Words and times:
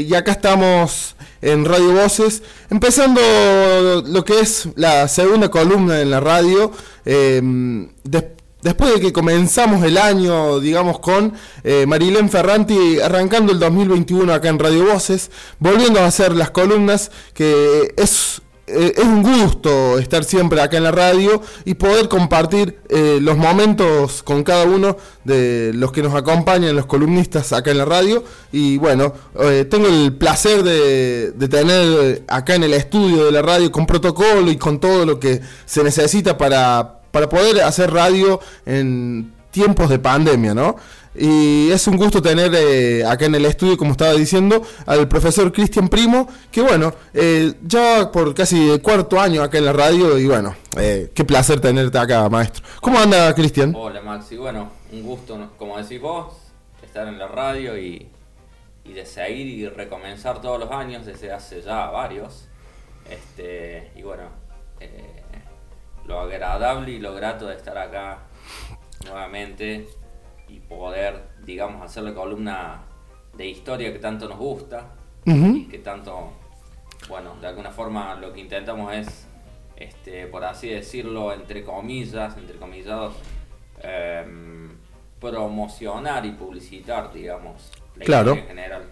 Y 0.00 0.14
acá 0.14 0.32
estamos 0.32 1.14
en 1.42 1.64
Radio 1.64 1.92
Voces, 1.92 2.42
empezando 2.70 3.20
lo 4.06 4.24
que 4.24 4.40
es 4.40 4.68
la 4.76 5.08
segunda 5.08 5.50
columna 5.50 6.00
en 6.00 6.10
la 6.10 6.20
radio. 6.20 6.72
Eh, 7.04 7.40
después 8.62 8.94
de 8.94 9.00
que 9.00 9.12
comenzamos 9.12 9.84
el 9.84 9.98
año, 9.98 10.60
digamos, 10.60 11.00
con 11.00 11.34
eh, 11.64 11.84
Marilén 11.86 12.30
Ferranti 12.30 13.00
arrancando 13.00 13.52
el 13.52 13.58
2021 13.58 14.32
acá 14.32 14.48
en 14.48 14.58
Radio 14.58 14.86
Voces, 14.86 15.30
volviendo 15.58 16.00
a 16.00 16.06
hacer 16.06 16.32
las 16.32 16.50
columnas, 16.50 17.10
que 17.34 17.94
es 17.96 18.40
eh, 18.72 18.94
es 18.96 19.04
un 19.04 19.22
gusto 19.22 19.98
estar 19.98 20.22
siempre 20.24 20.60
acá 20.60 20.76
en 20.76 20.84
la 20.84 20.92
radio 20.92 21.42
y 21.64 21.74
poder 21.74 22.08
compartir 22.08 22.78
eh, 22.88 23.18
los 23.20 23.36
momentos 23.36 24.22
con 24.22 24.44
cada 24.44 24.64
uno 24.64 24.96
de 25.24 25.72
los 25.74 25.90
que 25.92 26.02
nos 26.02 26.14
acompañan, 26.14 26.76
los 26.76 26.86
columnistas 26.86 27.52
acá 27.52 27.72
en 27.72 27.78
la 27.78 27.84
radio. 27.84 28.22
Y 28.52 28.78
bueno, 28.78 29.12
eh, 29.40 29.66
tengo 29.68 29.88
el 29.88 30.12
placer 30.14 30.62
de, 30.62 31.32
tener 31.48 32.22
acá 32.28 32.54
en 32.54 32.64
el 32.64 32.74
estudio 32.74 33.24
de 33.24 33.32
la 33.32 33.42
radio 33.42 33.72
con 33.72 33.86
protocolo 33.86 34.50
y 34.50 34.56
con 34.56 34.78
todo 34.78 35.04
lo 35.04 35.18
que 35.18 35.40
se 35.66 35.82
necesita 35.82 36.38
para, 36.38 37.00
para 37.10 37.28
poder 37.28 37.62
hacer 37.62 37.92
radio 37.92 38.40
en 38.66 39.32
tiempos 39.50 39.88
de 39.88 39.98
pandemia, 39.98 40.54
¿no? 40.54 40.76
Y 41.14 41.70
es 41.72 41.86
un 41.88 41.96
gusto 41.96 42.22
tener 42.22 42.52
eh, 42.54 43.04
acá 43.04 43.24
en 43.24 43.34
el 43.34 43.44
estudio, 43.44 43.76
como 43.76 43.92
estaba 43.92 44.12
diciendo, 44.12 44.62
al 44.86 45.08
profesor 45.08 45.52
Cristian 45.52 45.88
Primo, 45.88 46.28
que 46.52 46.62
bueno, 46.62 46.94
eh, 47.12 47.54
ya 47.62 48.12
por 48.12 48.32
casi 48.32 48.78
cuarto 48.78 49.20
año 49.20 49.42
acá 49.42 49.58
en 49.58 49.64
la 49.64 49.72
radio 49.72 50.16
y 50.18 50.26
bueno, 50.26 50.54
eh, 50.76 51.10
qué 51.12 51.24
placer 51.24 51.60
tenerte 51.60 51.98
acá, 51.98 52.28
maestro. 52.28 52.64
¿Cómo 52.80 52.98
anda, 52.98 53.34
Cristian? 53.34 53.74
Hola, 53.76 54.00
Maxi. 54.00 54.36
Bueno, 54.36 54.70
un 54.92 55.02
gusto, 55.02 55.50
como 55.58 55.78
decís 55.78 56.00
vos, 56.00 56.32
estar 56.82 57.08
en 57.08 57.18
la 57.18 57.26
radio 57.26 57.76
y, 57.76 58.08
y 58.84 58.92
de 58.92 59.04
seguir 59.04 59.46
y 59.48 59.68
recomenzar 59.68 60.40
todos 60.40 60.60
los 60.60 60.70
años 60.70 61.06
desde 61.06 61.32
hace 61.32 61.60
ya 61.60 61.86
varios. 61.90 62.46
Este, 63.10 63.90
y 63.96 64.02
bueno, 64.02 64.28
lo 66.06 66.20
agradable 66.20 66.92
y 66.92 66.98
lo 67.00 67.14
grato 67.14 67.46
de 67.46 67.56
estar 67.56 67.76
acá 67.76 68.18
nuevamente 69.04 69.88
y 70.50 70.60
poder, 70.60 71.22
digamos, 71.44 71.82
hacer 71.82 72.02
la 72.02 72.14
columna 72.14 72.82
de 73.36 73.48
historia 73.48 73.92
que 73.92 73.98
tanto 73.98 74.28
nos 74.28 74.38
gusta 74.38 74.88
y 75.24 75.66
que 75.66 75.78
tanto, 75.78 76.32
bueno, 77.08 77.36
de 77.40 77.46
alguna 77.46 77.70
forma 77.70 78.16
lo 78.16 78.32
que 78.32 78.40
intentamos 78.40 78.92
es, 78.92 79.26
este, 79.76 80.26
por 80.26 80.44
así 80.44 80.68
decirlo, 80.68 81.32
entre 81.32 81.62
comillas, 81.62 82.36
entre 82.36 82.56
comillados, 82.56 83.14
em, 83.82 84.70
promocionar 85.20 86.26
y 86.26 86.32
publicitar, 86.32 87.12
digamos, 87.12 87.70
la 87.96 88.04
claro. 88.04 88.32
en 88.32 88.46
general. 88.46 88.82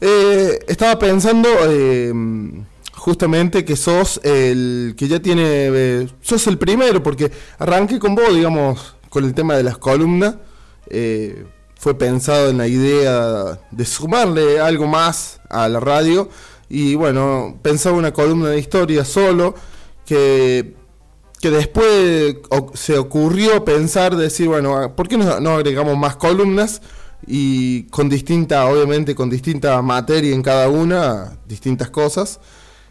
Eh, 0.00 0.58
estaba 0.68 0.98
pensando 0.98 1.48
em, 1.70 2.64
justamente 2.94 3.64
que 3.64 3.76
sos 3.76 4.20
el 4.22 4.94
que 4.96 5.08
ya 5.08 5.20
tiene, 5.20 5.42
eh, 5.44 6.08
sos 6.22 6.46
el 6.46 6.56
primero, 6.56 7.02
porque 7.02 7.30
arranqué 7.58 7.98
con 7.98 8.14
vos, 8.14 8.34
digamos, 8.34 8.96
con 9.10 9.24
el 9.24 9.34
tema 9.34 9.54
de 9.56 9.64
las 9.64 9.76
columnas. 9.76 10.36
Fue 10.88 11.98
pensado 11.98 12.50
en 12.50 12.58
la 12.58 12.68
idea 12.68 13.60
de 13.70 13.84
sumarle 13.84 14.60
algo 14.60 14.86
más 14.86 15.40
a 15.48 15.68
la 15.68 15.80
radio 15.80 16.28
y 16.74 16.94
bueno, 16.94 17.58
pensaba 17.60 17.98
una 17.98 18.14
columna 18.14 18.48
de 18.48 18.58
historia 18.58 19.04
solo 19.04 19.54
que, 20.06 20.74
que 21.38 21.50
después 21.50 22.36
se 22.72 22.96
ocurrió 22.96 23.62
pensar, 23.62 24.16
decir, 24.16 24.48
bueno, 24.48 24.96
¿por 24.96 25.06
qué 25.06 25.18
no, 25.18 25.50
agregamos 25.50 25.98
más 25.98 26.16
columnas? 26.16 26.80
Y 27.26 27.82
con 27.88 28.08
distinta, 28.08 28.64
obviamente 28.64 29.14
con 29.14 29.28
distinta 29.28 29.82
materia 29.82 30.34
en 30.34 30.40
cada 30.40 30.70
una, 30.70 31.36
distintas 31.46 31.90
cosas, 31.90 32.40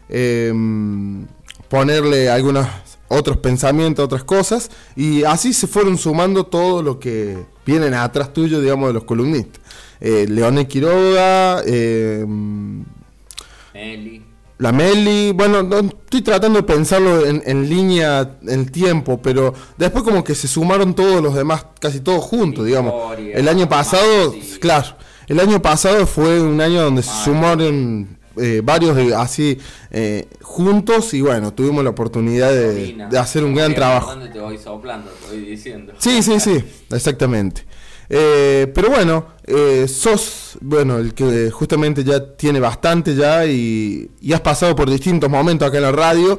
em, 0.08 1.26
ponerle 1.68 2.30
algunas 2.30 2.68
otros 3.08 3.38
pensamientos, 3.38 4.04
otras 4.04 4.22
cosas, 4.22 4.70
y 4.94 5.24
así 5.24 5.52
se 5.52 5.66
fueron 5.66 5.98
sumando 5.98 6.46
todo 6.46 6.84
lo 6.84 7.00
que 7.00 7.44
vienen 7.64 7.94
atrás 7.94 8.32
tuyo, 8.32 8.60
digamos, 8.60 8.88
de 8.88 8.94
los 8.94 9.04
columnistas. 9.04 9.60
Eh, 10.00 10.26
Leone 10.28 10.66
Quiroga, 10.66 11.62
eh, 11.64 12.24
Meli. 13.74 14.22
La 14.58 14.70
Meli, 14.70 15.32
bueno, 15.32 15.62
no, 15.62 15.80
estoy 15.80 16.22
tratando 16.22 16.60
de 16.60 16.62
pensarlo 16.62 17.26
en, 17.26 17.42
en, 17.46 17.68
línea, 17.68 18.36
en 18.46 18.66
tiempo, 18.66 19.20
pero 19.20 19.54
después 19.76 20.04
como 20.04 20.22
que 20.22 20.36
se 20.36 20.46
sumaron 20.46 20.94
todos 20.94 21.20
los 21.20 21.34
demás, 21.34 21.66
casi 21.80 22.00
todos 22.00 22.22
juntos, 22.24 22.66
digamos. 22.66 23.18
El 23.18 23.48
año 23.48 23.68
pasado, 23.68 24.32
claro, 24.60 24.96
el 25.26 25.40
año 25.40 25.60
pasado 25.60 26.06
fue 26.06 26.40
un 26.40 26.60
año 26.60 26.82
donde 26.82 27.02
se 27.02 27.24
sumaron 27.24 28.18
eh, 28.36 28.60
varios 28.64 28.96
de, 28.96 29.14
así 29.14 29.58
eh, 29.90 30.26
juntos 30.40 31.12
y 31.14 31.20
bueno, 31.20 31.52
tuvimos 31.52 31.84
la 31.84 31.90
oportunidad 31.90 32.50
de, 32.50 32.96
hacer 33.18 33.44
un 33.44 33.54
gran 33.54 33.74
trabajo. 33.74 34.14
Sí, 35.98 36.22
sí, 36.22 36.40
sí, 36.40 36.64
exactamente. 36.90 37.64
Eh, 38.14 38.70
pero 38.74 38.90
bueno, 38.90 39.26
sos, 39.86 40.58
bueno, 40.60 40.98
el 40.98 41.14
que 41.14 41.50
justamente 41.50 42.04
ya 42.04 42.34
tiene 42.36 42.60
bastante 42.60 43.14
ya 43.14 43.46
y, 43.46 44.10
has 44.32 44.40
pasado 44.40 44.76
por 44.76 44.90
distintos 44.90 45.30
momentos 45.30 45.66
acá 45.66 45.78
en 45.78 45.84
la 45.84 45.92
radio, 45.92 46.38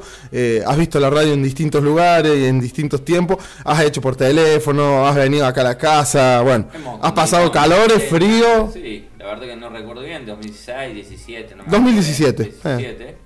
has 0.65 0.77
visto 0.77 0.99
la 0.99 1.09
radio 1.09 1.33
en 1.33 1.41
distintos 1.41 1.83
lugares 1.83 2.37
y 2.37 2.45
en 2.45 2.59
distintos 2.59 3.03
tiempos, 3.03 3.37
has 3.63 3.83
hecho 3.83 4.01
por 4.01 4.15
teléfono, 4.15 5.07
has 5.07 5.15
venido 5.15 5.47
acá 5.47 5.61
a 5.61 5.63
la 5.63 5.77
casa, 5.77 6.41
bueno, 6.41 6.67
has 7.01 7.11
pasado 7.13 7.51
calores, 7.51 8.07
frío. 8.07 8.69
Sí 8.71 9.07
la 9.23 9.29
verdad 9.29 9.45
que 9.47 9.55
no 9.55 9.69
recuerdo 9.69 10.01
bien, 10.01 10.25
2016, 10.25 10.95
17, 10.95 11.55
no 11.55 11.63
2017. 11.63 12.43
2017. 12.43 13.17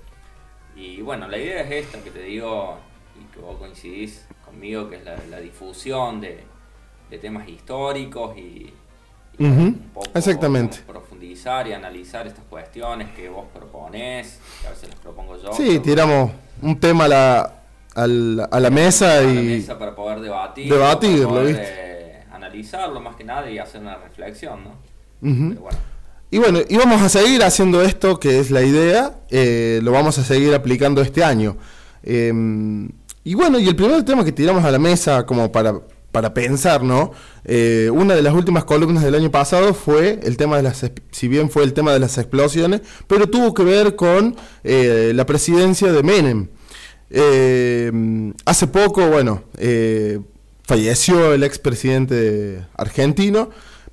Y 0.76 1.02
bueno, 1.02 1.26
la 1.26 1.38
idea 1.38 1.62
es 1.62 1.86
esta 1.86 1.98
que 1.98 2.12
te 2.12 2.22
digo 2.22 2.78
y 3.20 3.34
que 3.34 3.40
vos 3.40 3.56
coincidís 3.58 4.24
conmigo, 4.44 4.88
que 4.88 4.96
es 4.96 5.02
la, 5.28 5.40
difusión 5.40 6.20
de, 6.20 6.44
temas 7.20 7.48
históricos 7.48 8.36
y, 8.38 8.72
un 9.40 9.90
poco 9.92 10.08
Exactamente. 10.14 10.78
profundizar 10.86 11.66
y 11.66 11.72
analizar 11.72 12.28
estas 12.28 12.44
cuestiones 12.44 13.10
que 13.10 13.28
vos 13.28 13.46
proponés, 13.52 14.38
que 14.60 14.68
a 14.68 14.70
veces 14.70 14.90
las 14.90 14.98
propongo 15.00 15.36
yo. 15.42 15.52
Sí, 15.52 15.80
tiramos 15.80 16.30
un 16.62 16.78
tema 16.78 17.06
a 17.06 17.08
la, 17.08 17.54
a 17.94 18.60
la, 18.60 18.70
mesa 18.70 19.20
y... 19.24 19.34
la 19.34 19.42
mesa 19.42 19.78
para 19.78 19.96
poder 19.96 20.20
debatir. 20.20 20.72
Debatirlo, 20.72 21.44
¿viste? 21.44 22.22
analizarlo 22.30 23.00
más 23.00 23.16
que 23.16 23.24
nada 23.24 23.50
y 23.50 23.58
hacer 23.58 23.80
una 23.80 23.96
reflexión, 23.96 24.62
¿no? 24.62 24.87
Y 26.30 26.38
bueno, 26.38 26.60
y 26.68 26.76
vamos 26.76 27.00
a 27.00 27.08
seguir 27.08 27.42
haciendo 27.42 27.82
esto, 27.82 28.20
que 28.20 28.38
es 28.38 28.50
la 28.50 28.62
idea, 28.62 29.18
eh, 29.30 29.80
lo 29.82 29.92
vamos 29.92 30.18
a 30.18 30.24
seguir 30.24 30.54
aplicando 30.54 31.00
este 31.00 31.24
año. 31.24 31.56
Em, 32.02 32.90
y 33.24 33.34
bueno, 33.34 33.58
y 33.58 33.66
el 33.66 33.76
primer 33.76 34.04
tema 34.04 34.24
que 34.24 34.32
tiramos 34.32 34.62
a 34.64 34.70
la 34.70 34.78
mesa 34.78 35.24
como 35.24 35.50
para, 35.50 35.80
para 36.12 36.34
pensar, 36.34 36.82
¿no? 36.82 37.12
Eh, 37.46 37.90
una 37.90 38.14
de 38.14 38.20
las 38.20 38.34
últimas 38.34 38.64
columnas 38.64 39.04
del 39.04 39.14
año 39.14 39.30
pasado 39.30 39.72
fue 39.72 40.20
el 40.22 40.36
tema 40.36 40.58
de 40.58 40.64
las, 40.64 40.84
si 41.12 41.28
bien 41.28 41.48
fue 41.48 41.62
el 41.64 41.72
tema 41.72 41.94
de 41.94 41.98
las 41.98 42.18
explosiones, 42.18 42.82
pero 43.06 43.30
tuvo 43.30 43.54
que 43.54 43.64
ver 43.64 43.96
con 43.96 44.36
eh, 44.64 45.12
la 45.14 45.24
presidencia 45.24 45.90
de 45.92 46.02
Menem. 46.02 46.48
Em, 47.10 48.34
hace 48.44 48.66
poco, 48.66 49.08
bueno, 49.08 49.44
falleció 50.66 51.32
el 51.32 51.42
expresidente 51.42 52.66
argentino 52.76 53.48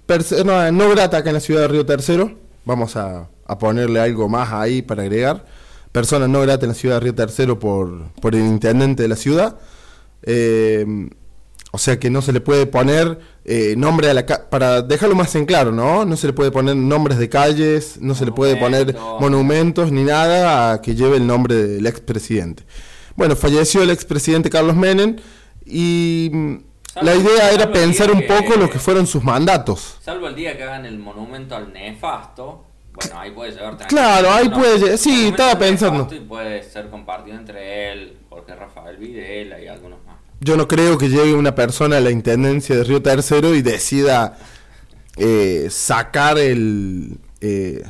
persona 0.05 0.71
no 0.71 0.89
grata 0.89 1.17
acá 1.17 1.29
en 1.29 1.35
la 1.35 1.39
ciudad 1.39 1.61
de 1.61 1.67
Río 1.67 1.85
Tercero. 1.85 2.31
Vamos 2.65 2.95
a, 2.95 3.29
ponerle 3.59 3.99
algo 3.99 4.27
más 4.27 4.51
ahí 4.51 4.81
para 4.81 5.03
agregar. 5.03 5.45
Persona 5.91 6.27
no 6.27 6.41
grata 6.41 6.65
en 6.65 6.69
la 6.69 6.75
ciudad 6.75 6.95
de 6.95 7.01
Río 7.01 7.15
Tercero 7.15 7.59
por, 7.59 8.11
por 8.21 8.35
el 8.35 8.41
intendente 8.41 9.03
de 9.03 9.09
la 9.09 9.15
ciudad. 9.15 9.57
Eh, 10.23 10.85
o 11.75 11.77
sea 11.77 11.99
que 11.99 12.09
no 12.09 12.21
se 12.21 12.31
le 12.31 12.39
puede 12.39 12.67
poner 12.67 13.19
eh, 13.43 13.75
nombre 13.77 14.09
a 14.09 14.13
la 14.13 14.25
para 14.25 14.81
dejarlo 14.81 15.13
más 15.13 15.35
en 15.35 15.45
claro, 15.45 15.73
¿no? 15.73 16.05
No 16.05 16.15
se 16.15 16.27
le 16.27 16.31
puede 16.31 16.49
poner 16.49 16.77
nombres 16.77 17.17
de 17.17 17.27
calles, 17.27 17.97
no 17.99 18.15
se 18.15 18.23
le 18.23 18.31
puede 18.31 18.55
poner 18.55 18.95
monumentos 19.19 19.91
ni 19.91 20.05
nada 20.05 20.71
a 20.71 20.81
que 20.81 20.95
lleve 20.95 21.17
el 21.17 21.27
nombre 21.27 21.55
del 21.67 21.85
expresidente. 21.85 22.63
Bueno, 23.17 23.35
falleció 23.35 23.81
el 23.81 23.89
expresidente 23.89 24.49
Carlos 24.49 24.77
Menem 24.77 25.17
y 25.65 26.31
la 27.01 27.15
idea 27.15 27.51
era 27.51 27.71
pensar 27.71 28.11
un 28.11 28.25
poco 28.25 28.55
lo 28.55 28.69
que 28.69 28.79
fueron 28.79 29.05
sus 29.07 29.23
mandatos. 29.23 29.97
Salvo 30.01 30.27
el 30.27 30.35
día 30.35 30.55
que 30.55 30.63
hagan 30.63 30.85
el 30.85 30.97
monumento 30.97 31.55
al 31.55 31.71
nefasto. 31.73 32.65
Bueno, 32.93 33.19
ahí 33.19 33.31
puede 33.31 33.51
llegar 33.51 33.77
Claro, 33.87 34.31
ahí 34.31 34.49
puede 34.49 34.79
llegar. 34.79 34.97
Sí, 34.97 35.27
estaba 35.27 35.59
pensando. 35.59 36.07
Y 36.09 36.19
puede 36.21 36.63
ser 36.63 36.89
compartido 36.89 37.37
entre 37.37 37.91
él, 37.91 38.17
porque 38.29 38.55
Rafael 38.55 38.97
Videla 38.97 39.59
y 39.59 39.67
algunos 39.67 39.99
más. 40.05 40.15
Yo 40.39 40.55
no 40.55 40.67
creo 40.67 40.97
que 40.97 41.09
llegue 41.09 41.33
una 41.33 41.55
persona 41.55 41.97
a 41.97 41.99
la 41.99 42.11
intendencia 42.11 42.75
de 42.75 42.83
Río 42.83 43.01
Tercero 43.01 43.53
y 43.55 43.61
decida 43.61 44.37
eh, 45.17 45.67
sacar 45.69 46.37
el. 46.37 47.17
Eh, 47.41 47.83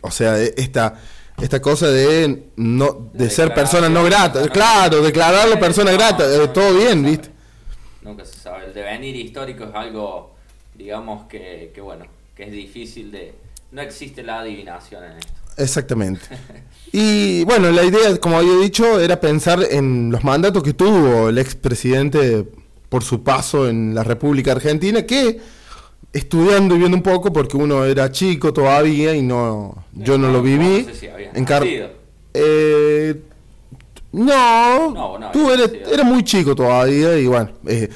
o 0.00 0.10
sea, 0.10 0.38
esta 0.38 0.98
esta 1.42 1.60
cosa 1.60 1.88
de 1.88 2.50
no 2.56 3.10
de, 3.12 3.30
ser 3.30 3.54
persona 3.54 3.88
no 3.88 4.04
grata, 4.04 4.46
claro, 4.48 5.00
declararlo 5.00 5.58
persona 5.58 5.92
grata, 5.92 6.24
eh, 6.24 6.48
todo 6.48 6.74
bien, 6.74 7.02
¿viste? 7.02 7.30
Nunca 8.02 8.24
se 8.24 8.38
sabe. 8.38 8.66
El 8.66 8.74
devenir 8.74 9.16
histórico 9.16 9.64
es 9.64 9.74
algo, 9.74 10.34
digamos, 10.74 11.26
que, 11.28 11.70
que 11.74 11.80
bueno, 11.80 12.06
que 12.34 12.44
es 12.44 12.52
difícil 12.52 13.10
de, 13.10 13.34
no 13.72 13.82
existe 13.82 14.22
la 14.22 14.40
adivinación 14.40 15.04
en 15.04 15.18
esto. 15.18 15.32
Exactamente. 15.56 16.26
Y 16.92 17.44
bueno, 17.44 17.70
la 17.70 17.84
idea, 17.84 18.16
como 18.16 18.36
había 18.36 18.56
dicho, 18.56 18.98
era 18.98 19.20
pensar 19.20 19.60
en 19.70 20.10
los 20.10 20.24
mandatos 20.24 20.60
que 20.60 20.72
tuvo 20.72 21.28
el 21.28 21.38
expresidente 21.38 22.44
por 22.88 23.04
su 23.04 23.22
paso 23.22 23.68
en 23.68 23.94
la 23.94 24.02
República 24.02 24.50
Argentina, 24.50 25.06
que 25.06 25.38
estudiando 26.12 26.74
y 26.74 26.78
viendo 26.78 26.96
un 26.96 27.04
poco, 27.04 27.32
porque 27.32 27.56
uno 27.56 27.84
era 27.84 28.10
chico 28.10 28.52
todavía 28.52 29.14
y 29.14 29.22
no 29.22 29.84
yo 29.92 30.18
no, 30.18 30.32
lo 30.32 30.42
viví. 30.42 30.82
No 30.82 30.92
sé 30.92 30.94
si 30.96 31.06
en. 31.06 31.46
Eh, 32.34 33.22
no, 34.12 34.90
No, 34.92 35.18
no, 35.18 35.30
tú 35.30 35.50
eres- 35.50 36.04
muy 36.04 36.24
chico 36.24 36.54
todavía 36.54 37.16
y 37.18 37.26
bueno, 37.26 37.50
eh, 37.66 37.88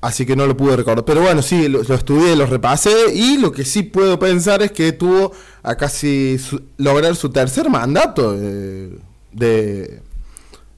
así 0.00 0.26
que 0.26 0.36
no 0.36 0.46
lo 0.46 0.56
pude 0.56 0.76
recordar. 0.76 1.04
Pero 1.04 1.22
bueno, 1.22 1.40
sí, 1.42 1.68
lo, 1.68 1.82
lo 1.82 1.94
estudié, 1.94 2.36
lo 2.36 2.46
repasé 2.46 2.92
y 3.14 3.38
lo 3.38 3.52
que 3.52 3.64
sí 3.64 3.82
puedo 3.82 4.18
pensar 4.18 4.62
es 4.62 4.72
que 4.72 4.92
tuvo 4.92 5.32
a 5.62 5.74
casi 5.76 6.38
su- 6.38 6.62
lograr 6.76 7.16
su 7.16 7.30
tercer 7.30 7.70
mandato 7.70 8.36
eh, 8.38 8.98
de, 9.32 10.00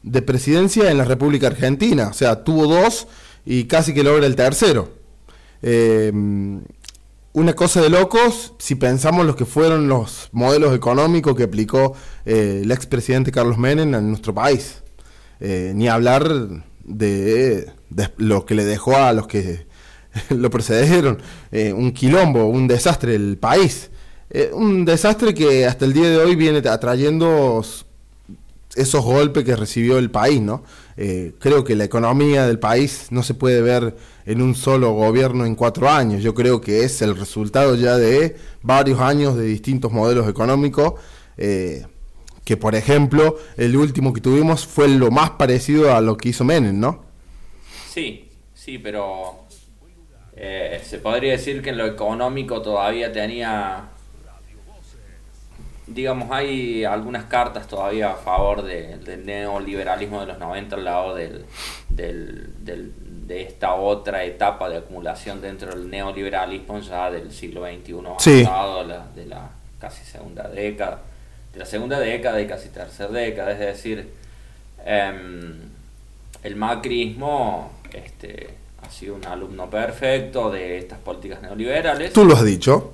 de 0.03 0.23
presidencia 0.23 0.91
en 0.91 0.99
la 0.99 1.05
República 1.05 1.49
Argentina. 1.49 2.09
O 2.09 2.13
sea, 2.15 2.45
tuvo 2.45 2.67
dos 2.67 3.09
y 3.45 3.65
casi 3.65 3.93
que 3.93 4.05
logra 4.05 4.27
el 4.27 4.37
tercero. 4.37 4.91
Eh, 5.63 6.13
una 7.37 7.53
cosa 7.53 7.83
de 7.83 7.91
locos 7.91 8.55
si 8.57 8.77
pensamos 8.77 9.27
los 9.27 9.37
que 9.37 9.45
fueron 9.45 9.89
los 9.89 10.31
modelos 10.33 10.75
económicos 10.75 11.37
que 11.37 11.43
aplicó 11.43 11.95
eh, 12.25 12.63
el 12.65 12.71
expresidente 12.71 13.31
Carlos 13.31 13.59
Menem 13.59 13.95
en 13.95 14.09
nuestro 14.09 14.33
país. 14.35 14.83
Eh, 15.39 15.73
ni 15.75 15.87
hablar 15.87 16.31
de, 16.83 17.71
lo 18.17 18.47
que 18.47 18.55
le 18.55 18.65
dejó 18.65 18.97
a 18.97 19.13
los 19.13 19.27
que 19.27 19.67
lo 20.31 20.49
precedieron. 20.49 21.21
Eh, 21.53 21.75
un 21.75 21.93
quilombo, 21.93 22.47
un 22.47 22.67
desastre 22.67 23.15
el 23.15 23.37
país. 23.37 23.91
Un 24.55 24.87
desastre 24.87 25.35
que 25.35 25.67
hasta 25.67 25.85
el 25.85 25.93
día 25.93 26.09
de 26.09 26.17
hoy 26.17 26.37
viene 26.37 26.67
atrayendo 26.67 27.63
esos 28.75 29.05
golpes 29.05 29.45
que 29.45 29.57
recibió 29.57 29.99
el 29.99 30.11
país, 30.11 30.41
¿no? 30.41 30.65
Eh, 30.97 31.35
creo 31.39 31.65
que 31.65 31.77
la 31.77 31.85
economía 31.85 32.47
del 32.47 32.59
país 32.59 33.09
no 33.11 33.23
se 33.23 33.35
puede 33.35 33.61
ver 33.61 33.97
en 34.25 34.41
un 34.41 34.55
solo 34.55 34.93
gobierno 34.93 35.45
en 35.45 35.55
cuatro 35.55 35.91
años. 35.91 36.23
Yo 36.23 36.35
creo 36.35 36.61
que 36.61 36.85
es 36.85 37.03
el 37.03 37.17
resultado 37.17 37.75
ya 37.75 37.97
de 37.97 38.37
varios 38.63 39.01
años 39.01 39.37
de 39.37 39.45
distintos 39.45 39.93
modelos 39.93 40.29
económicos. 40.29 40.95
eh, 41.39 41.85
que 42.47 42.57
por 42.57 42.77
ejemplo, 42.77 43.39
el 43.57 43.77
último 43.77 44.13
que 44.13 44.21
tuvimos 44.21 44.69
fue 44.69 44.87
lo 44.87 45.11
más 45.11 45.31
parecido 45.31 45.93
a 45.97 46.01
lo 46.01 46.17
que 46.17 46.29
hizo 46.29 46.45
Menem, 46.45 46.79
¿no? 46.79 47.05
Sí, 47.93 48.31
sí, 48.55 48.79
pero 48.79 49.41
eh, 50.37 50.81
se 50.85 50.99
podría 50.99 51.33
decir 51.33 51.61
que 51.61 51.71
en 51.71 51.79
lo 51.79 51.87
económico 51.87 52.63
todavía 52.63 53.11
tenía, 53.11 53.89
digamos, 55.87 56.31
hay 56.33 56.85
algunas 56.85 57.25
cartas 57.25 57.69
todavía 57.69 58.11
a 58.13 58.17
favor 58.17 58.63
de- 58.63 58.99
del 58.99 59.25
neoliberalismo 59.25 60.21
de 60.21 60.27
los 60.27 60.39
90 60.39 60.77
al 60.77 60.85
lado 60.85 61.15
del, 61.15 61.45
del- 61.89 62.51
del- 62.65 62.93
de 63.27 63.43
esta 63.43 63.75
otra 63.75 64.25
etapa 64.25 64.69
de 64.69 64.79
acumulación 64.79 65.41
dentro 65.41 65.71
del 65.71 65.89
neoliberalismo 65.91 66.81
ya 66.81 67.11
del 67.11 67.33
siglo 67.33 67.65
XXI 67.65 68.15
Sí. 68.19 68.45
la- 68.45 69.07
de 69.15 69.27
la 69.27 69.51
casi 69.81 70.05
segunda 70.05 70.49
década, 70.49 71.01
de 71.53 71.59
la 71.59 71.67
segunda 71.67 71.99
década 72.01 72.41
y 72.41 72.47
casi 72.47 72.69
tercera 72.71 73.11
década, 73.11 73.53
es 73.53 73.59
decir, 73.59 74.09
em, 74.85 75.55
el 76.43 76.57
macrismo 76.57 77.73
este, 77.93 78.55
ha 78.83 78.91
sido 78.91 79.15
un 79.17 79.25
alumno 79.27 79.69
perfecto 79.71 80.51
de 80.51 80.79
estas 80.79 80.99
políticas 80.99 81.43
neoliberales, 81.43 82.13
Tú 82.13 82.25
lo 82.25 82.35
has 82.35 82.45
dicho. 82.45 82.93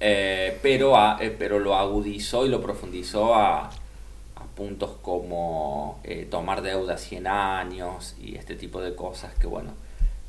eh, 0.00 0.47
pero, 0.62 0.96
a- 0.96 1.18
eh, 1.20 1.34
pero 1.36 1.58
lo 1.58 1.74
agudizó 1.74 2.46
y 2.46 2.48
lo 2.48 2.60
profundizó 2.60 3.34
a, 3.34 3.66
a 3.66 4.42
puntos 4.56 4.92
como 5.02 6.00
eh, 6.04 6.26
tomar 6.30 6.62
deuda 6.62 6.94
a 6.94 6.98
100 6.98 7.26
años 7.26 8.14
y 8.22 8.36
este 8.36 8.54
tipo 8.54 8.80
de 8.80 8.94
cosas 8.94 9.32
que, 9.34 9.46
bueno, 9.46 9.72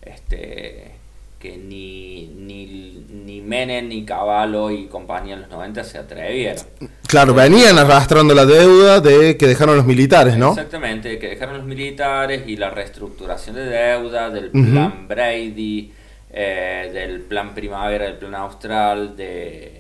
este, 0.02 0.92
que 1.40 1.58
ni, 1.58 2.28
ni, 2.28 3.06
ni 3.26 3.42
Menem, 3.42 3.88
ni 3.88 4.04
Cavallo 4.04 4.70
y 4.72 4.88
compañía 4.88 5.36
en 5.36 5.42
los 5.42 5.50
90 5.50 5.84
se 5.84 5.98
atrevieron. 5.98 6.64
Claro, 7.08 7.34
venían 7.34 7.78
arrastrando 7.80 8.34
la 8.34 8.46
deuda 8.46 9.00
de 9.00 9.38
que 9.38 9.48
dejaron 9.48 9.78
los 9.78 9.86
militares, 9.86 10.38
¿no? 10.38 10.50
Exactamente, 10.52 11.18
que 11.18 11.30
dejaron 11.30 11.58
los 11.58 11.66
militares 11.66 12.44
y 12.48 12.58
la 12.58 12.70
reestructuración 12.70 13.56
de 13.56 13.66
deuda, 13.66 14.30
del 14.30 14.50
plan 14.50 15.08
Brady, 15.08 15.94
eh, 16.32 16.90
del 16.94 17.22
plan 17.22 17.56
Primavera, 17.56 18.06
del 18.06 18.18
plan 18.18 18.36
Austral, 18.36 19.16
de, 19.16 19.79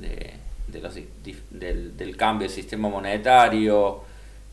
de- 0.00 0.34
de 0.68 0.80
los 0.80 0.94
del, 1.50 1.96
del 1.96 2.16
cambio 2.16 2.48
del 2.48 2.54
sistema 2.54 2.88
monetario 2.88 4.00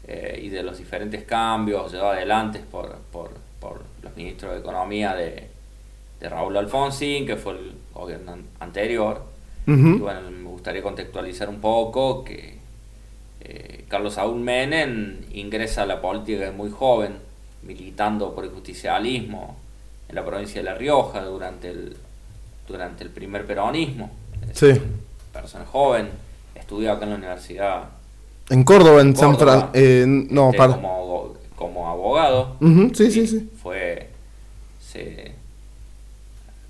eh, 0.07 0.39
y 0.43 0.49
de 0.49 0.61
los 0.61 0.77
diferentes 0.77 1.23
cambios 1.23 1.91
llevados 1.91 2.15
adelante 2.17 2.59
por, 2.59 2.95
por, 3.11 3.31
por 3.59 3.81
los 4.03 4.15
ministros 4.15 4.53
de 4.53 4.59
Economía 4.59 5.15
de, 5.15 5.47
de 6.19 6.29
Raúl 6.29 6.57
Alfonsín, 6.57 7.25
que 7.25 7.37
fue 7.37 7.53
el 7.53 7.71
gobierno 7.93 8.33
an- 8.33 8.45
anterior. 8.59 9.23
Ujú. 9.67 9.87
Y 9.87 9.99
bueno, 9.99 10.21
me 10.29 10.49
gustaría 10.49 10.83
contextualizar 10.83 11.49
un 11.49 11.59
poco 11.61 12.23
que 12.23 12.55
eh, 13.41 13.85
Carlos 13.87 14.15
Saúl 14.15 14.39
Menem 14.39 15.17
ingresa 15.33 15.83
a 15.83 15.85
la 15.85 16.01
política 16.01 16.45
de 16.45 16.51
muy 16.51 16.69
joven, 16.69 17.13
militando 17.63 18.33
por 18.35 18.43
el 18.43 18.51
justicialismo 18.51 19.57
en 20.09 20.15
la 20.15 20.25
provincia 20.25 20.61
de 20.61 20.65
La 20.65 20.75
Rioja 20.75 21.23
durante 21.23 21.69
el, 21.69 21.95
durante 22.67 23.03
el 23.03 23.09
primer 23.11 23.45
peronismo. 23.45 24.11
Sí. 24.53 24.73
Persona 25.33 25.65
joven, 25.65 26.09
estudió 26.55 26.91
acá 26.91 27.03
en 27.05 27.09
la 27.11 27.15
universidad. 27.17 27.83
En 28.49 28.63
Córdoba, 28.63 29.01
en 29.01 29.15
San 29.15 29.35
Córdoba, 29.35 29.69
Fran... 29.71 30.27
no, 30.29 30.47
este, 30.47 30.57
para... 30.57 30.73
como, 30.73 31.33
como 31.55 31.89
abogado. 31.89 32.55
Ujú, 32.59 32.91
sí, 32.93 33.05
Y 33.05 33.11
sí, 33.11 33.27
sí. 33.27 33.51
Fue. 33.61 34.09
Se, 34.79 35.31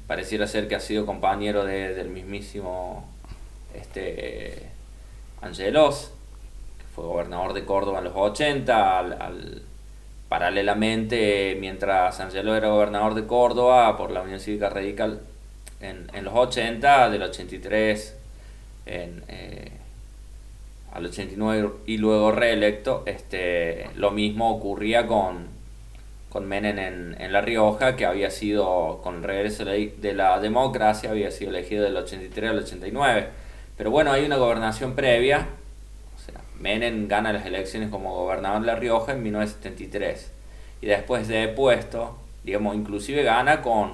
pareciera 0.08 0.46
ser 0.48 0.68
que 0.68 0.76
ha 0.76 0.80
sido 0.80 1.06
compañero 1.06 1.64
de- 1.66 1.94
del 1.96 2.10
mismísimo 2.10 3.06
este, 3.74 4.70
Angelos, 5.42 6.12
que 6.78 6.86
fue 6.94 7.06
gobernador 7.06 7.54
de 7.54 7.66
Córdoba 7.66 8.00
en 8.00 8.04
los 8.06 8.14
80. 8.16 9.00
al- 9.00 9.14
al- 9.22 9.62
paralelamente, 10.30 11.58
mientras 11.60 12.20
Angelo 12.20 12.56
era 12.56 12.70
gobernador 12.70 13.16
de 13.16 13.26
Córdoba 13.26 13.98
por 13.98 14.12
la 14.12 14.22
Unión 14.22 14.40
Cívica 14.40 14.70
Radical 14.70 15.20
en, 15.82 16.10
en 16.14 16.24
los 16.26 16.34
80, 16.34 17.10
del 17.10 17.24
83 17.24 18.16
en, 18.86 19.24
eh, 19.28 19.72
al 20.92 21.06
89 21.06 21.72
y 21.86 21.98
luego 21.98 22.32
reelecto, 22.32 23.04
este, 23.06 23.90
lo 23.96 24.12
mismo 24.12 24.52
ocurría 24.56 25.08
con, 25.08 25.48
con 26.30 26.48
Menem 26.48 26.80
en, 26.80 27.16
en 27.20 27.34
La 27.34 27.42
Rioja, 27.42 27.96
que 27.96 28.06
había 28.06 28.30
sido, 28.30 29.00
con 29.04 29.18
el 29.18 29.24
regreso 29.24 29.64
de 29.66 29.80
la, 29.80 30.02
de 30.02 30.14
la 30.14 30.40
democracia, 30.40 31.12
había 31.12 31.32
sido 31.32 31.52
elegido 31.52 31.84
del 31.84 31.96
83 31.96 32.50
al 32.50 32.60
89. 32.60 33.28
Pero 33.78 33.92
bueno, 33.92 34.12
hay 34.12 34.26
una 34.26 34.38
gobernación 34.38 34.94
previa, 34.96 35.48
o 36.16 36.62
Menem 36.62 37.08
gana 37.08 37.34
las 37.34 37.46
elecciones 37.46 37.90
como 37.90 38.14
gobernador 38.14 38.62
de 38.62 38.68
La 38.68 38.76
Rioja 38.76 39.14
en 39.14 39.24
1973. 39.24 40.32
Y 40.82 40.88
después 40.88 41.28
de 41.28 41.48
puesto, 41.48 42.18
digamos, 42.44 42.76
inclusive 42.76 43.24
gana 43.24 43.62
con, 43.62 43.94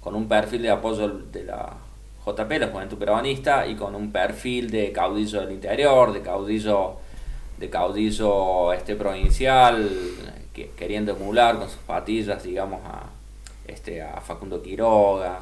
con 0.00 0.14
un 0.14 0.28
perfil 0.28 0.62
de 0.62 0.70
apoyo 0.70 1.08
de 1.08 1.44
la 1.44 1.76
JP, 2.34 2.50
la 2.58 2.66
Juventud 2.68 2.98
Peronista, 2.98 3.66
y 3.66 3.74
con 3.74 3.94
un 3.94 4.12
perfil 4.12 4.70
de 4.70 4.92
caudillo 4.92 5.40
del 5.40 5.52
interior, 5.52 6.12
de 6.12 6.20
caudillo, 6.20 6.96
de 7.58 7.70
caudillo 7.70 8.72
este 8.72 8.96
provincial, 8.96 9.88
que, 10.52 10.70
queriendo 10.76 11.12
emular 11.12 11.58
con 11.58 11.68
sus 11.68 11.80
patillas, 11.80 12.42
digamos, 12.42 12.80
a, 12.84 13.04
este, 13.66 14.02
a 14.02 14.20
Facundo 14.20 14.62
Quiroga. 14.62 15.40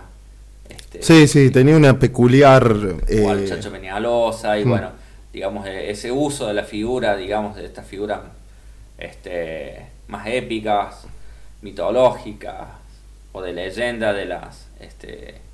Este, 0.69 1.03
Sí, 1.03 1.27
sí, 1.29 1.51
tenía 1.51 1.77
una 1.77 1.99
peculiar... 1.99 2.65
o 2.67 3.31
al 3.31 3.45
eh, 3.45 3.49
Chacho 3.49 3.71
Peñalosa 3.71 4.59
y 4.59 4.65
hmm. 4.65 4.69
bueno, 4.69 4.91
digamos, 5.33 5.67
e- 5.67 5.91
ese 5.91 6.11
uso 6.13 6.47
de 6.47 6.55
la 6.55 6.65
figura, 6.65 7.17
digamos, 7.17 7.57
de 7.57 7.67
estas 7.67 7.87
figuras 7.87 8.21
este, 8.99 9.87
más 10.09 10.27
épicas, 10.27 11.07
mitológicas 11.63 12.69
o 13.33 13.43
de 13.43 13.53
leyenda 13.53 14.13
de 14.13 14.25
las 14.25 14.69
este, 14.81 15.46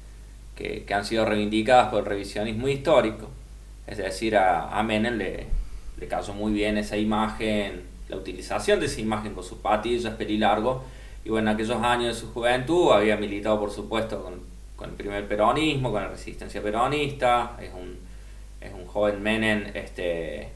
que, 0.55 0.85
que 0.85 0.95
han 0.95 1.05
sido 1.05 1.25
reivindicadas 1.25 1.89
por 1.89 2.01
el 2.01 2.07
revisionismo 2.07 2.69
histórico. 2.69 3.29
Es 3.87 3.99
decir, 3.99 4.37
a, 4.37 4.79
a 4.79 4.83
Menem 4.83 5.17
le, 5.17 5.47
le 5.99 6.09
cayó 6.09 6.35
muy 6.35 6.53
bien 6.53 6.79
esa 6.79 6.97
imagen, 6.97 7.83
la 8.09 8.17
utilización 8.17 8.81
de 8.81 8.87
esa 8.87 9.01
imagen 9.01 9.35
con 9.35 9.45
sus 9.45 9.59
patillas, 9.59 10.15
pelilargo. 10.15 10.85
Y 11.25 11.31
bueno, 11.31 11.51
en 11.51 11.55
aquellos 11.55 11.83
años 11.83 12.15
de 12.15 12.21
su 12.21 12.33
juventud 12.33 12.93
había 12.93 13.17
militado, 13.17 13.59
por 13.61 13.71
supuesto, 13.71 14.23
con, 14.23 14.41
con 14.77 14.91
el 14.91 14.97
primer 14.97 15.27
peronismo, 15.29 15.93
con 15.93 16.03
la 16.03 16.09
resistencia 16.09 16.63
peronista. 16.63 17.57
Es 17.61 17.73
un, 17.73 17.99
es 18.61 18.73
un 18.73 18.87
joven 18.87 19.23
Menem 19.23 19.71
este, 19.75 20.49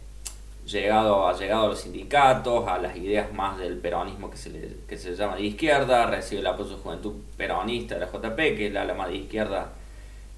llegado, 0.67 1.29
ha 1.29 1.33
llegado 1.39 1.65
a 1.65 1.69
los 1.69 1.81
sindicatos, 1.81 2.69
a 2.69 2.79
las 2.79 2.97
ideas 2.97 3.33
más 3.33 3.59
del 3.59 3.79
peronismo 3.79 4.31
que 4.31 4.37
se, 4.37 4.51
le, 4.51 4.77
que 4.89 4.99
se 4.99 5.15
llama 5.15 5.37
de 5.37 5.43
izquierda, 5.43 6.07
recibe 6.07 6.41
el 6.41 6.47
apoyo 6.47 6.71
de 6.71 6.83
Juventud 6.83 7.15
Peronista 7.37 7.95
de 7.95 8.01
la 8.01 8.07
JP, 8.07 8.37
que 8.37 8.67
es 8.67 8.73
la 8.73 8.83
ala 8.83 8.95
más 8.95 9.09
de 9.09 9.17
izquierda 9.17 9.73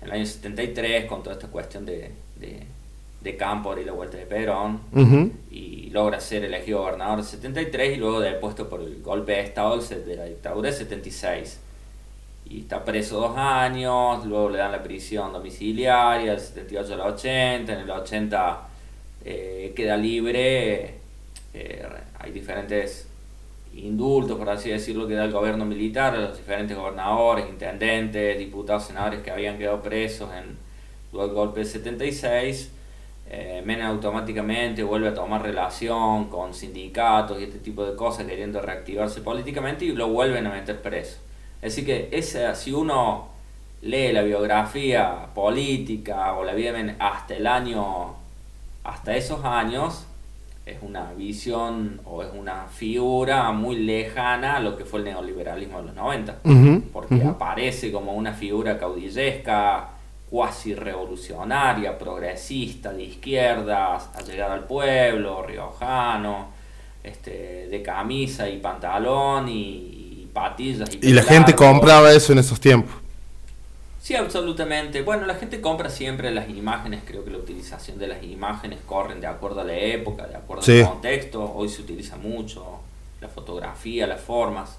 en 0.01 0.07
el 0.09 0.13
año 0.13 0.27
73 0.27 1.07
con 1.07 1.23
toda 1.23 1.35
esta 1.37 1.49
cuestión 1.49 1.85
de, 1.87 2.13
de, 2.37 2.63
de 3.21 3.37
Campo 3.37 3.77
y 3.77 3.85
la 3.85 3.93
vuelta 3.93 4.17
de 4.17 4.27
Perón 4.27 4.81
y 5.51 5.91
logra 5.91 6.21
ser 6.21 6.45
elegido 6.45 6.81
gobernador 6.83 7.19
en 7.19 7.25
73 7.25 7.97
y 7.97 8.01
luego 8.01 8.21
depuesto 8.21 8.69
por 8.69 8.81
el 8.81 9.03
golpe 9.03 9.33
de 9.33 9.41
Estado 9.41 9.77
del- 9.79 10.07
de 10.07 10.17
la 10.17 10.25
dictadura 10.25 10.71
de 10.71 10.77
76. 10.77 11.59
Y 12.51 12.61
está 12.61 12.85
preso 12.85 13.21
dos 13.21 13.37
años, 13.37 14.25
luego 14.25 14.49
le 14.51 14.59
dan 14.59 14.73
la 14.73 14.83
prisión 14.83 15.33
domiciliaria 15.33 16.31
del 16.31 16.41
78 16.41 16.95
al 16.95 17.01
80, 17.01 17.73
en 17.73 17.79
el 17.81 17.91
80 17.91 18.69
eh, 19.25 19.73
queda 19.77 19.97
libre, 19.97 20.95
eh, 21.53 21.87
hay 22.21 22.31
diferentes 22.31 23.08
indultos, 23.75 24.39
por 24.39 24.51
así 24.51 24.71
decirlo, 24.71 25.07
que 25.07 25.15
da 25.15 25.25
el 25.25 25.33
gobierno 25.33 25.65
militar 25.65 26.15
a 26.15 26.19
los 26.19 26.37
diferentes 26.37 26.77
gobernadores, 26.77 27.49
intendentes, 27.49 28.39
diputados, 28.39 28.85
senadores 28.85 29.21
que 29.21 29.31
habían 29.31 29.59
quedado 29.59 29.83
presos 29.83 30.31
en 30.35 30.57
del 31.13 31.31
golpe 31.31 31.61
del 31.61 31.69
76. 31.69 32.73
Eh, 33.31 33.63
Menem 33.65 33.87
automáticamente 33.87 34.83
vuelve 34.83 35.09
a 35.09 35.15
tomar 35.15 35.43
relación 35.43 36.31
con 36.31 36.55
sindicatos 36.55 37.41
y 37.41 37.45
este 37.45 37.59
tipo 37.59 37.85
de 37.85 37.95
cosas, 37.95 38.27
queriendo 38.27 38.61
reactivarse 38.61 39.21
políticamente 39.21 39.85
y 39.85 39.93
lo 39.93 40.09
vuelven 40.09 40.47
a 40.47 40.51
meter 40.51 40.81
preso. 40.81 41.19
Así 41.63 41.85
que 41.85 42.09
esa, 42.13 42.55
si 42.55 42.73
uno 42.73 43.29
lee 43.83 44.13
la 44.13 44.23
biografía 44.23 45.29
política 45.35 46.35
o 46.35 46.45
la 46.45 46.55
vida 46.55 46.75
hasta 46.99 47.35
el 47.35 47.47
año, 47.47 48.15
hasta 48.85 49.17
esos 49.17 49.45
años, 49.45 50.07
es 50.69 50.79
una 50.83 51.13
visión 51.15 52.01
o 52.05 52.23
es 52.23 52.29
una 52.33 52.67
figura 52.67 53.51
muy 53.53 53.77
lejana 53.77 54.57
a 54.57 54.61
lo 54.61 54.77
que 54.77 54.85
fue 54.85 55.01
el 55.01 55.07
neoliberalismo 55.07 55.79
de 55.79 55.85
los 55.87 55.95
90 55.95 56.39
Ujú, 56.45 56.83
porque 56.93 57.23
aparece 57.23 57.91
como 57.91 58.13
una 58.13 58.35
figura 58.35 58.79
caudillesca, 58.79 59.89
cuasi 60.29 60.75
revolucionaria, 60.75 61.99
progresista, 61.99 62.93
de 62.93 63.05
izquierdas, 63.05 64.11
a 64.15 64.21
llegar 64.23 64.51
al 64.51 64.65
pueblo, 64.65 65.43
riojano, 65.43 66.49
este, 67.03 67.69
de 67.71 67.83
camisa 67.83 68.49
y 68.49 68.59
pantalón 68.59 69.49
y, 69.49 69.55
y 70.23 70.31
patillas. 70.33 70.91
Y, 70.95 71.09
Y 71.09 71.13
la 71.15 71.23
gente 71.23 71.55
compraba 71.55 72.13
eso 72.13 72.33
en 72.33 72.41
esos 72.41 72.61
tiempos. 72.61 72.95
Sí, 74.09 74.17
absolutamente. 74.17 75.03
Bueno, 75.03 75.27
la 75.27 75.35
gente 75.35 75.61
compra 75.61 75.91
siempre 75.91 76.31
las 76.31 76.49
imágenes, 76.49 77.01
creo 77.07 77.27
que 77.27 77.31
la 77.31 77.37
utilización 77.37 77.99
de 77.99 78.07
las 78.07 78.23
imágenes 78.23 78.79
corren 78.87 79.21
de 79.21 79.27
acuerdo 79.27 79.61
a 79.61 79.65
la 79.65 79.77
época, 79.77 80.27
de 80.27 80.35
acuerdo 80.35 80.63
Sí. 80.63 80.81
al 80.81 80.89
contexto. 80.89 81.45
Hoy 81.55 81.69
se 81.69 81.83
utiliza 81.83 82.17
mucho 82.17 82.65
la 83.21 83.29
fotografía, 83.29 84.07
las 84.07 84.23
formas. 84.23 84.79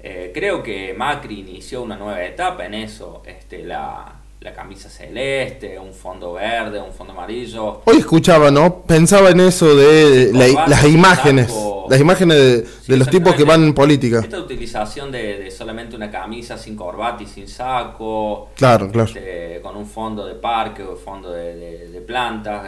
Eh, 0.00 0.30
creo 0.32 0.62
que 0.62 0.94
Macri 0.94 1.40
inició 1.40 1.82
una 1.82 1.98
nueva 1.98 2.24
etapa 2.24 2.64
en 2.64 2.72
eso, 2.72 3.22
este, 3.26 3.62
la, 3.62 4.10
la 4.40 4.52
camisa 4.54 4.88
celeste, 4.88 5.78
un 5.78 5.92
fondo 5.92 6.32
verde, 6.32 6.80
un 6.80 6.94
fondo 6.94 7.12
amarillo. 7.12 7.82
Hoy 7.84 7.98
escuchaba, 7.98 8.50
¿no? 8.50 8.84
Pensaba 8.84 9.28
en 9.28 9.40
eso 9.40 9.76
de 9.76 10.30
la- 10.32 10.66
las 10.66 10.84
imágenes. 10.86 11.52
Las 11.90 12.00
imágenes 12.00 12.86
de, 12.86 12.96
los 12.96 13.08
tipos 13.08 13.34
que 13.34 13.44
van 13.44 13.62
en 13.64 13.74
política. 13.74 14.20
Esta 14.20 14.38
utilización 14.40 15.10
de, 15.12 15.38
de 15.38 15.50
solamente 15.50 15.96
una 15.96 16.10
camisa 16.10 16.56
sin 16.58 16.76
corbata 16.76 17.22
y 17.22 17.26
sin 17.26 17.48
saco, 17.48 18.50
Claro, 18.56 18.90
claro. 18.90 19.08
este, 19.08 19.60
con 19.62 19.76
un 19.76 19.86
fondo 19.86 20.26
de 20.26 20.34
parque 20.34 20.82
o 20.82 20.96
fondo 20.96 21.30
de, 21.32 22.02
plantas. 22.06 22.64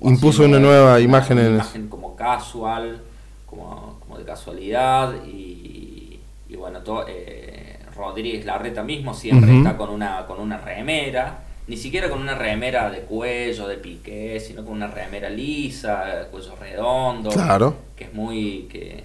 Impuso 0.00 0.44
una 0.44 0.58
nueva 0.58 0.98
imagen 1.00 1.38
una 1.38 1.46
en 1.46 1.54
imagen 1.54 1.88
como 1.88 2.16
casual, 2.16 3.00
como, 3.46 3.98
como 4.00 4.18
de 4.18 4.24
casualidad. 4.24 5.12
Y, 5.26 6.18
y 6.48 6.56
bueno, 6.56 6.80
to- 6.80 7.04
eh, 7.08 7.78
Rodríguez 7.94 8.44
Larreta 8.46 8.82
mismo 8.82 9.12
siempre 9.14 9.56
está 9.58 9.76
con 9.76 9.90
una, 9.90 10.26
con 10.26 10.40
una 10.40 10.56
remera. 10.56 11.44
Ni 11.66 11.76
siquiera 11.76 12.08
con 12.10 12.20
una 12.20 12.34
remera 12.34 12.90
de 12.90 13.00
cuello, 13.02 13.68
de 13.68 13.76
piqué, 13.76 14.40
sino 14.40 14.64
con 14.64 14.74
una 14.74 14.88
remera 14.88 15.30
lisa, 15.30 16.26
cuello 16.30 16.56
redondo 16.56 17.30
Claro. 17.30 17.76
que 17.96 18.04
es 18.04 18.14
muy 18.14 18.68
que 18.70 19.04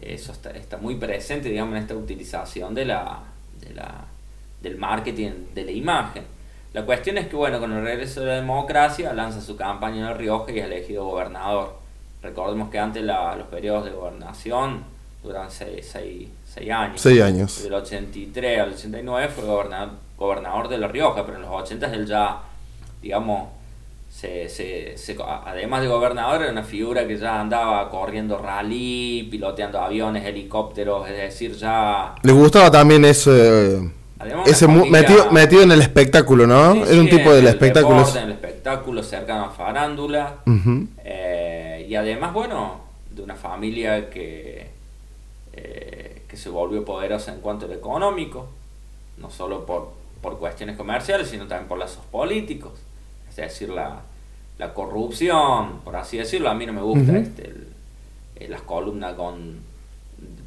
eso 0.00 0.32
está, 0.32 0.50
está 0.50 0.78
muy 0.78 0.96
presente 0.96 1.48
digamos 1.48 1.76
en 1.76 1.82
esta 1.82 1.94
utilización 1.94 2.74
de 2.74 2.86
la, 2.86 3.20
de 3.60 3.72
la 3.74 4.04
del 4.60 4.76
marketing 4.76 5.30
de 5.54 5.64
la 5.64 5.70
imagen 5.70 6.24
la 6.72 6.84
cuestión 6.84 7.18
es 7.18 7.28
que 7.28 7.36
bueno 7.36 7.60
con 7.60 7.70
el 7.72 7.84
regreso 7.84 8.20
de 8.20 8.26
la 8.26 8.34
democracia 8.34 9.12
lanza 9.12 9.40
su 9.40 9.54
campaña 9.56 9.98
en 9.98 10.06
el 10.06 10.18
Rioja 10.18 10.50
y 10.50 10.58
es 10.58 10.64
elegido 10.64 11.04
gobernador 11.04 11.76
recordemos 12.20 12.68
que 12.70 12.80
antes 12.80 13.02
la- 13.04 13.36
los 13.36 13.46
periodos 13.46 13.84
de 13.84 13.90
gobernación 13.92 14.82
duran 15.22 15.48
seis, 15.52 15.88
seis- 15.92 16.28
seis 16.52 16.70
años 16.70 17.00
Seis 17.00 17.20
años. 17.22 17.62
del 17.62 17.74
83 17.74 18.58
al 18.60 18.72
89 18.72 19.28
fue 19.32 19.44
gobernador, 19.44 19.90
gobernador 20.22 20.68
de 20.68 20.78
La 20.78 20.88
Rioja, 20.88 21.24
pero 21.26 21.36
en 21.38 21.42
los 21.42 21.50
80 21.50 21.92
él 21.94 22.06
ya, 22.06 22.40
digamos, 23.02 23.48
se, 24.10 24.48
se, 24.48 24.96
se- 24.98 25.16
a- 25.22 25.42
además 25.46 25.82
de 25.82 25.88
gobernador, 25.88 26.42
era 26.42 26.52
una 26.52 26.62
figura 26.64 27.06
que 27.06 27.16
ya 27.18 27.40
andaba 27.40 27.88
corriendo 27.90 28.38
rally, 28.38 29.28
piloteando 29.30 29.80
aviones, 29.80 30.24
helicópteros, 30.24 31.08
es 31.08 31.16
decir, 31.16 31.52
ya... 31.56 32.14
Le 32.22 32.32
gustaba 32.32 32.70
también 32.70 33.04
ese, 33.04 33.90
Además, 34.18 34.46
ese 34.48 34.66
una 34.66 34.74
mu- 34.74 34.80
familia- 34.84 35.00
metido, 35.02 35.30
metido 35.32 35.62
en 35.62 35.72
el 35.72 35.80
espectáculo, 35.82 36.46
¿no? 36.46 36.74
Sí, 36.74 36.82
Era 36.90 37.00
un 37.00 37.08
sí, 37.10 37.16
tipo 37.16 37.30
del 37.32 37.46
el 37.46 37.48
espectáculo. 37.54 37.96
deporte, 37.98 38.18
en 38.18 38.24
el 38.26 38.32
espectáculo 38.32 39.02
cercano 39.02 39.44
a 39.46 39.50
farándula. 39.50 40.34
Eh, 41.04 41.86
y 41.88 41.94
además, 41.96 42.32
bueno, 42.32 42.80
de 43.10 43.22
una 43.22 43.34
familia 43.34 44.08
que, 44.10 44.68
eh, 45.54 46.22
que 46.28 46.36
se 46.36 46.48
volvió 46.50 46.84
poderosa 46.84 47.32
en 47.32 47.40
cuanto 47.40 47.64
a 47.66 47.68
lo 47.68 47.74
económico, 47.74 48.48
no 49.18 49.30
solo 49.30 49.64
por, 49.66 49.90
por 50.22 50.38
cuestiones 50.38 50.76
comerciales, 50.76 51.28
sino 51.28 51.46
también 51.46 51.68
por 51.68 51.78
lazos 51.78 52.04
políticos. 52.10 52.72
Es 53.28 53.36
decir, 53.36 53.68
la, 53.70 54.00
la 54.58 54.72
corrupción, 54.74 55.80
por 55.84 55.96
así 55.96 56.16
decirlo, 56.18 56.48
a 56.48 56.54
mí 56.54 56.64
no 56.66 56.72
me 56.72 56.82
gusta 56.82 57.12
este, 57.18 57.48
el- 57.48 57.66
eh, 58.36 58.48
las 58.48 58.62
columnas 58.62 59.14
con 59.14 59.60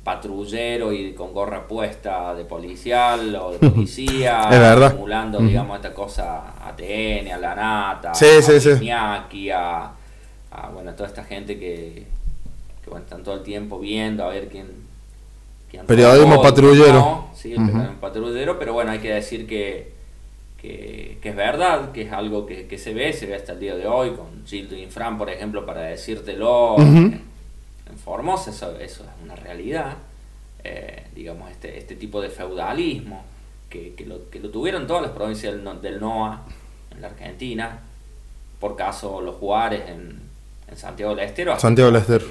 patrullero 0.04 0.94
y 0.94 1.14
con 1.14 1.34
gorra 1.34 1.68
puesta 1.68 2.34
de 2.36 2.46
policial 2.46 3.36
o 3.36 3.52
de 3.52 3.58
policía, 3.70 4.48
acumulando, 4.88 5.40
digamos, 5.40 5.78
esta 5.78 5.94
cosa 5.94 6.54
a 6.68 6.76
TN, 6.76 7.32
a 7.34 7.38
La 7.38 7.56
Nata, 7.56 8.14
Sí, 8.14 8.26
a 8.38 8.42
sí, 8.42 8.60
sí. 8.60 8.70
Iñaki, 8.86 9.50
a, 9.50 9.92
a, 10.52 10.70
bueno, 10.74 10.94
toda 10.94 11.10
esta 11.10 11.24
gente 11.24 11.58
que, 11.60 12.06
que 12.84 12.90
bueno, 12.90 13.04
están 13.06 13.24
todo 13.24 13.36
el 13.36 13.44
tiempo 13.44 13.80
viendo 13.80 14.24
a 14.24 14.30
ver 14.30 14.48
quién... 14.48 14.68
quién 15.70 15.86
Periodismo 15.86 16.34
robó 16.34 16.44
patrullero. 16.44 16.94
no. 16.94 17.30
Sí, 17.46 17.54
el 17.54 18.56
pero 18.58 18.74
bueno, 18.74 18.92
hay 18.92 19.00
que 19.00 19.14
decir 19.14 19.46
que, 19.46 19.94
que, 20.60 21.20
que 21.22 21.30
es 21.30 21.36
verdad, 21.36 21.92
que 21.92 22.02
es 22.04 22.12
algo 22.12 22.46
que, 22.48 22.66
que 22.66 22.78
se 22.80 22.94
ve, 22.94 23.14
se 23.14 23.28
ve 23.28 23.36
hasta 23.36 23.54
el 23.54 23.60
día 23.60 23.76
de 23.76 23.86
hoy, 23.86 24.12
con 24.12 24.46
Gildo 24.48 24.76
Infran, 24.76 25.18
por 25.18 25.30
ejemplo, 25.30 25.64
para 25.66 25.82
decírtelo, 25.82 26.74
Ujú. 26.74 26.84
en, 26.84 27.22
en 27.90 27.98
Formosa, 28.04 28.50
eso, 28.50 28.78
eso 28.80 29.04
es 29.04 29.10
una 29.24 29.36
realidad, 29.36 29.98
eh, 30.64 31.04
digamos, 31.14 31.52
este, 31.52 31.78
este 31.78 31.96
tipo 31.96 32.20
de 32.20 32.30
feudalismo, 32.30 33.24
que, 33.70 33.94
que, 33.94 34.06
lo, 34.06 34.30
que 34.32 34.40
lo 34.40 34.50
tuvieron 34.50 34.88
todas 34.88 35.04
las 35.04 35.12
provincias 35.12 35.54
del, 35.54 35.82
del 35.82 36.00
NOA 36.00 36.46
en 36.92 37.02
la 37.02 37.10
Argentina, 37.10 37.80
por 38.60 38.76
caso 38.76 39.22
los 39.22 39.36
Juárez 39.36 39.84
en, 39.88 40.20
en 40.68 40.78
Santiago 40.78 41.14
del 41.14 41.26
Estero, 41.26 41.60
Santiago 41.60 41.92
del 41.92 42.02
Estero. 42.02 42.26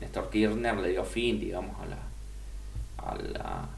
Néstor 0.00 0.28
Kirchner 0.28 0.76
le 0.76 0.88
dio 0.90 1.04
fin, 1.04 1.40
digamos, 1.40 1.74
a 1.80 1.86
la, 1.86 1.96
a 2.98 3.14
la 3.16 3.68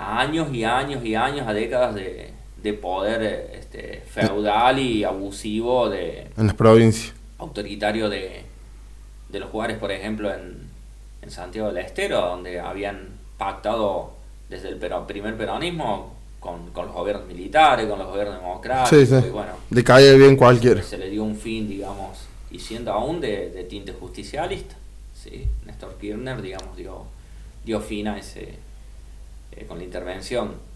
a 0.00 0.20
años 0.20 0.48
y 0.54 0.62
años 0.64 1.04
y 1.04 1.14
años, 1.16 1.46
a 1.46 1.52
décadas 1.52 1.94
de, 1.94 2.30
de 2.62 2.72
poder 2.72 3.22
eh, 3.22 3.58
este, 3.58 4.02
feudal 4.08 4.78
y 4.78 5.02
abusivo 5.04 5.88
de 5.90 6.28
En 6.36 6.46
las 6.46 6.54
provincias. 6.54 7.12
autoritario 7.38 8.08
de, 8.08 8.42
de 9.28 9.40
los 9.40 9.50
Juárez, 9.50 9.76
por 9.78 9.90
ejemplo, 9.90 10.32
en, 10.32 10.68
en 11.22 11.30
Santiago 11.30 11.68
del 11.72 11.78
Estero, 11.84 12.20
donde 12.20 12.60
habían 12.60 13.08
pactado 13.38 14.12
desde 14.48 14.68
el 14.68 14.76
pero- 14.76 15.06
primer 15.06 15.36
peronismo 15.36 16.14
con, 16.40 16.70
con 16.70 16.86
los 16.86 16.94
gobiernos 16.94 17.26
militares, 17.26 17.86
con 17.88 17.98
los 17.98 18.06
gobiernos 18.08 18.36
democráticos, 18.36 18.90
Sí, 19.00 19.06
sí. 19.06 19.26
y 19.26 19.30
bueno, 19.30 19.52
Le 19.70 19.82
cae 19.82 20.16
bien 20.16 20.36
cualquiera. 20.36 20.80
se 20.82 20.96
le 20.96 21.10
dio 21.10 21.24
un 21.24 21.36
fin, 21.36 21.68
digamos, 21.68 22.18
y 22.52 22.60
siendo 22.60 22.92
aún 22.92 23.20
de, 23.20 23.50
de 23.50 23.64
tinte 23.64 23.92
justicialista. 23.92 24.76
¿sí? 25.12 25.46
Néstor 25.66 25.96
Kirchner, 26.00 26.40
digamos, 26.40 26.76
dio, 26.76 27.02
dio 27.64 27.80
fin 27.80 28.06
a 28.08 28.16
ese, 28.18 28.54
eh, 29.58 29.66
con 29.66 29.78
la 29.78 29.84
intervención 29.84 30.68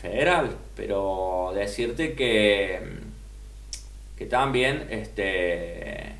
federal, 0.00 0.56
pero 0.74 1.52
decirte 1.54 2.14
que, 2.14 2.80
que 4.16 4.24
también, 4.24 4.86
este, 4.88 6.14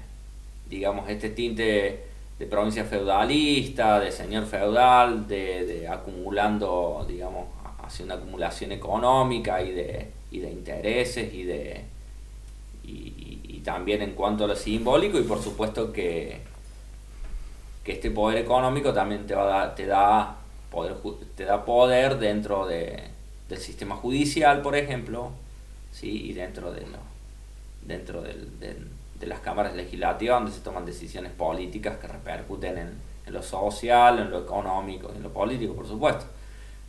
digamos, 0.69 1.09
este 1.09 1.31
tinte 1.31 2.05
de 2.39 2.47
provincia 2.47 2.85
feudalista, 2.85 3.99
de 3.99 4.13
señor 4.13 4.45
feudal, 4.45 5.27
de, 5.27 5.65
de 5.65 5.89
acumulando, 5.89 7.07
digamos, 7.09 7.47
hacia 7.83 8.05
una 8.05 8.17
acumulación 8.17 8.73
económica 8.73 9.63
y 9.63 9.73
de, 9.73 10.09
y 10.31 10.41
de 10.41 10.51
intereses 10.51 11.33
y 11.33 11.45
de 11.45 11.85
y, 12.83 13.61
también 13.65 14.03
en 14.03 14.13
cuanto 14.13 14.45
a 14.45 14.49
lo 14.49 14.55
simbólico 14.55 15.19
y 15.19 15.23
por 15.23 15.43
supuesto 15.43 15.91
que, 15.91 16.39
que 17.83 17.93
este 17.93 18.11
poder 18.11 18.37
económico 18.37 18.93
también 18.93 19.27
te 19.27 19.35
va 19.35 19.63
a 19.63 19.75
te 19.75 19.87
da 19.87 20.37
te 21.37 21.45
da 21.45 21.65
poder 21.65 22.19
dentro 22.19 22.67
de, 22.67 23.05
del 23.49 23.59
sistema 23.59 23.97
judicial, 23.97 24.63
por 24.63 24.77
ejemplo, 24.77 25.31
¿sí? 25.93 26.31
y 26.31 26.33
dentro 26.33 26.73
de, 26.73 26.83
lo, 26.83 26.99
dentro 27.83 28.23
del, 28.23 28.59
de 28.59 29.27
las 29.27 29.41
cámaras 29.41 29.75
legislativas 29.75 30.41
donde 30.41 30.53
se 30.53 30.61
toman 30.61 30.85
decisiones 30.85 31.33
políticas 31.33 31.99
que 31.99 32.07
repercuten 32.07 32.79
en, 32.79 32.93
en 33.27 33.33
lo 33.33 33.43
social, 33.43 34.19
en 34.19 34.31
lo 34.31 34.41
económico, 34.41 35.11
en 35.15 35.23
lo 35.23 35.31
político, 35.31 35.75
por 35.75 35.87
supuesto. 35.87 36.27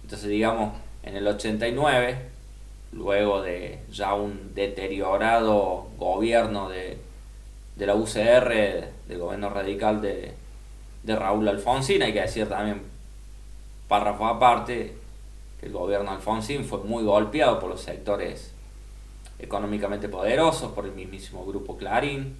Entonces, 0.04 0.30
digamos, 0.30 0.74
en 1.04 1.16
el 1.16 1.28
89, 1.28 2.18
luego 2.92 3.42
de 3.42 3.80
ya 3.92 4.14
un 4.14 4.54
deteriorado 4.54 5.88
gobierno 5.98 6.70
de, 6.70 6.98
de 7.76 7.86
la 7.86 7.96
UCR, 7.96 8.90
del 9.08 9.20
gobierno 9.20 9.50
radical 9.50 10.02
de, 10.02 10.34
de 11.04 11.16
Raúl 11.16 11.48
Alfonsín, 11.48 12.02
hay 12.04 12.14
que 12.14 12.22
decir 12.22 12.48
también, 12.50 12.82
párrafo 13.88 14.26
aparte, 14.26 14.96
que 15.60 15.66
el 15.66 15.72
gobierno 15.72 16.12
Alfonsín 16.12 16.66
fue 16.66 16.80
muy 16.80 17.04
golpeado 17.04 17.60
por 17.60 17.70
los 17.70 17.82
sectores 17.82 18.54
económicamente 19.40 20.10
poderosos, 20.10 20.72
por 20.72 20.86
el 20.86 20.94
mismísimo 20.94 21.46
grupo 21.46 21.78
Clarín, 21.78 22.36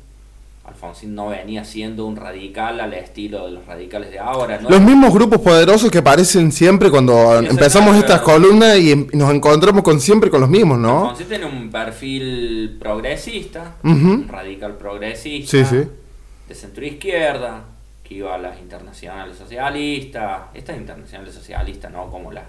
Alfonsín 0.68 1.14
no 1.14 1.28
venía 1.28 1.64
siendo 1.64 2.08
un 2.08 2.16
radical 2.16 2.80
al 2.80 2.94
estilo 2.96 3.46
de 3.46 3.52
los 3.52 3.66
radicales 3.68 4.10
de 4.10 4.18
ahora. 4.18 4.60
Los 4.68 4.82
mismos 4.82 5.14
grupos 5.14 5.40
poderosos 5.40 5.92
que 5.92 6.00
aparecen 6.00 6.52
siempre 6.52 6.90
cuando 6.90 7.38
empezamos 7.38 7.96
estas 7.96 8.22
columnas 8.22 8.78
y 8.80 8.92
em, 8.92 9.08
nos 9.14 9.32
encontramos 9.32 9.84
con 9.84 10.00
siempre 10.02 10.32
con 10.32 10.42
los 10.42 10.50
mismos, 10.50 10.80
¿no? 10.80 11.04
Alfonsín 11.10 11.28
tiene 11.28 11.46
un 11.46 11.70
perfil 11.70 12.78
progresista, 12.80 13.76
un 13.84 14.28
radical 14.28 14.76
progresista, 14.76 15.56
de 15.56 16.56
centro 16.56 16.84
izquierda, 16.84 17.64
que 18.08 18.16
iba 18.16 18.36
a 18.36 18.38
las 18.38 18.60
internacionales 18.60 19.38
socialistas, 19.38 20.44
estas 20.54 20.78
internacionales 20.78 21.34
socialistas, 21.34 21.92
no 21.92 22.10
como 22.10 22.32
las 22.32 22.46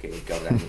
que, 0.00 0.10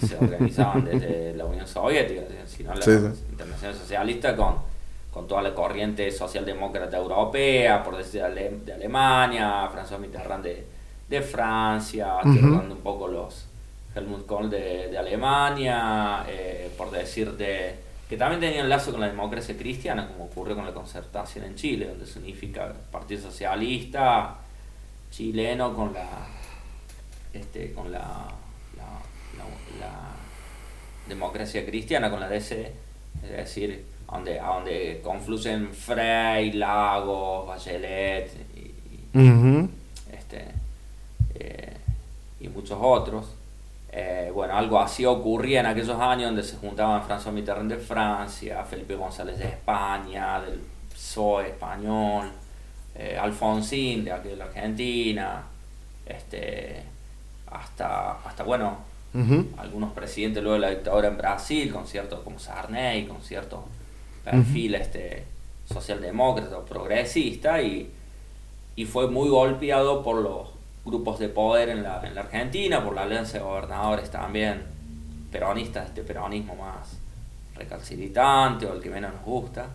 se 0.06 0.18
organizaban 0.18 0.84
desde 0.92 1.34
la 1.36 1.46
Unión 1.46 1.68
Soviética, 1.68 2.22
sino 2.48 2.74
las 2.74 2.88
internacionales 2.88 3.78
socialistas 3.78 4.36
con 4.36 4.72
con 5.12 5.28
toda 5.28 5.42
la 5.42 5.54
corriente 5.54 6.10
socialdemócrata 6.10 6.98
europea, 6.98 7.84
por 7.84 7.98
decir 7.98 8.24
de 8.24 8.74
Alemania, 8.74 9.70
François 9.70 10.00
Mitterrand 10.00 10.44
de, 10.44 10.66
de 11.10 11.22
Francia, 11.22 12.16
un 12.24 12.80
poco 12.82 13.08
los 13.10 13.46
Helmut 13.94 14.26
Kohl 14.26 14.50
de, 14.50 14.98
Alemania, 14.98 16.24
eh, 16.30 16.72
por 16.78 16.92
decir 16.92 17.34
de 17.34 17.76
que 18.12 18.18
también 18.18 18.42
tenían 18.42 18.68
lazo 18.68 18.92
con 18.92 19.00
la 19.00 19.08
democracia 19.08 19.58
cristiana, 19.58 20.06
como 20.06 20.26
ocurrió 20.26 20.54
con 20.54 20.66
la 20.66 20.74
concertación 20.74 21.46
en 21.46 21.56
Chile, 21.56 21.88
donde 21.88 22.06
se 22.06 22.20
unifica 22.20 22.66
el 22.66 22.74
Partido 22.74 23.22
Socialista 23.22 24.36
chileno 25.10 25.74
con 25.74 25.94
la 25.94 26.10
este, 27.32 27.72
con 27.72 27.90
la, 27.90 28.28
la 29.80 30.10
democracia 31.08 31.66
cristiana, 31.66 32.12
con 32.12 32.20
la 32.20 32.28
DC, 32.28 32.74
es 33.24 33.32
decir, 33.32 33.86
donde, 34.12 34.42
a 34.42 34.48
donde 34.48 35.00
confluyen 35.02 35.74
Frey, 35.74 36.52
Lagos, 36.52 37.48
Bachelet 37.48 38.30
y, 38.58 38.74
este, 40.12 40.48
eh, 41.36 41.78
y 42.42 42.50
muchos 42.50 42.78
otros. 42.82 43.36
Eh, 43.94 44.32
bueno, 44.34 44.56
algo 44.56 44.80
así 44.80 45.06
ocurría 45.06 45.60
en 45.60 45.66
aquellos 45.66 46.00
años 46.00 46.28
donde 46.28 46.44
se 46.44 46.56
juntaban 46.56 47.04
François 47.06 47.34
Mitterrand 47.34 47.70
de 47.70 47.78
Francia, 47.78 48.64
Felipe 48.64 48.96
González 48.96 49.38
de 49.38 49.46
España, 49.46 50.40
del 50.40 50.62
PSOE 50.94 51.50
español, 51.50 52.32
eh, 52.96 53.18
Alfonsín 53.20 54.06
de 54.06 54.14
aquí 54.14 54.30
de 54.30 54.38
la 54.38 54.46
Argentina, 54.46 55.44
este, 56.06 56.84
hasta, 57.48 58.14
hasta 58.26 58.44
bueno, 58.44 58.78
algunos 59.58 59.92
presidentes 59.92 60.42
luego 60.42 60.56
de 60.56 60.62
la 60.62 60.70
dictadura 60.70 61.10
en 61.10 61.18
Brasil, 61.18 61.74
con 61.74 61.86
ciertos 61.86 62.22
como 62.22 62.40
Sarney, 62.40 63.06
con 63.08 63.22
ciertos 63.22 63.60
perfil 64.24 64.76
este, 64.76 65.26
socialdemócrata 65.66 66.58
o 66.58 66.66
progresista 66.66 67.62
y, 67.62 67.92
y, 68.76 68.86
fue 68.86 69.10
muy 69.10 69.30
golpeado 69.30 70.04
por 70.04 70.18
los 70.18 70.48
grupos 70.86 71.20
de 71.20 71.30
poder 71.30 71.70
en 71.70 71.84
la, 71.84 72.02
en 72.06 72.16
la 72.16 72.22
Argentina, 72.22 72.84
por 72.84 72.96
la 72.96 73.04
alianza 73.04 73.38
de 73.38 73.44
gobernadores 73.44 74.10
también, 74.10 74.64
peronistas, 75.32 75.88
este 75.88 76.02
peronismo 76.02 76.56
más 76.56 76.98
recalcitrante 77.56 78.66
o 78.66 78.74
el 78.74 78.82
que 78.82 78.90
menos 78.90 79.14
nos 79.14 79.24
gusta. 79.24 79.68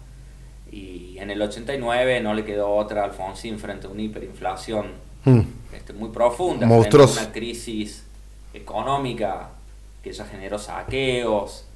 Y 0.71 1.17
en 1.19 1.31
el 1.31 1.41
89 1.41 2.21
no 2.21 2.35
le 2.35 2.45
quedó 2.45 2.75
otra 2.75 3.03
a 3.03 3.05
Alfonsín 3.05 3.59
frente 3.59 3.87
a 3.87 3.91
una 3.91 4.03
hiperinflación 4.03 4.87
hmm. 5.25 5.41
este, 5.73 5.93
muy 5.93 6.11
profunda, 6.11 6.69
frente 6.69 6.97
a 6.97 7.05
una 7.05 7.33
crisis 7.33 8.05
económica 8.53 9.51
que 10.03 10.13
ya 10.13 10.25
generó 10.25 10.59
saqueos, 10.59 11.67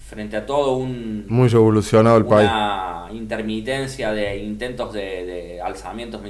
frente 0.00 0.36
a 0.36 0.46
todo 0.46 0.76
un... 0.76 1.26
Muy 1.28 1.48
revolucionado 1.48 2.16
el 2.16 2.26
país. 2.26 2.48
Una 2.50 3.08
intermitencia 3.12 4.12
de 4.12 4.38
intentos 4.38 4.92
de, 4.92 5.24
de 5.24 5.60
alzamientos 5.60 6.20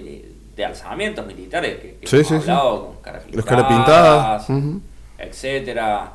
de 0.54 0.64
alzamientos 0.64 1.26
militares 1.26 1.80
que, 1.80 1.96
que 1.96 2.16
hemos 2.16 2.32
hablado 2.32 2.86
con 2.86 2.96
caras 3.02 3.24
pintadas, 3.66 4.46
etcétera. 5.18 6.12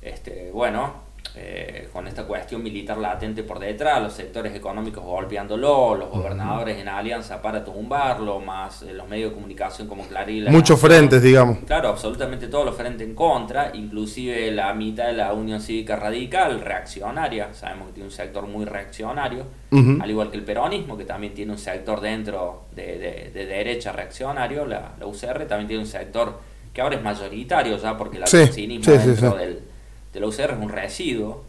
Este, 0.00 0.50
bueno, 0.52 1.01
eh, 1.34 1.88
con 1.90 2.06
esta 2.06 2.24
cuestión 2.24 2.62
militar 2.62 2.98
latente 2.98 3.42
por 3.42 3.58
detrás, 3.58 4.02
los 4.02 4.12
sectores 4.12 4.54
económicos 4.54 5.02
golpeándolo, 5.02 5.94
los 5.94 6.10
gobernadores 6.10 6.78
en 6.78 6.88
alianza 6.88 7.40
para 7.40 7.64
tumbarlo, 7.64 8.38
más 8.38 8.82
eh, 8.82 8.92
los 8.92 9.08
medios 9.08 9.30
de 9.30 9.34
comunicación 9.36 9.88
como 9.88 10.06
Clarín. 10.06 10.44
Muchos 10.50 10.78
frentes, 10.78 11.22
digamos. 11.22 11.58
Claro, 11.66 11.88
absolutamente 11.88 12.48
todos 12.48 12.66
los 12.66 12.76
frentes 12.76 13.08
en 13.08 13.14
contra, 13.14 13.70
inclusive 13.74 14.50
la 14.50 14.74
mitad 14.74 15.06
de 15.06 15.14
la 15.14 15.32
Unión 15.32 15.62
Cívica 15.62 15.96
Radical, 15.96 16.60
reaccionaria, 16.60 17.54
sabemos 17.54 17.86
que 17.88 17.94
tiene 17.94 18.08
un 18.08 18.14
sector 18.14 18.46
muy 18.46 18.66
reaccionario, 18.66 19.46
al 19.72 20.10
igual 20.10 20.30
que 20.30 20.36
el 20.36 20.44
peronismo, 20.44 20.98
que 20.98 21.06
también 21.06 21.32
tiene 21.32 21.52
un 21.52 21.58
sector 21.58 22.02
dentro 22.02 22.64
de, 22.76 23.30
derecha 23.32 23.90
reaccionario, 23.90 24.66
la, 24.66 24.92
UCR 25.02 25.46
también 25.46 25.66
tiene 25.66 25.82
un 25.82 25.88
sector 25.88 26.38
que 26.74 26.82
ahora 26.82 26.96
es 26.96 27.02
mayoritario 27.02 27.78
ya, 27.78 27.96
porque 27.96 28.18
el 28.18 28.26
sí, 28.26 28.66
dentro 28.66 29.34
del 29.36 29.71
de 30.12 30.20
la 30.20 30.26
UCR 30.26 30.52
es 30.52 30.58
un 30.60 30.68
residuo. 30.68 31.44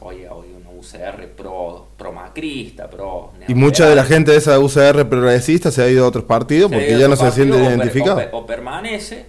Oye, 0.00 0.28
hoy 0.28 0.48
una 0.54 0.70
UCR 0.70 1.26
pro, 1.28 1.86
pro 1.96 2.12
macrista, 2.12 2.88
pro... 2.88 3.32
Y 3.48 3.54
mucha 3.54 3.88
de 3.88 3.94
la 3.94 4.04
gente 4.04 4.30
de 4.32 4.38
esa 4.38 4.58
UCR 4.58 5.08
progresista 5.08 5.70
se 5.70 5.82
ha 5.82 5.88
ido 5.88 6.04
a 6.04 6.08
otros 6.08 6.24
partidos 6.24 6.70
porque 6.70 6.98
ya 6.98 7.08
no 7.08 7.16
se 7.16 7.30
siente 7.30 7.56
identificado. 7.56 8.20
O, 8.32 8.44
permanece, 8.44 9.24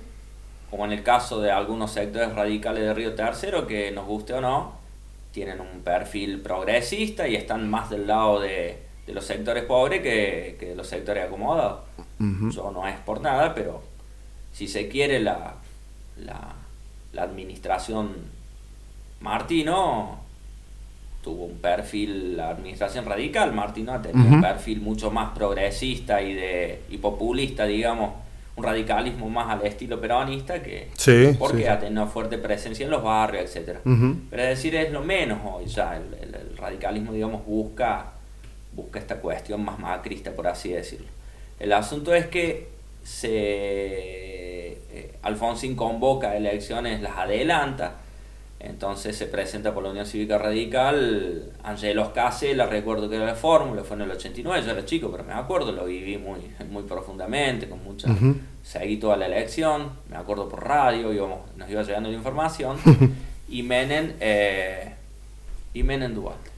como 0.69 0.85
en 0.85 0.91
el 0.91 1.03
caso 1.03 1.39
de 1.39 1.51
algunos 1.51 1.91
sectores 1.91 2.33
radicales 2.33 2.83
de 2.83 2.93
Río 2.93 3.15
Tercero, 3.15 3.65
que 3.65 3.91
nos 3.91 4.05
guste 4.05 4.33
o 4.33 4.41
no, 4.41 4.73
tienen 5.31 5.61
un 5.61 5.81
perfil 5.83 6.41
progresista 6.41 7.27
y 7.27 7.35
están 7.35 7.69
más 7.69 7.89
del 7.89 8.07
lado 8.07 8.41
de, 8.41 8.79
los 9.07 9.23
sectores 9.23 9.63
pobres 9.63 10.01
que, 10.01 10.57
de 10.59 10.75
los 10.75 10.87
sectores 10.87 11.25
acomodados. 11.25 11.81
Eso 12.49 12.71
no 12.71 12.85
es 12.87 12.97
por 12.97 13.21
nada, 13.21 13.53
pero 13.55 13.81
si 14.51 14.67
se 14.67 14.89
quiere 14.89 15.21
la, 15.21 15.55
la, 16.17 16.55
la 17.13 17.23
administración 17.23 18.36
Martino 19.21 20.19
tuvo 21.23 21.45
un 21.45 21.57
perfil, 21.57 22.37
la 22.37 22.49
administración 22.49 23.05
radical, 23.05 23.53
Martino 23.53 23.93
ha 23.93 24.01
tenido 24.01 24.29
un 24.29 24.41
perfil 24.41 24.79
mucho 24.79 25.11
más 25.11 25.31
progresista 25.31 26.21
y, 26.21 26.33
de, 26.33 26.83
y 26.89 26.97
populista, 26.97 27.65
digamos, 27.65 28.13
un 28.55 28.63
radicalismo 28.63 29.29
más 29.29 29.49
al 29.49 29.65
estilo 29.65 30.01
peronista 30.01 30.63
que 30.63 30.89
porque 31.37 31.69
ha 31.69 31.79
tenido 31.79 32.07
fuerte 32.07 32.37
presencia 32.37 32.85
en 32.85 32.91
los 32.91 33.03
barrios, 33.03 33.43
etcétera. 33.43 33.81
Pero 33.83 34.43
es 34.43 34.49
decir, 34.49 34.75
es 34.75 34.91
lo 34.91 35.03
menos 35.03 35.39
hoy 35.45 35.65
ya, 35.67 35.95
el, 35.95 36.57
radicalismo, 36.57 37.13
digamos, 37.13 37.45
busca, 37.45 38.13
busca 38.73 38.97
esta 38.97 39.17
cuestión 39.17 39.63
más 39.63 39.77
macrista, 39.77 40.31
por 40.31 40.47
así 40.47 40.69
decirlo. 40.69 41.07
El 41.59 41.71
asunto 41.71 42.15
es 42.15 42.27
que 42.27 42.69
se 43.03 43.27
eh, 43.31 45.13
Alfonsín 45.21 45.75
convoca 45.75 46.35
elecciones, 46.35 47.01
las 47.01 47.17
adelanta, 47.17 47.97
entonces 48.59 49.15
se 49.15 49.27
presenta 49.27 49.73
por 49.73 49.83
la 49.83 49.91
Unión 49.91 50.05
Cívica 50.05 50.37
Radical 50.37 51.51
Angelo 51.63 52.11
Case, 52.11 52.55
la 52.55 52.65
recuerdo 52.65 53.07
que 53.09 53.17
era 53.17 53.27
de 53.27 53.35
fórmula, 53.35 53.83
fue 53.83 53.97
en 53.97 54.03
el 54.03 54.11
89, 54.11 54.65
yo 54.65 54.71
era 54.71 54.83
chico, 54.83 55.11
pero 55.11 55.23
me 55.23 55.33
acuerdo, 55.33 55.71
lo 55.71 55.85
viví 55.85 56.17
muy, 56.17 56.39
muy 56.69 56.83
profundamente, 56.83 57.69
con 57.69 57.83
mucha... 57.83 58.09
Seguí 58.63 58.97
toda 58.97 59.15
la 59.15 59.27
elección, 59.27 59.91
me 60.09 60.17
acuerdo 60.17 60.49
por 60.49 60.65
radio, 60.65 61.13
íbamos, 61.13 61.39
nos 61.55 61.69
iba 61.69 61.83
llegando 61.83 62.09
la 62.09 62.15
información, 62.15 62.77
y 63.49 63.63
Menem, 63.63 64.13
eh, 64.19 64.93
y 65.73 65.83
Menem 65.83 66.13
Duarte 66.13 66.49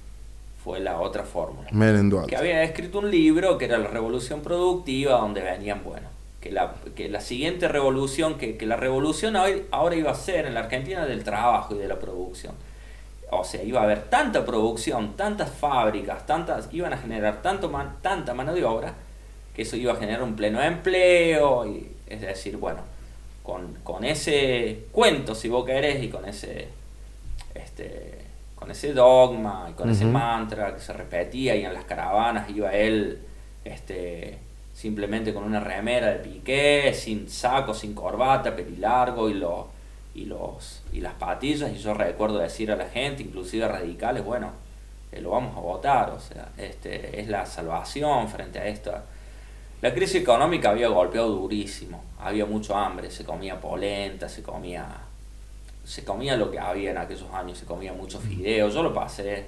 fue 0.64 0.80
la 0.80 1.00
otra 1.00 1.24
fórmula. 1.24 1.70
Menem 1.72 2.10
Duarte. 2.10 2.30
Que 2.30 2.38
había 2.38 2.64
escrito 2.64 3.00
un 3.00 3.12
libro 3.12 3.58
que 3.58 3.66
era 3.66 3.78
La 3.78 3.88
Revolución 3.88 4.42
Productiva, 4.42 5.20
donde 5.20 5.42
venían, 5.42 5.82
bueno, 5.84 6.08
que 6.42 6.52
la, 6.52 6.76
que 6.96 7.10
la 7.10 7.22
siguiente 7.22 7.68
revolución, 7.68 8.38
que, 8.38 8.58
que 8.58 8.66
la 8.66 8.76
revolución 8.76 9.36
hoy, 9.36 9.66
ahora 9.72 9.96
iba 9.96 10.12
a 10.12 10.16
ser 10.16 10.46
en 10.46 10.54
la 10.54 10.62
Argentina 10.62 11.06
del 11.06 11.24
trabajo 11.24 11.76
y 11.76 11.80
de 11.80 11.88
la 11.88 12.00
producción. 12.00 12.54
O 13.32 13.44
sea, 13.44 13.64
iba 13.64 13.82
a 13.82 13.84
haber 13.84 14.04
tanta 14.04 14.46
producción, 14.46 15.16
tantas 15.16 15.52
fábricas, 15.52 16.26
tantas, 16.26 16.70
iban 16.72 16.94
a 16.94 16.98
generar 16.98 17.42
tanto 17.42 17.72
tanta 18.02 18.34
mano 18.34 18.54
de 18.54 18.64
obra, 18.64 18.94
que 19.56 19.62
eso 19.62 19.76
iba 19.76 19.94
a 19.94 19.98
generar 19.98 20.24
un 20.24 20.36
pleno 20.36 20.62
empleo, 20.62 21.68
y, 21.68 21.92
es 22.08 22.22
decir, 22.22 22.58
bueno, 22.58 22.82
con, 23.44 23.76
con 23.84 24.04
ese 24.04 24.86
cuento, 24.92 25.36
si 25.36 25.50
vos 25.50 25.66
querés, 25.66 26.04
y 26.04 26.10
con 26.10 26.26
ese 26.26 26.80
este, 27.56 28.20
con 28.56 28.70
ese 28.72 28.94
dogma 28.94 29.68
y 29.72 29.74
con 29.74 29.90
ese 29.90 30.06
mantra 30.06 30.76
que 30.76 30.82
se 30.82 30.94
repetía 30.94 31.56
y 31.56 31.66
en 31.66 31.74
las 31.74 31.86
caravanas 31.86 32.50
iba 32.50 32.72
él 32.74 33.20
este, 33.64 34.38
simplemente 34.80 35.34
con 35.34 35.44
una 35.44 35.60
remera 35.60 36.08
de 36.08 36.20
piqué, 36.20 36.94
sin 36.94 37.30
saco, 37.30 37.74
sin 37.74 37.94
corbata, 37.94 38.56
pelilargo 38.56 39.30
y, 39.30 39.34
lo, 39.34 39.68
y, 40.16 40.24
los, 40.24 40.84
y 40.94 41.02
las 41.02 41.16
patillas. 41.16 41.70
Y 41.74 41.80
yo 41.80 41.94
recuerdo 41.94 42.38
decir 42.38 42.72
a 42.72 42.78
la 42.78 42.86
gente, 42.86 43.22
inclusive 43.22 43.66
a 43.66 43.68
radicales, 43.68 44.24
bueno, 44.24 44.54
eh, 45.12 45.20
lo 45.20 45.32
vamos 45.32 45.58
a 45.58 45.60
votar, 45.60 46.12
o 46.12 46.20
sea, 46.22 46.48
este, 46.58 47.20
es 47.20 47.28
la 47.28 47.46
salvación 47.46 48.30
frente 48.30 48.58
a 48.58 48.68
esto. 48.68 48.94
La 49.82 49.94
crisis 49.94 50.22
económica 50.22 50.70
había 50.70 50.88
golpeado 50.88 51.28
durísimo, 51.28 52.02
había 52.18 52.46
mucho 52.46 52.74
hambre, 52.78 53.12
se 53.12 53.26
comía 53.26 53.60
polenta, 53.60 54.30
se 54.30 54.42
comía 54.42 54.88
se 55.84 56.06
comía 56.06 56.38
lo 56.38 56.52
que 56.52 56.60
había 56.60 56.92
en 56.92 57.00
aquellos 57.00 57.30
años, 57.34 57.58
se 57.58 57.66
comía 57.66 57.92
mucho 57.92 58.20
fideo, 58.20 58.70
yo 58.70 58.84
lo 58.84 58.94
pasé, 58.94 59.48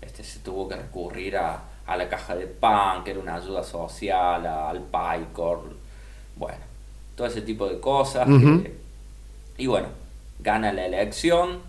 este, 0.00 0.24
se 0.24 0.40
tuvo 0.40 0.66
que 0.68 0.74
recurrir 0.74 1.36
a, 1.36 1.62
la 1.94 2.08
caja 2.08 2.34
de 2.34 2.46
pan, 2.46 3.04
que 3.04 3.12
era 3.12 3.20
una 3.20 3.36
ayuda 3.36 3.62
social, 3.62 4.46
al 4.46 4.82
PAICOR, 4.82 5.62
bueno, 6.36 6.64
todo 7.14 7.26
ese 7.26 7.42
tipo 7.42 7.68
de 7.68 7.78
cosas. 7.78 8.26
y 9.58 9.66
bueno, 9.66 9.88
gana 10.40 10.72
la 10.72 10.86
elección, 10.86 11.60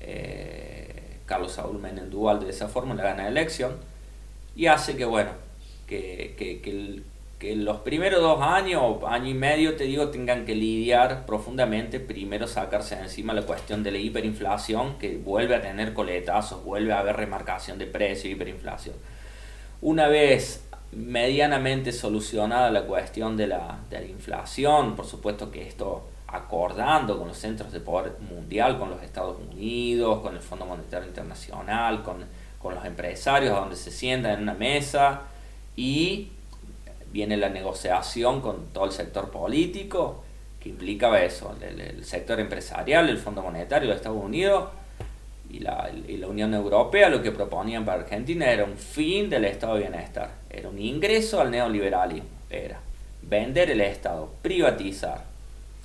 eh, 0.00 1.18
Carlos 1.26 1.52
Saúl 1.52 1.78
Menem 1.78 2.10
Dual 2.10 2.40
de 2.40 2.50
esa 2.50 2.68
forma 2.68 2.94
le 2.94 3.02
gana 3.02 3.24
la 3.24 3.28
elección 3.28 3.76
y 4.54 4.66
hace 4.66 4.96
que, 4.96 5.04
bueno, 5.04 5.30
que, 5.86 6.34
que, 6.38 6.60
que 6.60 6.70
el, 6.70 7.04
que 7.38 7.54
los 7.54 7.78
primeros 7.80 8.22
dos 8.22 8.40
años 8.40 9.02
año 9.06 9.28
y 9.28 9.34
medio, 9.34 9.76
te 9.76 9.84
digo, 9.84 10.08
tengan 10.08 10.46
que 10.46 10.54
lidiar 10.54 11.26
profundamente, 11.26 12.00
primero 12.00 12.46
sacarse 12.46 12.96
de 12.96 13.02
encima 13.02 13.34
la 13.34 13.42
cuestión 13.42 13.82
de 13.82 13.90
la 13.90 13.98
hiperinflación, 13.98 14.98
que 14.98 15.18
vuelve 15.18 15.54
a 15.54 15.60
tener 15.60 15.92
coletazos, 15.92 16.64
vuelve 16.64 16.92
a 16.92 17.00
haber 17.00 17.16
remarcación 17.16 17.78
de 17.78 17.86
precio, 17.86 18.30
hiperinflación. 18.30 18.94
Una 19.80 20.08
vez 20.08 20.64
medianamente 20.92 21.92
solucionada 21.92 22.70
la 22.70 22.86
cuestión 22.86 23.36
de 23.36 23.46
la, 23.46 23.78
de 23.90 24.00
la 24.00 24.06
inflación, 24.06 24.96
por 24.96 25.06
supuesto 25.06 25.50
que 25.50 25.66
esto 25.66 26.08
acordando 26.28 27.18
con 27.18 27.28
los 27.28 27.38
centros 27.38 27.72
de 27.72 27.80
poder 27.80 28.16
mundial, 28.20 28.78
con 28.78 28.90
los 28.90 29.02
Estados 29.02 29.36
Unidos, 29.52 30.20
con 30.20 30.34
el 30.34 30.40
Fondo 30.40 30.66
Monetario 30.66 31.06
Internacional, 31.08 32.02
con, 32.02 32.24
con 32.60 32.74
los 32.74 32.84
empresarios, 32.84 33.54
donde 33.54 33.76
se 33.76 33.90
sientan 33.90 34.32
en 34.32 34.42
una 34.42 34.54
mesa 34.54 35.22
y 35.76 36.30
viene 37.12 37.36
la 37.36 37.48
negociación 37.48 38.40
con 38.40 38.66
todo 38.72 38.86
el 38.86 38.92
sector 38.92 39.30
político, 39.30 40.24
que 40.60 40.70
implicaba 40.70 41.22
eso, 41.22 41.54
el, 41.60 42.04
sector 42.04 42.40
empresarial, 42.40 43.08
el 43.08 43.18
Fondo 43.18 43.42
Monetario 43.42 43.90
de 43.90 43.94
Estados 43.94 44.22
Unidos 44.22 44.68
y 45.50 45.60
la, 45.60 45.90
y 46.06 46.16
la, 46.16 46.26
Unión 46.26 46.54
Europea, 46.54 47.08
lo 47.08 47.22
que 47.22 47.32
proponían 47.32 47.84
para 47.84 48.02
Argentina 48.02 48.50
era 48.50 48.64
un 48.64 48.76
fin 48.76 49.30
del 49.30 49.44
estado 49.44 49.74
de 49.74 49.82
bienestar, 49.82 50.30
era 50.50 50.68
un 50.68 50.78
ingreso 50.78 51.40
al 51.40 51.50
neoliberalismo, 51.50 52.28
era 52.50 52.80
vender 53.22 53.70
el 53.70 53.80
Estado, 53.80 54.30
privatizar, 54.42 55.24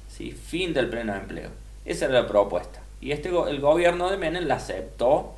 ¿sí? 0.08 0.32
fin 0.32 0.74
del 0.74 0.89
pleno 0.89 1.15
empleo. 1.15 1.50
Esa 1.86 2.06
era 2.06 2.21
la 2.21 2.28
propuesta. 2.28 2.82
Y 3.00 3.12
este, 3.12 3.30
el 3.30 3.60
gobierno 3.60 4.12
de 4.12 4.17
Menem 4.17 4.45
la 4.45 4.56
aceptó 4.56 5.34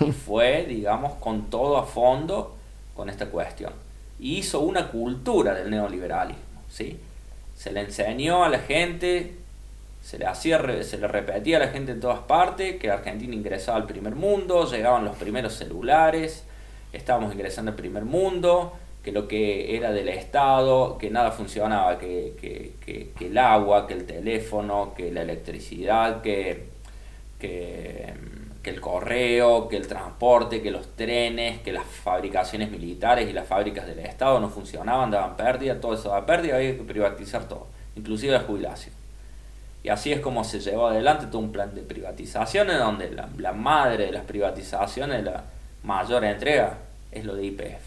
y 0.00 0.10
fue, 0.26 0.64
digamos, 0.64 1.14
con 1.14 1.50
todo 1.50 1.76
a 1.76 1.84
fondo 1.84 2.56
con 2.94 3.08
esta 3.08 3.26
cuestión 3.26 3.72
y 4.18 4.38
hizo 4.38 4.60
una 4.60 4.88
cultura 4.88 5.54
del 5.54 5.70
neoliberalismo. 5.70 6.42
¿sí? 6.68 6.98
Se 7.56 7.72
le 7.72 7.80
enseñó 7.80 8.44
a 8.44 8.48
la 8.48 8.58
gente, 8.60 9.34
se 10.04 10.18
le, 10.18 10.26
hacía, 10.26 10.60
se 10.82 10.98
le 10.98 11.08
repetía 11.08 11.56
a 11.56 11.60
la 11.60 11.68
gente 11.68 11.92
en 11.92 11.98
todas 11.98 12.18
partes 12.20 12.76
que 12.76 12.90
Argentina 12.90 13.34
ingresaba 13.34 13.78
al 13.78 13.86
primer 13.86 14.14
mundo, 14.14 14.70
llegaban 14.70 15.02
los 15.02 15.16
primeros 15.16 15.54
celulares, 15.54 16.44
estábamos 16.92 17.32
ingresando 17.32 17.70
al 17.70 17.76
primer 17.76 18.04
mundo, 18.04 18.74
que 19.02 19.12
lo 19.12 19.26
que 19.26 19.74
era 19.74 19.92
del 19.92 20.10
Estado, 20.10 20.98
que 20.98 21.08
nada 21.08 21.30
funcionaba, 21.30 21.98
que, 21.98 22.34
que, 22.38 23.12
que 23.16 23.26
el 23.26 23.38
agua, 23.38 23.86
que 23.86 23.94
el 23.94 24.04
teléfono, 24.04 24.92
que 24.94 25.10
la 25.10 25.22
electricidad, 25.22 26.20
que, 26.20 26.66
que 27.40 28.14
el 28.62 28.80
correo, 28.82 29.68
que 29.70 29.78
el 29.78 29.86
transporte, 29.86 30.60
que 30.60 30.70
los 30.70 30.86
trenes, 30.96 31.60
que 31.62 31.72
las 31.72 31.86
fabricaciones 31.86 32.70
militares 32.70 33.26
y 33.30 33.32
las 33.32 33.48
fábricas 33.48 33.86
del 33.86 34.00
Estado 34.00 34.38
no 34.38 34.50
funcionaban, 34.50 35.10
daban 35.10 35.34
pérdida, 35.34 35.80
todo 35.80 35.94
eso 35.94 36.10
daba 36.10 36.26
pérdida, 36.26 36.56
había 36.56 36.76
que 36.76 36.82
privatizar 36.82 37.48
todo, 37.48 37.68
inclusive 37.96 38.34
la 38.34 38.40
jubilación. 38.40 39.03
Y 39.84 39.90
así 39.90 40.12
es 40.12 40.20
como 40.20 40.42
se 40.44 40.60
llevó 40.60 40.88
adelante 40.88 41.26
todo 41.26 41.40
un 41.40 41.52
plan 41.52 41.74
de 41.74 41.82
privatización 41.82 42.70
en 42.70 42.78
donde 42.78 43.10
la, 43.10 43.52
madre 43.52 44.06
de 44.06 44.12
las 44.12 44.24
privatizaciones, 44.24 45.22
la 45.22 45.44
mayor 45.82 46.24
entrega, 46.24 46.78
es 47.12 47.26
lo 47.26 47.36
de 47.36 47.44
IPF. 47.44 47.82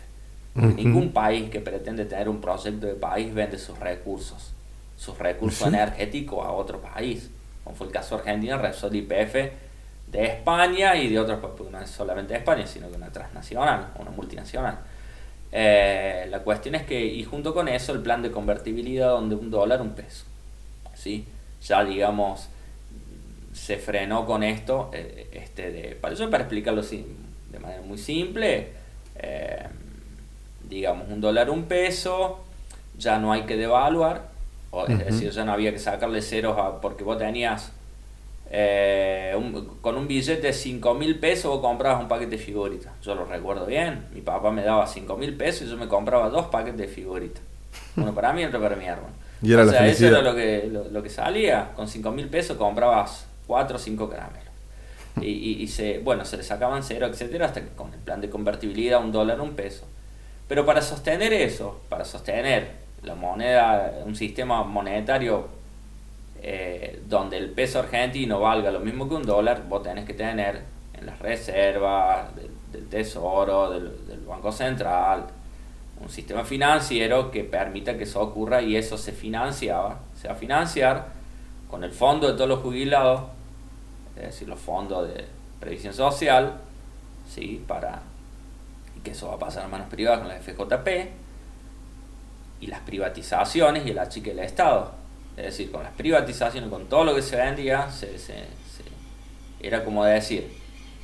Ningún 0.53 1.11
país 1.11 1.49
que 1.49 1.59
pretende 1.59 2.05
tener 2.05 2.29
un 2.29 2.39
proyecto 2.39 2.85
de 2.85 2.93
país 2.93 3.33
vende 3.33 3.57
sus 3.57 3.79
recursos, 3.79 4.53
sus 4.95 5.17
recursos 5.17 5.67
energéticos 5.67 6.45
a 6.45 6.51
otro 6.51 6.79
país. 6.79 7.31
Como 7.63 7.75
fue 7.75 7.87
el 7.87 7.93
caso 7.93 8.15
argentino, 8.15 8.59
rezó 8.59 8.87
el 8.87 8.97
IPF 8.97 9.33
de 10.07 10.25
España 10.25 10.95
y 10.95 11.09
de 11.09 11.19
otros, 11.19 11.39
porque 11.39 11.71
no 11.71 11.81
es 11.81 11.89
solamente 11.89 12.33
de 12.33 12.39
España, 12.39 12.67
sino 12.67 12.89
que 12.91 12.95
una 12.95 13.11
transnacional, 13.11 13.87
una 13.99 14.11
multinacional. 14.11 14.77
Eh, 15.51 16.27
la 16.29 16.39
cuestión 16.39 16.75
es 16.75 16.83
que, 16.83 17.03
y 17.03 17.23
junto 17.23 17.55
con 17.55 17.67
eso, 17.67 17.91
el 17.93 18.01
plan 18.01 18.21
de 18.21 18.29
convertibilidad 18.29 19.09
donde 19.09 19.35
un 19.35 19.49
dólar, 19.49 19.81
un 19.81 19.93
peso. 19.95 20.25
¿sí? 20.93 21.25
Ya, 21.67 21.83
digamos, 21.83 22.49
se 23.53 23.77
frenó 23.77 24.25
con 24.25 24.43
esto. 24.43 24.89
Eh, 24.93 25.29
este 25.31 25.71
de, 25.71 25.95
para 25.95 26.13
eso, 26.13 26.29
para 26.29 26.43
explicarlo 26.43 26.81
de 26.81 27.59
manera 27.59 27.81
muy 27.81 27.97
simple, 27.97 28.69
eh, 29.15 29.65
digamos, 30.69 31.09
un 31.09 31.21
dólar, 31.21 31.49
un 31.49 31.63
peso, 31.63 32.43
ya 32.97 33.19
no 33.19 33.31
hay 33.31 33.43
que 33.43 33.57
devaluar, 33.57 34.29
o, 34.71 34.85
es 34.85 35.05
decir, 35.05 35.31
ya 35.31 35.45
no 35.45 35.53
había 35.53 35.71
que 35.71 35.79
sacarle 35.79 36.21
ceros 36.21 36.57
a, 36.57 36.81
porque 36.81 37.03
vos 37.03 37.17
tenías 37.17 37.71
eh, 38.49 39.35
con 39.81 39.97
un 39.97 40.07
billete 40.07 40.47
de 40.47 40.53
5 40.53 40.93
mil 40.93 41.19
pesos 41.19 41.51
vos 41.51 41.61
comprabas 41.61 42.01
un 42.01 42.07
paquete 42.07 42.31
de 42.31 42.37
figuritas. 42.37 42.93
Yo 43.01 43.15
lo 43.15 43.25
recuerdo 43.25 43.65
bien. 43.65 44.05
Mi 44.13 44.21
papá 44.21 44.51
me 44.51 44.63
daba 44.63 44.87
5 44.87 45.17
mil 45.17 45.35
pesos 45.35 45.67
y 45.67 45.69
yo 45.69 45.77
me 45.77 45.87
compraba 45.87 46.29
dos 46.29 46.47
paquetes 46.47 46.77
de 46.77 46.87
figuritas. 46.87 47.43
Uno 47.97 48.13
para 48.13 48.31
mí 48.33 48.41
y 48.41 48.45
otro 48.45 48.61
para 48.61 48.75
mi 48.75 48.85
hermano. 48.85 49.13
Y 49.41 49.53
era 49.53 49.63
o 49.63 49.69
sea, 49.69 49.87
eso 49.87 50.07
era 50.07 50.21
lo 50.21 50.35
que, 50.35 50.69
lo, 50.91 51.03
que 51.03 51.09
salía. 51.09 51.71
Con 51.75 51.87
5 51.87 52.11
mil 52.11 52.27
pesos 52.27 52.57
comprabas 52.57 53.27
4 53.47 53.75
o 53.75 53.79
5 53.79 54.09
caramelos. 54.09 54.47
Y, 55.21 55.63
y, 55.63 55.67
se, 55.67 55.99
bueno, 55.99 56.25
se 56.25 56.37
le 56.37 56.43
sacaban 56.43 56.83
cero, 56.83 57.07
etcétera, 57.07 57.47
hasta 57.47 57.61
que 57.61 57.69
con 57.69 57.91
el 57.91 57.99
plan 57.99 58.21
de 58.21 58.29
convertibilidad 58.29 59.03
un 59.03 59.11
dólar, 59.11 59.41
un 59.41 59.55
peso. 59.55 59.87
Pero 60.47 60.65
para 60.65 60.81
sostener 60.81 61.33
eso, 61.33 61.81
para 61.89 62.05
sostener 62.05 62.69
la 63.03 63.15
moneda, 63.15 63.93
un 64.05 64.15
sistema 64.15 64.63
monetario 64.63 65.47
eh, 66.41 67.01
donde 67.07 67.37
el 67.37 67.49
peso 67.49 67.79
argentino 67.79 68.39
valga 68.39 68.69
lo 68.69 68.79
mismo 68.79 69.09
que 69.09 69.15
un 69.15 69.23
dólar, 69.23 69.63
vos 69.67 69.81
tenés 69.81 70.05
que 70.05 70.13
tener 70.13 70.61
en 70.93 71.05
las 71.05 71.17
reservas 71.19 72.27
del, 72.35 72.87
Tesoro, 72.89 73.71
del, 73.71 74.19
Banco 74.27 74.51
Central, 74.51 75.25
un 75.99 76.09
sistema 76.09 76.43
financiero 76.43 77.31
que 77.31 77.43
permita 77.43 77.97
que 77.97 78.03
eso 78.03 78.21
ocurra 78.21 78.61
y 78.61 78.75
eso 78.75 78.97
se 78.97 79.11
financiaba, 79.11 79.99
se 80.19 80.27
va 80.27 80.33
a 80.33 80.37
financiar 80.37 81.07
con 81.69 81.83
el 81.83 81.91
fondo 81.91 82.27
de 82.27 82.33
todos 82.33 82.49
los 82.49 82.59
jubilados, 82.59 83.21
es 84.15 84.23
decir, 84.23 84.47
los 84.47 84.59
fondos 84.59 85.07
de 85.07 85.25
previsión 85.59 85.93
social, 85.93 86.59
¿sí? 87.27 87.63
para 87.67 88.01
y 88.95 88.99
que 89.01 89.11
eso 89.11 89.27
va 89.27 89.35
a 89.35 89.39
pasar 89.39 89.65
a 89.65 89.67
manos 89.67 89.87
privadas 89.89 90.19
con 90.19 90.29
la 90.29 90.35
FJP 90.35 90.87
y 92.61 92.67
las 92.67 92.79
privatizaciones 92.81 93.85
y 93.85 93.91
el 93.91 93.99
achique 93.99 94.31
del 94.31 94.39
Estado 94.39 95.07
es 95.37 95.45
decir, 95.45 95.71
con 95.71 95.83
las 95.83 95.93
privatizaciones, 95.93 96.67
con 96.69 96.87
todo 96.87 97.03
lo 97.03 97.15
que 97.15 97.21
se 97.21 97.35
vendía, 97.35 97.91
se, 97.91 98.09
era 99.59 99.83
como 99.83 100.03
decir, 100.03 100.51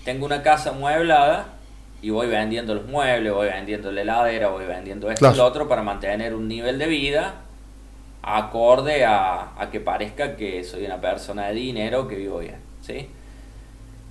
tengo 0.03 0.25
una 0.25 0.41
casa 0.41 0.71
mueblada 0.71 1.52
y 2.03 2.09
voy 2.09 2.27
vendiendo 2.27 2.75
los 2.75 2.85
muebles, 2.85 3.31
voy 3.31 3.47
vendiendo 3.47 3.89
la 3.89 4.01
heladera, 4.01 4.49
voy 4.49 4.65
vendiendo 4.65 5.09
esto 5.09 5.31
y 5.33 5.37
lo 5.37 5.45
otro 5.45 5.69
para 5.69 5.81
mantener 5.81 6.35
un 6.35 6.49
nivel 6.49 6.77
de 6.77 6.87
vida 6.87 7.35
acorde 8.21 9.05
a, 9.05 9.69
que 9.71 9.79
parezca 9.79 10.35
que 10.35 10.65
soy 10.65 10.85
una 10.85 10.99
persona 10.99 11.47
de 11.47 11.53
dinero 11.53 12.05
que 12.09 12.15
vivo 12.15 12.39
bien. 12.39 12.57
¿sí? 12.81 13.07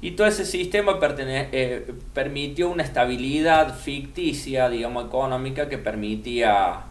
Y 0.00 0.12
todo 0.12 0.26
ese 0.26 0.46
sistema 0.46 0.98
eh, 1.02 1.92
permitió 2.14 2.70
una 2.70 2.83
estabilidad 2.83 3.76
ficticia, 3.76 4.70
digamos, 4.70 5.05
económica 5.05 5.68
que 5.68 5.76
permitía 5.76 6.85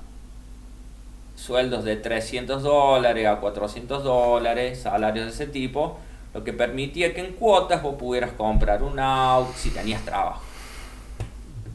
sueldos 1.35 1.83
de 1.83 1.95
300 1.95 2.61
dólares 2.61 3.25
a 3.25 3.37
400 3.37 4.03
dólares, 4.03 4.81
salarios 4.81 5.25
de 5.25 5.31
ese 5.31 5.47
tipo, 5.47 5.97
lo 6.35 6.43
que 6.43 6.53
permitía 6.53 7.11
que 7.15 7.21
en 7.21 7.33
cuotas 7.33 7.81
vos 7.81 7.95
pudieras 7.95 8.33
comprar 8.33 8.83
un 8.83 8.99
auto 8.99 9.51
si 9.55 9.71
tenías 9.71 10.05
trabajo. 10.05 10.50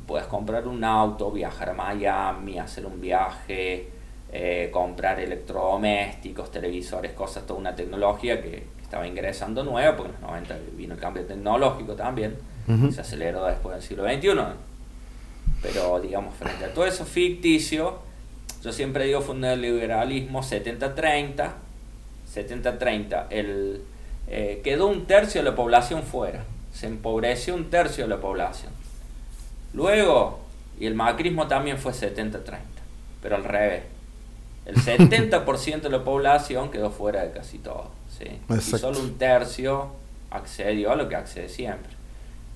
Puedes 0.06 0.26
comprar 0.26 0.68
un 0.68 0.84
auto, 0.84 1.30
viajar 1.30 1.70
a 1.70 1.74
Miami, 1.74 2.58
hacer 2.58 2.86
un 2.86 3.00
viaje 3.00 3.90
eh, 4.32 4.70
comprar 4.72 5.20
electrodomésticos, 5.20 6.50
televisores, 6.50 7.12
cosas, 7.12 7.46
toda 7.46 7.60
una 7.60 7.76
tecnología 7.76 8.42
que, 8.42 8.64
estaba 8.82 9.06
ingresando 9.06 9.64
nueva, 9.64 9.96
porque 9.96 10.14
en 10.14 10.20
los 10.20 10.30
90 10.30 10.58
vino 10.76 10.94
el 10.94 11.00
cambio 11.00 11.24
tecnológico 11.24 11.94
también, 11.94 12.36
se 12.92 13.00
aceleró 13.00 13.44
después 13.46 13.74
del 13.74 13.82
siglo 13.82 14.04
XXI. 14.04 14.54
Pero 15.60 15.98
digamos, 15.98 16.36
frente 16.36 16.66
a 16.66 16.72
todo 16.72 16.86
eso 16.86 17.04
ficticio, 17.04 17.98
yo 18.62 18.72
siempre 18.72 19.06
digo 19.06 19.22
fue 19.22 19.34
un 19.34 19.40
neoliberalismo 19.40 20.40
70-30, 20.40 21.50
70-30, 22.32 23.26
el, 23.30 23.82
eh, 24.28 24.60
quedó 24.62 24.86
un 24.86 25.06
tercio 25.06 25.42
de 25.42 25.50
la 25.50 25.56
población 25.56 26.04
fuera, 26.04 26.44
se 26.72 26.86
empobreció 26.86 27.56
un 27.56 27.70
tercio 27.70 28.04
de 28.04 28.10
la 28.10 28.20
población. 28.20 28.70
Luego, 29.76 30.40
y 30.80 30.86
el 30.86 30.94
macrismo 30.94 31.46
también 31.46 31.76
fue 31.76 31.92
70-30, 31.92 32.40
pero 33.22 33.36
al 33.36 33.44
revés. 33.44 33.82
El 34.64 34.76
70% 34.76 35.82
de 35.82 35.90
la 35.90 36.02
población 36.02 36.70
quedó 36.70 36.90
fuera 36.90 37.22
de 37.22 37.30
casi 37.30 37.58
todo. 37.58 37.90
Y 38.50 38.60
solo 38.60 38.98
un 38.98 39.16
tercio 39.18 39.90
accedió 40.30 40.90
a 40.90 40.96
lo 40.96 41.08
que 41.08 41.14
accede 41.14 41.48
siempre. 41.48 41.92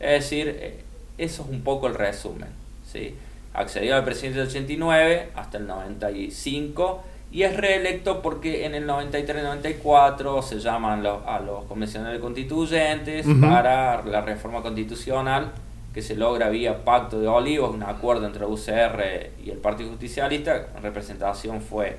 Es 0.00 0.24
decir, 0.24 0.48
eh, 0.48 0.82
eso 1.18 1.42
es 1.42 1.48
un 1.50 1.60
poco 1.60 1.86
el 1.86 1.94
resumen. 1.94 2.48
¿sí? 2.90 3.14
Accedió 3.52 3.94
al 3.96 4.04
presidente 4.04 4.40
del 4.40 4.48
89 4.48 5.28
hasta 5.36 5.58
el 5.58 5.66
95 5.66 7.02
y 7.30 7.42
es 7.42 7.56
reelecto 7.56 8.22
porque 8.22 8.64
en 8.64 8.74
el 8.74 8.88
93-94 8.88 10.42
se 10.42 10.58
llaman 10.58 11.06
a 11.06 11.38
los 11.38 11.64
convencionales 11.66 12.20
constituyentes 12.20 13.26
para 13.40 14.02
la 14.04 14.22
reforma 14.22 14.62
constitucional 14.62 15.52
que 15.92 16.02
se 16.02 16.14
logra 16.14 16.48
vía 16.48 16.84
Pacto 16.84 17.20
de 17.20 17.26
Olivos, 17.26 17.74
un 17.74 17.82
acuerdo 17.82 18.26
entre 18.26 18.44
UCR 18.46 19.30
y 19.44 19.50
el 19.50 19.58
Partido 19.58 19.90
Justicialista. 19.90 20.68
La 20.74 20.80
representación 20.80 21.60
fue 21.60 21.98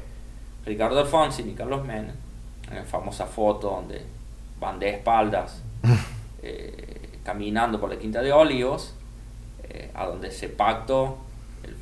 Ricardo 0.65 0.99
Alfonso 0.99 1.41
y 1.41 1.53
Carlos 1.53 1.83
Menem 1.83 2.15
en 2.71 2.85
famosa 2.85 3.25
foto 3.25 3.69
donde 3.69 4.01
van 4.59 4.79
de 4.79 4.89
espaldas 4.89 5.61
eh, 6.41 7.09
caminando 7.23 7.79
por 7.79 7.89
la 7.89 7.99
Quinta 7.99 8.21
de 8.21 8.31
Olivos, 8.31 8.93
eh, 9.63 9.91
a 9.93 10.05
donde 10.05 10.29
ese 10.29 10.49
pacto, 10.49 11.17
el, 11.63 11.75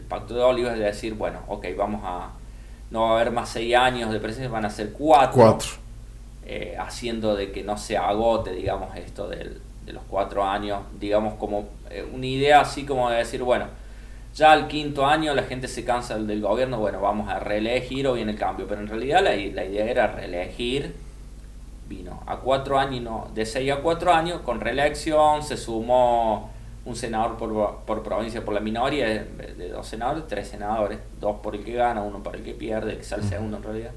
pacto 0.00 0.34
de 0.34 0.42
Olivos 0.42 0.72
es 0.72 0.78
decir, 0.78 1.14
bueno, 1.14 1.40
ok, 1.48 1.66
vamos 1.76 2.02
a, 2.04 2.30
no 2.90 3.02
va 3.02 3.10
a 3.10 3.20
haber 3.20 3.32
más 3.32 3.48
seis 3.48 3.74
años 3.74 4.12
de 4.12 4.20
presencia, 4.20 4.48
van 4.48 4.64
a 4.64 4.70
ser 4.70 4.92
cuatro, 4.92 5.56
eh, 6.44 6.76
haciendo 6.78 7.34
de 7.34 7.52
que 7.52 7.62
no 7.62 7.76
se 7.76 7.96
agote, 7.96 8.52
digamos, 8.52 8.96
esto 8.96 9.28
del, 9.28 9.60
de 9.84 9.92
los 9.92 10.02
cuatro 10.08 10.44
años, 10.44 10.80
digamos, 10.98 11.34
como 11.34 11.68
una 12.12 12.26
idea 12.26 12.60
así 12.60 12.84
como 12.84 13.10
de 13.10 13.18
decir, 13.18 13.42
bueno, 13.42 13.66
ya 14.34 14.52
al 14.52 14.66
quinto 14.66 15.04
año 15.04 15.34
la 15.34 15.42
gente 15.42 15.68
se 15.68 15.84
cansa 15.84 16.18
del 16.18 16.40
gobierno, 16.40 16.78
bueno, 16.78 17.00
vamos 17.00 17.28
a 17.28 17.38
reelegir 17.38 18.06
o 18.06 18.14
viene 18.14 18.32
el 18.32 18.38
cambio, 18.38 18.66
pero 18.66 18.80
en 18.80 18.88
realidad 18.88 19.22
la, 19.22 19.36
idea 19.36 19.84
era 19.84 20.06
reelegir, 20.06 20.94
vino 21.88 22.22
a 22.26 22.36
cuatro 22.38 22.78
años, 22.78 23.02
no, 23.02 23.28
de 23.34 23.44
seis 23.44 23.70
a 23.70 23.80
cuatro 23.80 24.12
años, 24.12 24.40
con 24.40 24.60
reelección 24.60 25.42
se 25.42 25.56
sumó 25.56 26.50
un 26.84 26.96
senador 26.96 27.36
por, 27.36 27.80
por 27.84 28.02
provincia 28.02 28.44
por 28.44 28.54
la 28.54 28.60
minoría, 28.60 29.06
de, 29.06 29.68
dos 29.68 29.86
senadores, 29.86 30.24
tres 30.26 30.48
senadores, 30.48 30.98
dos 31.20 31.36
por 31.40 31.54
el 31.54 31.64
que 31.64 31.74
gana, 31.74 32.02
uno 32.02 32.22
por 32.22 32.34
el 32.34 32.42
que 32.42 32.54
pierde, 32.54 32.92
el 32.92 32.98
que 32.98 33.04
sale 33.04 33.22
segundo 33.24 33.58
en 33.58 33.62
realidad. 33.62 33.90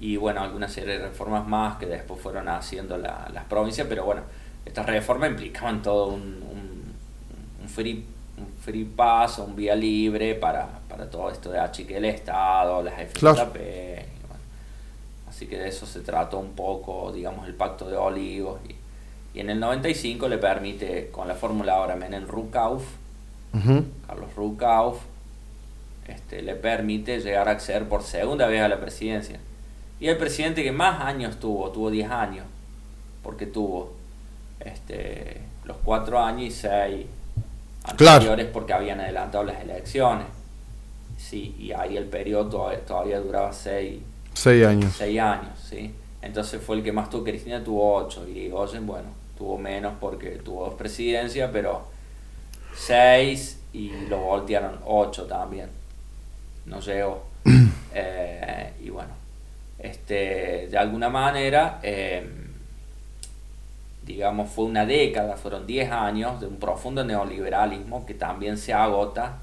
Y 0.00 0.16
bueno, 0.16 0.42
alguna 0.42 0.68
serie 0.68 0.98
de 0.98 1.08
reformas 1.08 1.46
más 1.46 1.78
que 1.78 1.86
después 1.86 2.20
fueron 2.20 2.48
haciendo 2.48 2.96
las 2.98 3.44
provincias, 3.48 3.86
pero 3.88 4.04
bueno, 4.04 4.22
estas 4.64 4.86
reformas 4.86 5.30
implicaban 5.30 5.82
todo 5.82 6.08
un, 6.08 6.22
un, 6.22 6.94
un 7.62 7.68
free 7.68 8.04
un 8.38 8.46
free 8.60 8.84
pass, 8.84 9.38
un 9.38 9.56
vía 9.56 9.74
libre 9.74 10.34
para, 10.34 10.68
todo 11.10 11.30
esto 11.30 11.50
de 11.50 11.58
achique 11.58 11.96
el 11.96 12.04
Estado, 12.04 12.82
las 12.82 12.94
FJP. 12.94 13.56
así 15.28 15.46
que 15.46 15.58
de 15.58 15.68
eso 15.68 15.86
se 15.86 16.00
trató 16.00 16.38
un 16.38 16.52
poco, 16.52 17.12
digamos, 17.12 17.46
el 17.46 17.54
pacto 17.54 17.88
de 17.88 17.96
Olivos. 17.96 18.60
Y, 18.68 18.76
en 19.38 19.50
el 19.50 19.60
95 19.60 20.28
le 20.28 20.38
permite, 20.38 21.10
con 21.12 21.28
la 21.28 21.34
fórmula 21.34 21.74
ahora 21.74 21.94
Menem 21.94 22.26
Rukauf, 22.26 22.82
Carlos 24.06 24.34
Rukauf, 24.34 24.98
este, 26.08 26.42
le 26.42 26.56
permite 26.56 27.20
llegar 27.20 27.48
a 27.48 27.52
acceder 27.52 27.88
por 27.88 28.02
segunda 28.02 28.48
vez 28.48 28.62
a 28.62 28.68
la 28.68 28.80
presidencia. 28.80 29.38
Y 30.00 30.08
el 30.08 30.16
presidente 30.16 30.62
que 30.62 30.72
más 30.72 31.00
años 31.00 31.38
tuvo, 31.40 31.70
tuvo 31.70 31.90
10 31.90 32.10
años, 32.10 32.44
porque 33.22 33.46
tuvo 33.46 33.92
este, 34.60 35.40
los 35.64 35.76
4 35.78 36.18
años 36.18 36.42
y 36.42 36.50
6 36.50 37.06
anteriores 37.84 38.46
porque 38.46 38.72
habían 38.72 39.00
adelantado 39.00 39.44
las 39.44 39.60
elecciones. 39.60 40.26
Sí, 41.16 41.54
y 41.58 41.72
ahí 41.72 41.96
el 41.96 42.04
periodo 42.04 42.78
todavía, 42.86 43.18
duraba 43.18 43.52
seis, 43.52 44.00
años. 44.46 44.94
Seis 44.96 45.20
años, 45.20 45.58
sí. 45.68 45.92
Entonces 46.22 46.62
fue 46.62 46.76
el 46.76 46.82
que 46.82 46.92
más 46.92 47.10
tuvo. 47.10 47.24
Cristina 47.24 47.62
tuvo 47.62 47.96
ocho 47.96 48.26
y 48.28 48.48
Goyen, 48.48 48.86
bueno, 48.86 49.08
tuvo 49.36 49.58
menos 49.58 49.94
porque 50.00 50.30
tuvo 50.30 50.66
dos 50.66 50.74
presidencias, 50.74 51.50
pero 51.52 51.88
seis 52.74 53.60
y 53.72 53.90
lo 54.08 54.18
voltearon 54.18 54.78
ocho 54.86 55.24
también. 55.24 55.68
No 56.66 56.80
llegó. 56.80 57.26
Eh, 58.00 58.74
y 58.82 58.90
bueno, 58.90 59.10
este, 59.78 60.68
de 60.68 60.78
alguna 60.78 61.08
manera... 61.08 61.80
Eh, 61.82 62.26
digamos, 64.08 64.50
fue 64.50 64.64
una 64.64 64.86
década, 64.86 65.36
fueron 65.36 65.66
10 65.66 65.92
años 65.92 66.40
de 66.40 66.46
un 66.46 66.56
profundo 66.56 67.04
neoliberalismo 67.04 68.06
que 68.06 68.14
también 68.14 68.56
se 68.56 68.72
agota 68.72 69.36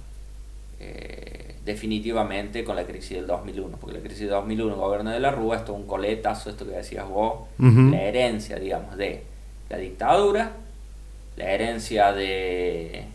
eh, 0.79 1.55
definitivamente 1.63 2.63
con 2.63 2.75
la 2.75 2.83
crisis 2.83 3.17
del 3.17 3.27
2001, 3.27 3.77
porque 3.77 3.97
la 3.97 4.01
crisis 4.01 4.21
del 4.21 4.31
2001, 4.31 4.73
el 4.73 4.79
gobierno 4.79 5.11
de 5.11 5.19
la 5.19 5.31
Rúa, 5.31 5.57
esto 5.57 5.73
es 5.73 5.79
un 5.79 5.87
coletazo, 5.87 6.49
esto 6.49 6.65
que 6.65 6.71
decías 6.71 7.07
vos, 7.07 7.47
la 7.59 8.01
herencia, 8.01 8.57
digamos, 8.57 8.97
de 8.97 9.23
la 9.69 9.77
dictadura, 9.77 10.51
la 11.37 11.45
herencia 11.51 12.11
de, 12.11 13.05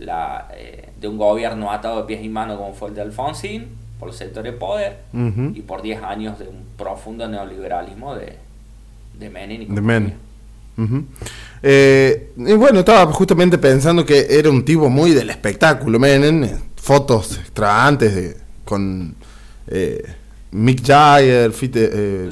la, 0.00 0.48
eh, 0.52 0.90
de 1.00 1.08
un 1.08 1.16
gobierno 1.16 1.70
atado 1.70 2.02
de 2.02 2.06
pies 2.08 2.24
y 2.24 2.28
manos 2.28 2.56
como 2.58 2.72
fue 2.74 2.88
el 2.88 2.94
de 2.96 3.02
Alfonsín, 3.02 3.68
por 3.98 4.08
el 4.10 4.14
sector 4.14 4.42
de 4.42 4.52
poder, 4.52 4.98
y 5.12 5.60
por 5.62 5.82
10 5.82 6.02
años 6.02 6.38
de 6.38 6.48
un 6.48 6.64
profundo 6.76 7.26
neoliberalismo 7.28 8.14
de, 8.14 8.36
de 9.18 9.30
Menem 9.30 9.62
y 9.62 9.66
de 9.66 9.80
eh, 11.62 12.32
y 12.36 12.52
bueno, 12.52 12.80
estaba 12.80 13.10
justamente 13.12 13.56
pensando 13.56 14.04
que 14.04 14.26
era 14.28 14.50
un 14.50 14.64
tipo 14.64 14.90
muy 14.90 15.12
del 15.12 15.30
espectáculo, 15.30 15.98
Menem, 15.98 16.44
eh, 16.44 16.56
fotos 16.76 17.38
extravagantes 17.38 18.14
de, 18.14 18.36
con 18.64 19.14
eh, 19.68 20.04
Mick 20.50 20.86
Jagger, 20.86 21.52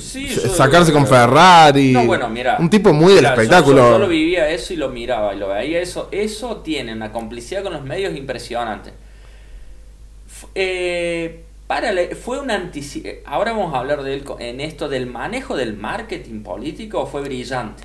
sacarse 0.01 0.93
con 0.93 1.07
Ferrari. 1.07 1.97
un 1.97 2.71
tipo 2.71 2.93
muy 2.93 3.15
del 3.15 3.25
espectáculo. 3.25 3.93
Yo, 3.93 3.99
lo 3.99 4.09
vivía 4.09 4.49
eso 4.51 4.73
y 4.73 4.77
lo 4.77 4.91
miraba 4.91 5.35
y 5.35 5.39
lo 5.39 5.49
veía 5.49 5.81
eso. 5.81 6.09
Eso 6.13 6.59
tiene 6.59 6.93
una 6.93 7.11
complicidad 7.13 7.63
con 7.63 7.73
los 7.73 7.83
medios 7.83 8.15
impresionante. 8.17 8.93
Para, 11.67 11.93
fue 12.15 12.41
un 12.41 12.51
Ahora 13.25 13.53
vamos 13.53 13.75
a 13.75 13.79
hablar 13.79 14.03
de 14.03 14.15
él 14.15 14.25
en 14.39 14.61
esto 14.61 14.89
del 14.89 15.07
manejo 15.07 15.57
del 15.57 15.77
marketing 15.77 16.43
político, 16.43 17.07
fue 17.07 17.23
brillante. 17.23 17.85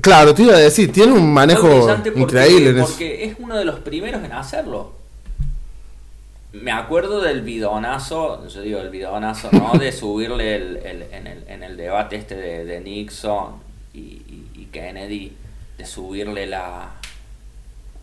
Claro, 0.00 0.34
te 0.34 0.42
iba 0.42 0.54
a 0.54 0.58
decir, 0.58 0.92
tiene 0.92 1.12
un 1.12 1.32
manejo 1.32 1.68
increíble. 2.14 2.80
porque 2.80 3.24
es 3.24 3.36
uno 3.38 3.56
de 3.56 3.64
los 3.64 3.80
primeros 3.80 4.22
en 4.24 4.32
hacerlo. 4.32 4.92
Me 6.52 6.70
acuerdo 6.70 7.20
del 7.20 7.42
bidonazo, 7.42 8.46
yo 8.46 8.60
digo 8.62 8.78
el 8.78 8.90
bidonazo, 8.90 9.48
¿no? 9.52 9.72
De 9.78 9.90
subirle 9.90 10.54
el, 10.54 10.76
en, 10.76 11.26
el, 11.26 11.44
en, 11.48 11.62
el, 11.64 11.76
debate 11.76 12.16
este 12.16 12.36
de, 12.36 12.80
Nixon 12.80 13.56
y, 13.92 14.68
Kennedy, 14.70 15.32
de 15.78 15.86
subirle 15.86 16.46
la 16.46 16.92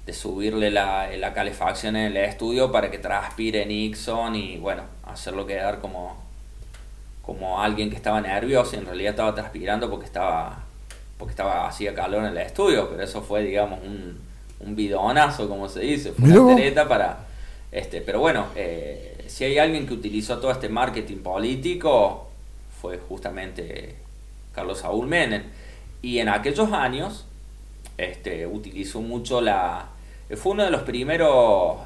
de 0.05 0.13
subirle 0.13 0.71
la, 0.71 1.09
la 1.17 1.33
calefacción 1.33 1.95
en 1.95 2.07
el 2.07 2.17
estudio 2.17 2.71
para 2.71 2.89
que 2.89 2.97
transpire 2.97 3.65
Nixon 3.65 4.35
y 4.35 4.57
bueno, 4.57 4.83
hacerlo 5.03 5.45
quedar 5.45 5.79
como, 5.79 6.17
como 7.21 7.61
alguien 7.61 7.89
que 7.89 7.95
estaba 7.95 8.19
nervioso 8.19 8.75
y 8.75 8.79
en 8.79 8.85
realidad 8.85 9.11
estaba 9.11 9.35
transpirando 9.35 9.89
porque 9.89 10.05
estaba 10.05 10.63
porque 11.21 11.33
estaba 11.33 11.67
hacía 11.67 11.93
calor 11.93 12.23
en 12.23 12.31
el 12.31 12.37
estudio, 12.39 12.89
pero 12.89 13.03
eso 13.03 13.21
fue, 13.21 13.43
digamos, 13.43 13.79
un, 13.85 14.19
un 14.59 14.75
bidonazo, 14.75 15.47
como 15.47 15.69
se 15.69 15.81
dice, 15.81 16.13
fue 16.13 16.39
una 16.39 16.55
treta 16.55 16.87
para... 16.87 17.27
Este, 17.71 18.01
pero 18.01 18.19
bueno, 18.19 18.47
eh, 18.55 19.23
si 19.27 19.43
hay 19.43 19.59
alguien 19.59 19.85
que 19.85 19.93
utilizó 19.93 20.39
todo 20.39 20.51
este 20.51 20.67
marketing 20.67 21.17
político, 21.17 22.27
fue 22.81 22.97
justamente 22.97 23.97
Carlos 24.51 24.79
Saúl 24.79 25.05
Menem. 25.05 25.43
Y 26.01 26.17
en 26.17 26.27
aquellos 26.27 26.73
años 26.73 27.27
este, 27.97 28.47
utilizó 28.47 29.01
mucho 29.01 29.41
la... 29.41 29.89
Fue 30.35 30.53
uno 30.53 30.63
de 30.63 30.71
los 30.71 30.81
primeros 30.83 31.77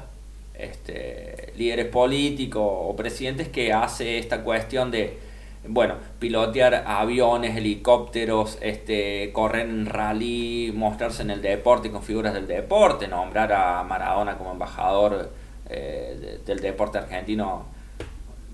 este, 0.54 1.52
líderes 1.56 1.86
políticos 1.86 2.62
o 2.64 2.96
presidentes 2.96 3.48
que 3.48 3.72
hace 3.72 4.18
esta 4.18 4.42
cuestión 4.42 4.90
de 4.90 5.18
bueno, 5.68 5.94
pilotear 6.18 6.84
aviones, 6.86 7.56
helicópteros, 7.56 8.58
este, 8.60 9.30
correr 9.32 9.66
en 9.68 9.86
rally, 9.86 10.72
mostrarse 10.74 11.22
en 11.22 11.30
el 11.30 11.42
deporte 11.42 11.90
con 11.90 12.02
figuras 12.02 12.34
del 12.34 12.46
deporte, 12.46 13.08
nombrar 13.08 13.52
a 13.52 13.82
Maradona 13.82 14.36
como 14.38 14.52
embajador 14.52 15.30
eh, 15.68 16.40
del 16.46 16.60
deporte 16.60 16.98
argentino 16.98 17.66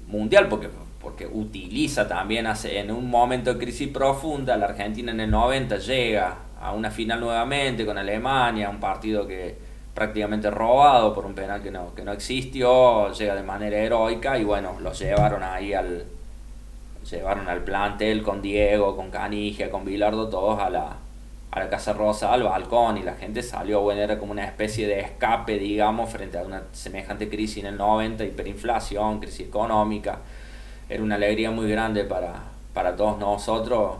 mundial, 0.06 0.48
porque, 0.48 0.68
porque 1.00 1.26
utiliza 1.26 2.08
también, 2.08 2.46
hace, 2.46 2.78
en 2.78 2.90
un 2.90 3.10
momento 3.10 3.52
de 3.52 3.60
crisis 3.60 3.88
profunda, 3.88 4.56
la 4.56 4.66
Argentina 4.66 5.12
en 5.12 5.20
el 5.20 5.30
90 5.30 5.76
llega 5.78 6.36
a 6.62 6.72
una 6.72 6.90
final 6.90 7.20
nuevamente 7.20 7.84
con 7.84 7.98
Alemania, 7.98 8.70
un 8.70 8.80
partido 8.80 9.26
que 9.26 9.56
prácticamente 9.94 10.50
robado 10.50 11.12
por 11.12 11.26
un 11.26 11.34
penal 11.34 11.62
que 11.62 11.70
no, 11.70 11.94
que 11.94 12.02
no 12.02 12.12
existió, 12.12 13.12
llega 13.12 13.34
de 13.34 13.42
manera 13.42 13.76
heroica 13.76 14.38
y 14.38 14.44
bueno, 14.44 14.76
los 14.80 14.98
llevaron 14.98 15.42
ahí 15.42 15.74
al 15.74 16.04
llevaron 17.10 17.48
al 17.48 17.62
plantel 17.64 18.22
con 18.22 18.40
Diego, 18.42 18.96
con 18.96 19.10
Canigia, 19.10 19.70
con 19.70 19.84
Bilardo, 19.84 20.28
todos 20.28 20.60
a 20.60 20.70
la, 20.70 20.96
a 21.50 21.60
la 21.60 21.68
Casa 21.68 21.92
Rosa, 21.92 22.32
al 22.32 22.42
balcón, 22.44 22.98
y 22.98 23.02
la 23.02 23.14
gente 23.14 23.42
salió, 23.42 23.80
bueno, 23.80 24.00
era 24.00 24.18
como 24.18 24.32
una 24.32 24.44
especie 24.44 24.86
de 24.86 25.00
escape, 25.00 25.58
digamos, 25.58 26.10
frente 26.10 26.38
a 26.38 26.42
una 26.42 26.62
semejante 26.72 27.28
crisis 27.28 27.58
en 27.58 27.66
el 27.66 27.76
90, 27.76 28.24
hiperinflación, 28.24 29.20
crisis 29.20 29.48
económica. 29.48 30.20
Era 30.88 31.02
una 31.02 31.16
alegría 31.16 31.50
muy 31.50 31.68
grande 31.70 32.04
para, 32.04 32.34
para 32.72 32.96
todos 32.96 33.18
nosotros. 33.18 33.96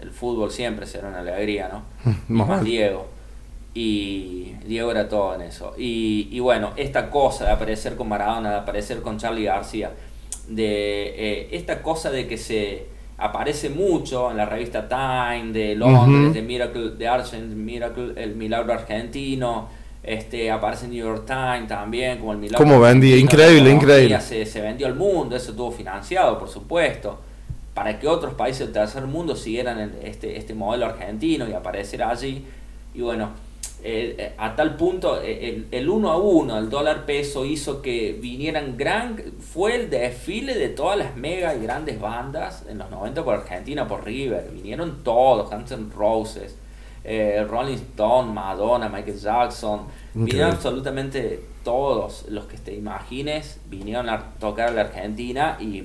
El 0.00 0.10
fútbol 0.10 0.50
siempre 0.50 0.86
será 0.86 1.08
una 1.08 1.20
alegría, 1.20 1.70
¿no? 1.72 2.14
más 2.28 2.64
Diego. 2.64 3.08
Y 3.74 4.54
Diego 4.64 4.90
era 4.90 5.08
todo 5.08 5.34
en 5.34 5.42
eso. 5.42 5.74
Y, 5.78 6.28
y, 6.32 6.40
bueno, 6.40 6.72
esta 6.76 7.10
cosa 7.10 7.44
de 7.44 7.52
aparecer 7.52 7.96
con 7.96 8.08
Maradona, 8.08 8.50
de 8.50 8.56
aparecer 8.56 9.00
con 9.00 9.18
Charlie 9.18 9.44
García, 9.44 9.92
de 10.48 11.14
eh, 11.16 11.48
esta 11.52 11.82
cosa 11.82 12.10
de 12.10 12.26
que 12.26 12.36
se 12.36 12.86
aparece 13.18 13.70
mucho 13.70 14.30
en 14.30 14.38
la 14.38 14.46
revista 14.46 14.88
Time 14.88 15.52
de 15.52 15.76
Londres, 15.76 16.34
de 16.34 16.42
Miracle, 16.42 16.90
de 16.90 17.06
Argent, 17.06 17.54
Miracle, 17.54 18.12
el 18.16 18.34
milagro 18.34 18.72
argentino, 18.72 19.68
este 20.02 20.50
aparece 20.50 20.86
en 20.86 20.92
New 20.92 21.06
York 21.06 21.26
Times 21.26 21.68
también 21.68 22.18
como 22.18 22.32
el 22.32 22.38
milagro. 22.38 22.58
Como 22.58 22.80
vendía, 22.80 23.16
increíble, 23.16 23.70
increíble. 23.70 24.20
Se, 24.20 24.46
se 24.46 24.60
vendió 24.60 24.86
al 24.86 24.94
mundo, 24.94 25.36
eso 25.36 25.50
estuvo 25.50 25.70
financiado, 25.70 26.38
por 26.38 26.48
supuesto, 26.48 27.20
para 27.80 27.98
que 27.98 28.06
otros 28.06 28.34
países 28.34 28.66
del 28.66 28.74
tercer 28.74 29.06
mundo 29.06 29.34
siguieran 29.34 29.94
este, 30.02 30.36
este 30.36 30.52
modelo 30.52 30.84
argentino 30.84 31.48
y 31.48 31.54
aparecer 31.54 32.02
allí. 32.02 32.44
Y 32.92 33.00
bueno, 33.00 33.30
eh, 33.82 34.16
eh, 34.18 34.34
a 34.36 34.54
tal 34.54 34.76
punto, 34.76 35.18
eh, 35.22 35.64
el, 35.70 35.88
uno 35.88 36.10
a 36.10 36.18
uno, 36.18 36.58
el 36.58 36.68
dólar 36.68 37.06
peso 37.06 37.46
hizo 37.46 37.80
que 37.80 38.12
vinieran 38.20 38.76
gran, 38.76 39.16
fue 39.40 39.76
el 39.76 39.88
desfile 39.88 40.58
de 40.58 40.68
todas 40.68 40.98
las 40.98 41.16
mega 41.16 41.54
y 41.54 41.62
grandes 41.62 41.98
bandas 41.98 42.66
en 42.68 42.76
los 42.76 42.90
90 42.90 43.24
por 43.24 43.36
Argentina, 43.36 43.88
por 43.88 44.04
River, 44.04 44.50
vinieron 44.52 45.02
todos, 45.02 45.48
Guns 45.48 45.72
N' 45.72 45.90
Roses, 45.96 46.56
Rolling 47.48 47.76
Stone, 47.76 48.30
Madonna, 48.30 48.90
Michael 48.90 49.18
Jackson, 49.18 49.86
vinieron 50.12 50.50
absolutamente 50.50 51.42
todos. 51.64 52.26
Los 52.28 52.44
que 52.44 52.58
te 52.58 52.74
imagines, 52.74 53.58
vinieron 53.70 54.10
a 54.10 54.34
tocar 54.38 54.68
a 54.68 54.72
la 54.72 54.82
Argentina 54.82 55.56
y, 55.58 55.84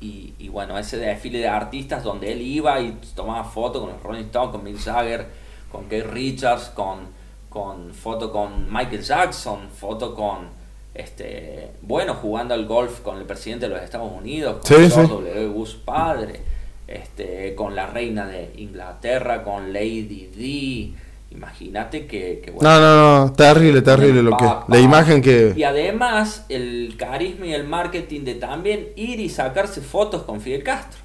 y, 0.00 0.34
y 0.38 0.48
bueno, 0.48 0.78
ese 0.78 0.96
desfile 0.96 1.38
de 1.40 1.48
artistas 1.48 2.04
donde 2.04 2.32
él 2.32 2.40
iba 2.40 2.80
y 2.80 2.98
tomaba 3.14 3.44
fotos 3.44 3.82
con 3.82 3.90
los 3.90 4.02
Rolling 4.02 4.24
Stone, 4.24 4.52
con 4.52 4.62
Mick 4.64 4.78
Jagger, 4.78 5.26
con 5.70 5.88
Keith 5.88 6.06
Richards, 6.06 6.70
con, 6.74 7.08
con 7.48 7.92
foto 7.92 8.30
con 8.30 8.72
Michael 8.72 9.02
Jackson, 9.02 9.68
foto 9.70 10.14
con 10.14 10.56
este 10.94 11.70
bueno 11.82 12.14
jugando 12.14 12.54
al 12.54 12.66
golf 12.66 13.00
con 13.00 13.18
el 13.18 13.24
presidente 13.24 13.68
de 13.68 13.74
los 13.74 13.82
Estados 13.82 14.10
Unidos, 14.12 14.58
con 14.58 14.76
George 14.76 15.02
W. 15.06 15.48
Bush 15.48 15.76
padre, 15.84 16.40
este, 16.86 17.54
con 17.54 17.74
la 17.74 17.86
reina 17.86 18.26
de 18.26 18.52
Inglaterra, 18.56 19.42
con 19.42 19.72
Lady 19.72 20.30
D. 20.34 21.07
Imagínate 21.30 22.06
que, 22.06 22.52
No, 22.60 22.80
no, 22.80 23.26
no, 23.26 23.32
terrible, 23.32 23.82
terrible 23.82 24.22
lo 24.22 24.36
que 24.36 24.46
la 24.66 24.78
imagen 24.78 25.20
que 25.20 25.52
y 25.54 25.62
además 25.62 26.46
el 26.48 26.94
carisma 26.98 27.46
y 27.46 27.52
el 27.52 27.64
marketing 27.64 28.22
de 28.22 28.34
también 28.34 28.88
ir 28.96 29.20
y 29.20 29.28
sacarse 29.28 29.82
fotos 29.82 30.22
con 30.22 30.40
Fidel 30.40 30.62
Castro 30.62 31.00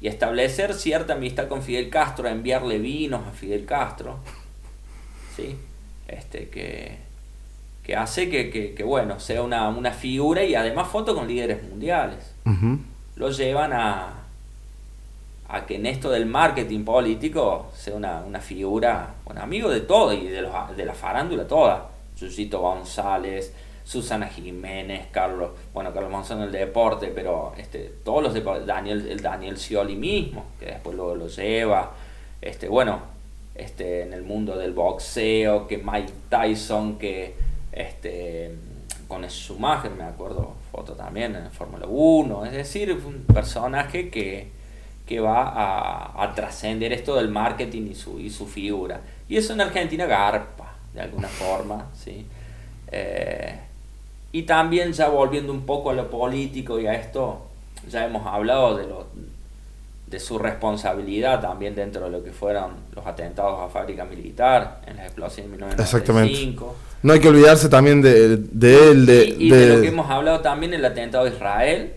y 0.00 0.08
establecer 0.08 0.74
cierta 0.74 1.12
amistad 1.12 1.46
con 1.46 1.62
Fidel 1.62 1.90
Castro, 1.90 2.26
enviarle 2.28 2.78
vinos 2.78 3.26
a 3.26 3.30
Fidel 3.30 3.66
Castro, 3.66 4.18
¿sí? 5.36 5.56
este, 6.08 6.48
que, 6.48 6.96
que 7.84 7.96
hace 7.96 8.30
que, 8.30 8.50
que, 8.74 8.82
bueno, 8.82 9.20
sea 9.20 9.42
una, 9.42 9.68
una, 9.68 9.92
figura 9.92 10.42
y 10.42 10.54
además 10.54 10.88
foto 10.88 11.14
con 11.14 11.28
líderes 11.28 11.62
mundiales. 11.62 12.32
Lo 13.16 13.30
llevan 13.30 13.72
a, 13.74 14.20
a 15.52 15.66
que 15.66 15.76
en 15.76 15.86
esto 15.86 16.10
del 16.10 16.26
marketing 16.26 16.84
político 16.84 17.70
sea 17.74 17.94
una, 17.96 18.22
una 18.22 18.40
figura, 18.40 19.14
un 19.26 19.38
amigo 19.38 19.68
de 19.68 19.80
todo 19.80 20.12
y 20.12 20.28
de, 20.28 20.42
los, 20.42 20.52
de 20.76 20.84
la 20.84 20.94
farándula 20.94 21.46
toda. 21.46 21.88
Susito 22.14 22.60
González, 22.60 23.52
Susana 23.82 24.28
Jiménez, 24.28 25.08
Carlos, 25.10 25.50
bueno, 25.74 25.92
Carlos 25.92 26.12
Monzón 26.12 26.38
en 26.38 26.44
el 26.44 26.52
deporte, 26.52 27.10
pero 27.12 27.52
este, 27.56 27.92
todos 28.04 28.22
los 28.22 28.34
deportes, 28.34 28.66
Daniel, 28.66 29.08
el 29.10 29.20
Daniel 29.20 29.58
Scioli 29.58 29.96
mismo, 29.96 30.44
que 30.60 30.66
después 30.66 30.94
luego 30.94 31.16
lo 31.16 31.26
lleva, 31.26 31.90
este, 32.40 32.68
bueno, 32.68 33.00
este, 33.54 34.02
en 34.02 34.12
el 34.12 34.22
mundo 34.22 34.56
del 34.56 34.72
boxeo, 34.72 35.66
que 35.66 35.78
Mike 35.78 36.12
Tyson, 36.28 36.98
que 36.98 37.34
este, 37.72 38.54
con 39.08 39.24
Schumacher, 39.24 39.90
me 39.90 40.04
acuerdo, 40.04 40.54
foto 40.70 40.92
también 40.92 41.34
en 41.34 41.50
Fórmula 41.50 41.86
1, 41.88 42.46
es 42.46 42.52
decir, 42.52 42.92
un 42.92 43.24
personaje 43.24 44.10
que, 44.10 44.59
que 45.10 45.18
va 45.18 45.42
a, 45.42 46.22
a 46.22 46.34
trascender 46.36 46.92
esto 46.92 47.16
del 47.16 47.30
marketing 47.30 47.88
y 47.90 47.94
su, 47.96 48.20
y 48.20 48.30
su 48.30 48.46
figura. 48.46 49.00
Y 49.28 49.36
eso 49.36 49.54
en 49.54 49.60
Argentina 49.60 50.06
garpa, 50.06 50.72
de 50.94 51.00
alguna 51.00 51.26
forma, 51.42 51.88
¿sí? 51.94 52.24
Eh, 52.92 53.58
y 54.30 54.44
también 54.44 54.92
ya 54.92 55.08
volviendo 55.08 55.52
un 55.52 55.66
poco 55.66 55.90
a 55.90 55.94
lo 55.94 56.08
político 56.08 56.78
y 56.78 56.86
a 56.86 56.94
esto, 56.94 57.44
ya 57.88 58.06
hemos 58.06 58.24
hablado 58.24 58.76
de, 58.76 58.86
lo, 58.86 59.08
de 60.06 60.20
su 60.20 60.38
responsabilidad 60.38 61.40
también 61.40 61.74
dentro 61.74 62.04
de 62.04 62.10
lo 62.10 62.22
que 62.22 62.30
fueron 62.30 62.74
los 62.94 63.04
atentados 63.04 63.58
a 63.62 63.68
fábrica 63.68 64.04
militar 64.04 64.80
en 64.86 64.96
la 64.96 65.06
explosión 65.06 65.50
de 65.50 65.56
1995. 65.56 66.76
No 67.02 67.14
hay 67.14 67.18
que 67.18 67.28
olvidarse 67.28 67.68
también 67.68 68.00
de, 68.00 68.36
de 68.36 68.90
él. 68.92 69.06
De, 69.06 69.24
y, 69.24 69.50
de, 69.50 69.74
lo 69.74 69.82
que 69.82 69.88
hemos 69.88 70.08
hablado 70.08 70.38
también, 70.38 70.72
el 70.72 70.84
atentado 70.84 71.24
a 71.24 71.28
Israel, 71.28 71.94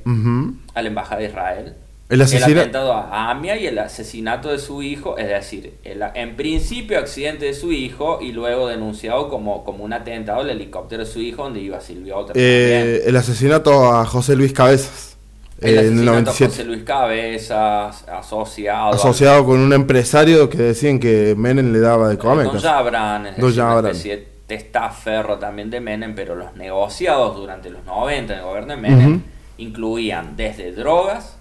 a 0.74 0.82
la 0.82 0.88
embajada 0.88 1.22
de 1.22 1.28
Israel. 1.28 1.76
El, 2.14 2.22
atentado 2.22 2.94
a 2.94 3.32
Amia 3.32 3.58
y 3.58 3.66
el 3.66 3.80
asesinato 3.80 4.52
de 4.52 4.60
su 4.60 4.84
hijo, 4.84 5.18
es 5.18 5.28
decir, 5.30 5.74
el, 5.84 6.04
en 6.14 6.36
principio 6.36 7.00
accidente 7.00 7.46
de 7.46 7.56
su 7.56 7.72
hijo 7.72 8.20
y 8.22 8.32
luego 8.34 8.68
denunciado 8.68 9.30
como, 9.30 9.64
como 9.64 9.84
un 9.84 9.94
atentado 9.94 10.42
el 10.42 10.52
helicóptero 10.52 11.06
de 11.06 11.10
su 11.10 11.20
hijo 11.20 11.44
donde 11.44 11.62
iba 11.62 11.82
Silvia 11.82 12.16
Otra. 12.16 12.34
Eh, 12.38 13.02
el 13.08 13.16
asesinato 13.16 13.92
a 13.92 14.06
José 14.06 14.36
Luis 14.36 14.54
Cabezas. 14.54 15.18
El 15.60 15.80
asesinato 15.80 16.30
a 16.30 16.34
José 16.34 16.64
Luis 16.66 16.84
Cabezas, 16.84 18.08
asociado. 18.08 18.94
Asociado 18.94 19.44
con 19.44 19.60
un 19.60 19.74
empresario 19.74 20.52
que 20.52 20.58
decían 20.60 21.00
que 21.00 21.34
Menem 21.36 21.74
le 21.74 21.80
daba 21.80 22.10
de 22.10 22.20
comer. 22.20 22.46
Don 22.46 22.60
Jabran, 22.60 23.26
es 23.26 24.04
de 24.04 24.28
testaferro 24.46 25.40
también 25.40 25.72
de 25.72 25.80
Menem, 25.80 26.14
pero 26.14 26.36
los 26.36 26.56
negociados 26.56 27.36
durante 27.36 27.72
los 27.72 27.84
90 27.86 28.34
en 28.34 28.40
el 28.40 28.46
gobierno 28.46 28.76
de 28.76 28.82
Menem 28.82 29.22
incluían 29.58 30.36
desde 30.36 30.74
drogas 30.74 31.38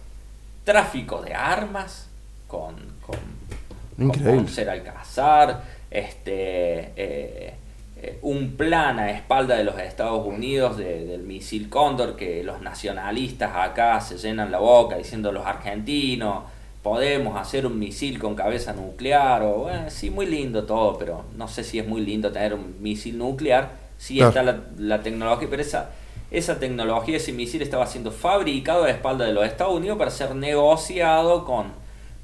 tráfico 0.65 1.23
de 1.23 1.35
armas 1.35 2.09
con, 2.49 2.77
con, 3.07 4.11
con 4.11 4.49
Ser 4.49 4.71
Alcázar, 4.71 5.63
este, 5.91 6.93
eh, 6.97 7.55
eh, 8.03 8.19
un 8.23 8.57
plan 8.57 8.99
a 8.99 9.11
espalda 9.11 9.57
de 9.57 9.63
los 9.63 9.79
Estados 9.79 10.27
Unidos 10.27 10.77
del 10.77 11.23
misil 11.23 11.69
Cóndor 11.69 12.17
que 12.17 12.43
los 12.43 12.61
nacionalistas 12.61 13.53
acá 13.55 14.01
se 14.01 14.19
llenan 14.19 14.51
la 14.51 14.59
boca 14.59 14.97
diciendo 14.97 15.31
los 15.31 15.47
argentinos 15.47 16.45
podemos 16.83 17.41
hacer 17.41 17.65
un 17.65 17.79
misil 17.79 18.19
con 18.19 18.35
cabeza 18.35 18.73
nuclear 18.73 19.43
o 19.43 19.55
bueno, 19.59 19.89
sí 19.89 20.11
muy 20.11 20.27
lindo 20.27 20.65
todo 20.65 20.99
pero 20.99 21.25
no 21.37 21.47
sé 21.47 21.63
si 21.63 21.79
es 21.79 21.87
muy 21.87 22.01
lindo 22.01 22.33
tener 22.33 22.55
un 22.55 22.75
misil 22.83 23.19
nuclear 23.19 23.71
sí 23.99 24.21
está 24.21 24.43
la, 24.43 24.59
la 24.79 25.01
tecnología 25.01 25.47
pero 25.49 25.63
esa 25.63 25.91
esa 26.33 26.59
tecnología, 26.59 27.19
ese 27.19 27.33
misil 27.33 27.61
estaba 27.61 27.87
siendo 27.87 28.11
fabricado 28.11 28.85
a 28.85 28.87
la 28.87 28.93
espalda 28.93 29.27
de 29.27 29.35
los 29.35 29.45
Estados 29.45 29.75
Unidos 29.75 29.99
para 29.99 30.11
ser 30.11 30.35
negociado 30.35 31.45
con, 31.45 31.67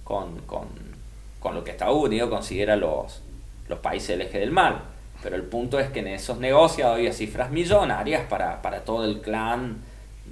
con, 0.03 0.41
con, 0.47 1.55
lo 1.55 1.63
que 1.63 1.73
Estados 1.73 2.03
Unidos 2.03 2.31
considera 2.31 2.75
los, 2.77 3.21
los 3.69 3.79
países 3.81 4.09
del 4.09 4.23
eje 4.23 4.39
del 4.39 4.51
mal. 4.51 4.81
Pero 5.23 5.37
el 5.37 5.43
punto 5.43 5.79
es 5.79 5.91
que 5.91 6.01
en 6.01 6.09
esos 6.09 6.39
negociados 6.39 6.97
había 6.97 7.13
cifras 7.13 7.51
millonarias 7.51 8.27
para, 8.29 8.63
para 8.63 8.81
todo 8.81 9.05
el 9.05 9.21
clan, 9.21 9.77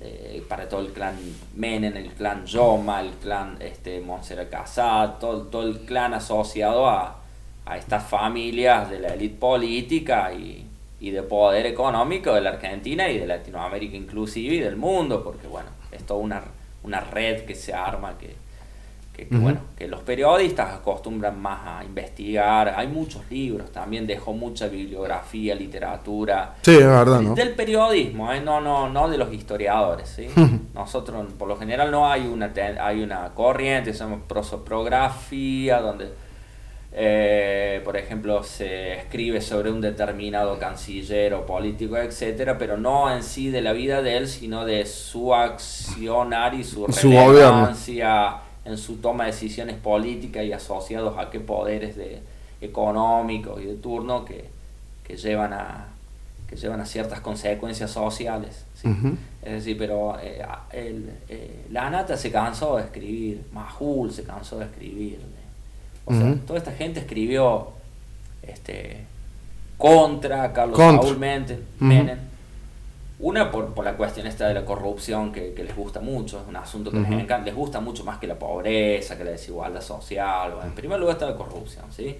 eh, 0.00 0.42
para 0.48 0.68
todo 0.68 0.80
el 0.80 0.92
clan 0.92 1.16
Menem, 1.54 1.96
el 1.96 2.12
clan 2.12 2.46
Yoma, 2.46 3.00
el 3.00 3.10
clan 3.10 3.56
este, 3.60 4.00
Montserrat 4.00 4.48
Casat, 4.48 5.18
todo, 5.18 5.42
todo 5.42 5.64
el 5.64 5.80
clan 5.80 6.14
asociado 6.14 6.88
a, 6.88 7.18
a 7.66 7.76
estas 7.76 8.04
familias 8.04 8.88
de 8.88 9.00
la 9.00 9.08
élite 9.08 9.36
política 9.38 10.32
y, 10.32 10.65
y 10.98 11.10
de 11.10 11.22
poder 11.22 11.66
económico 11.66 12.32
de 12.32 12.40
la 12.40 12.50
Argentina 12.50 13.08
y 13.08 13.18
de 13.18 13.26
Latinoamérica 13.26 13.96
inclusive 13.96 14.54
y 14.54 14.60
del 14.60 14.76
mundo, 14.76 15.22
porque 15.22 15.46
bueno, 15.46 15.68
es 15.92 16.04
toda 16.04 16.20
una, 16.20 16.42
una 16.82 17.00
red 17.00 17.44
que 17.44 17.54
se 17.54 17.74
arma 17.74 18.16
que, 18.18 18.34
que, 19.16 19.26
bueno, 19.30 19.60
que 19.76 19.88
los 19.88 20.00
periodistas 20.00 20.74
acostumbran 20.74 21.40
más 21.40 21.60
a 21.64 21.84
investigar. 21.84 22.74
Hay 22.76 22.86
muchos 22.86 23.22
libros, 23.30 23.72
también 23.72 24.06
dejó 24.06 24.34
mucha 24.34 24.68
bibliografía, 24.68 25.54
literatura. 25.54 26.56
Sí, 26.60 26.72
es 26.72 26.86
verdad, 26.86 27.20
¿no? 27.22 27.34
Del 27.34 27.54
periodismo, 27.54 28.30
¿eh? 28.30 28.42
no, 28.42 28.60
no, 28.60 28.90
no 28.90 29.08
de 29.08 29.16
los 29.16 29.32
historiadores. 29.32 30.08
¿sí? 30.08 30.28
Nosotros, 30.74 31.32
por 31.38 31.48
lo 31.48 31.56
general, 31.56 31.90
no 31.90 32.10
hay 32.10 32.26
una, 32.26 32.52
hay 32.80 33.02
una 33.02 33.30
corriente, 33.34 33.94
se 33.94 34.00
llama 34.00 34.18
prosopografía, 34.28 35.80
donde, 35.80 36.12
eh, 36.98 37.82
por 37.84 37.98
ejemplo, 37.98 38.42
se 38.42 38.94
escribe 38.94 39.42
sobre 39.42 39.70
un 39.70 39.82
determinado 39.82 40.58
canciller 40.58 41.34
o 41.34 41.44
político, 41.44 41.98
etcétera, 41.98 42.56
pero 42.56 42.78
no 42.78 43.14
en 43.14 43.22
sí 43.22 43.50
de 43.50 43.60
la 43.60 43.74
vida 43.74 44.00
de 44.00 44.16
él, 44.16 44.28
sino 44.28 44.64
de 44.64 44.86
su 44.86 45.34
accionar 45.34 46.54
y 46.54 46.64
su, 46.64 46.86
Su 46.90 47.10
relevancia 47.10 48.38
en 48.64 48.78
su 48.78 48.96
toma 48.96 49.24
de 49.24 49.32
decisiones 49.32 49.76
políticas 49.76 50.44
y 50.44 50.52
asociados 50.52 51.18
a 51.18 51.28
qué 51.28 51.38
poderes 51.38 51.96
de, 51.96 52.22
económicos 52.62 53.60
y 53.60 53.66
de 53.66 53.74
turno 53.74 54.24
que, 54.24 54.46
que 55.06 55.16
llevan 55.16 55.52
a 55.52 55.88
que 56.48 56.54
llevan 56.54 56.80
a 56.80 56.86
ciertas 56.86 57.20
consecuencias 57.20 57.90
sociales. 57.90 58.64
Es 59.42 59.52
decir, 59.52 59.76
pero 59.76 60.16
eh, 60.22 60.40
el, 60.72 61.10
eh, 61.28 61.66
la 61.72 61.90
Nata 61.90 62.16
se 62.16 62.30
cansó 62.30 62.76
de 62.76 62.84
escribir, 62.84 63.44
Majul 63.52 64.12
se 64.12 64.22
cansó 64.22 64.58
de 64.60 64.66
escribir. 64.66 65.18
O 66.06 66.14
sea, 66.14 66.34
toda 66.46 66.58
esta 66.58 66.72
gente 66.72 67.00
escribió 67.00 67.68
este, 68.42 69.04
contra 69.76 70.52
Carlos 70.52 70.78
Saúl 70.78 71.18
Menem. 71.18 72.18
Una 73.18 73.50
por, 73.50 73.72
por, 73.72 73.84
la 73.84 73.94
cuestión 73.94 74.26
esta 74.26 74.46
de 74.46 74.52
la 74.52 74.66
corrupción 74.66 75.32
que, 75.32 75.54
les 75.56 75.74
gusta 75.74 76.00
mucho, 76.00 76.38
es 76.38 76.46
un 76.46 76.56
asunto 76.56 76.90
que 76.90 76.98
les 76.98 77.10
encanta, 77.10 77.46
les 77.46 77.54
gusta 77.54 77.80
mucho 77.80 78.04
más 78.04 78.18
que 78.18 78.26
la 78.26 78.38
pobreza, 78.38 79.16
que 79.16 79.24
la 79.24 79.30
desigualdad 79.30 79.80
social. 79.80 80.54
en 80.62 80.72
primer 80.72 81.00
lugar 81.00 81.14
está 81.14 81.30
la 81.30 81.36
corrupción, 81.36 81.86
¿sí? 81.90 82.14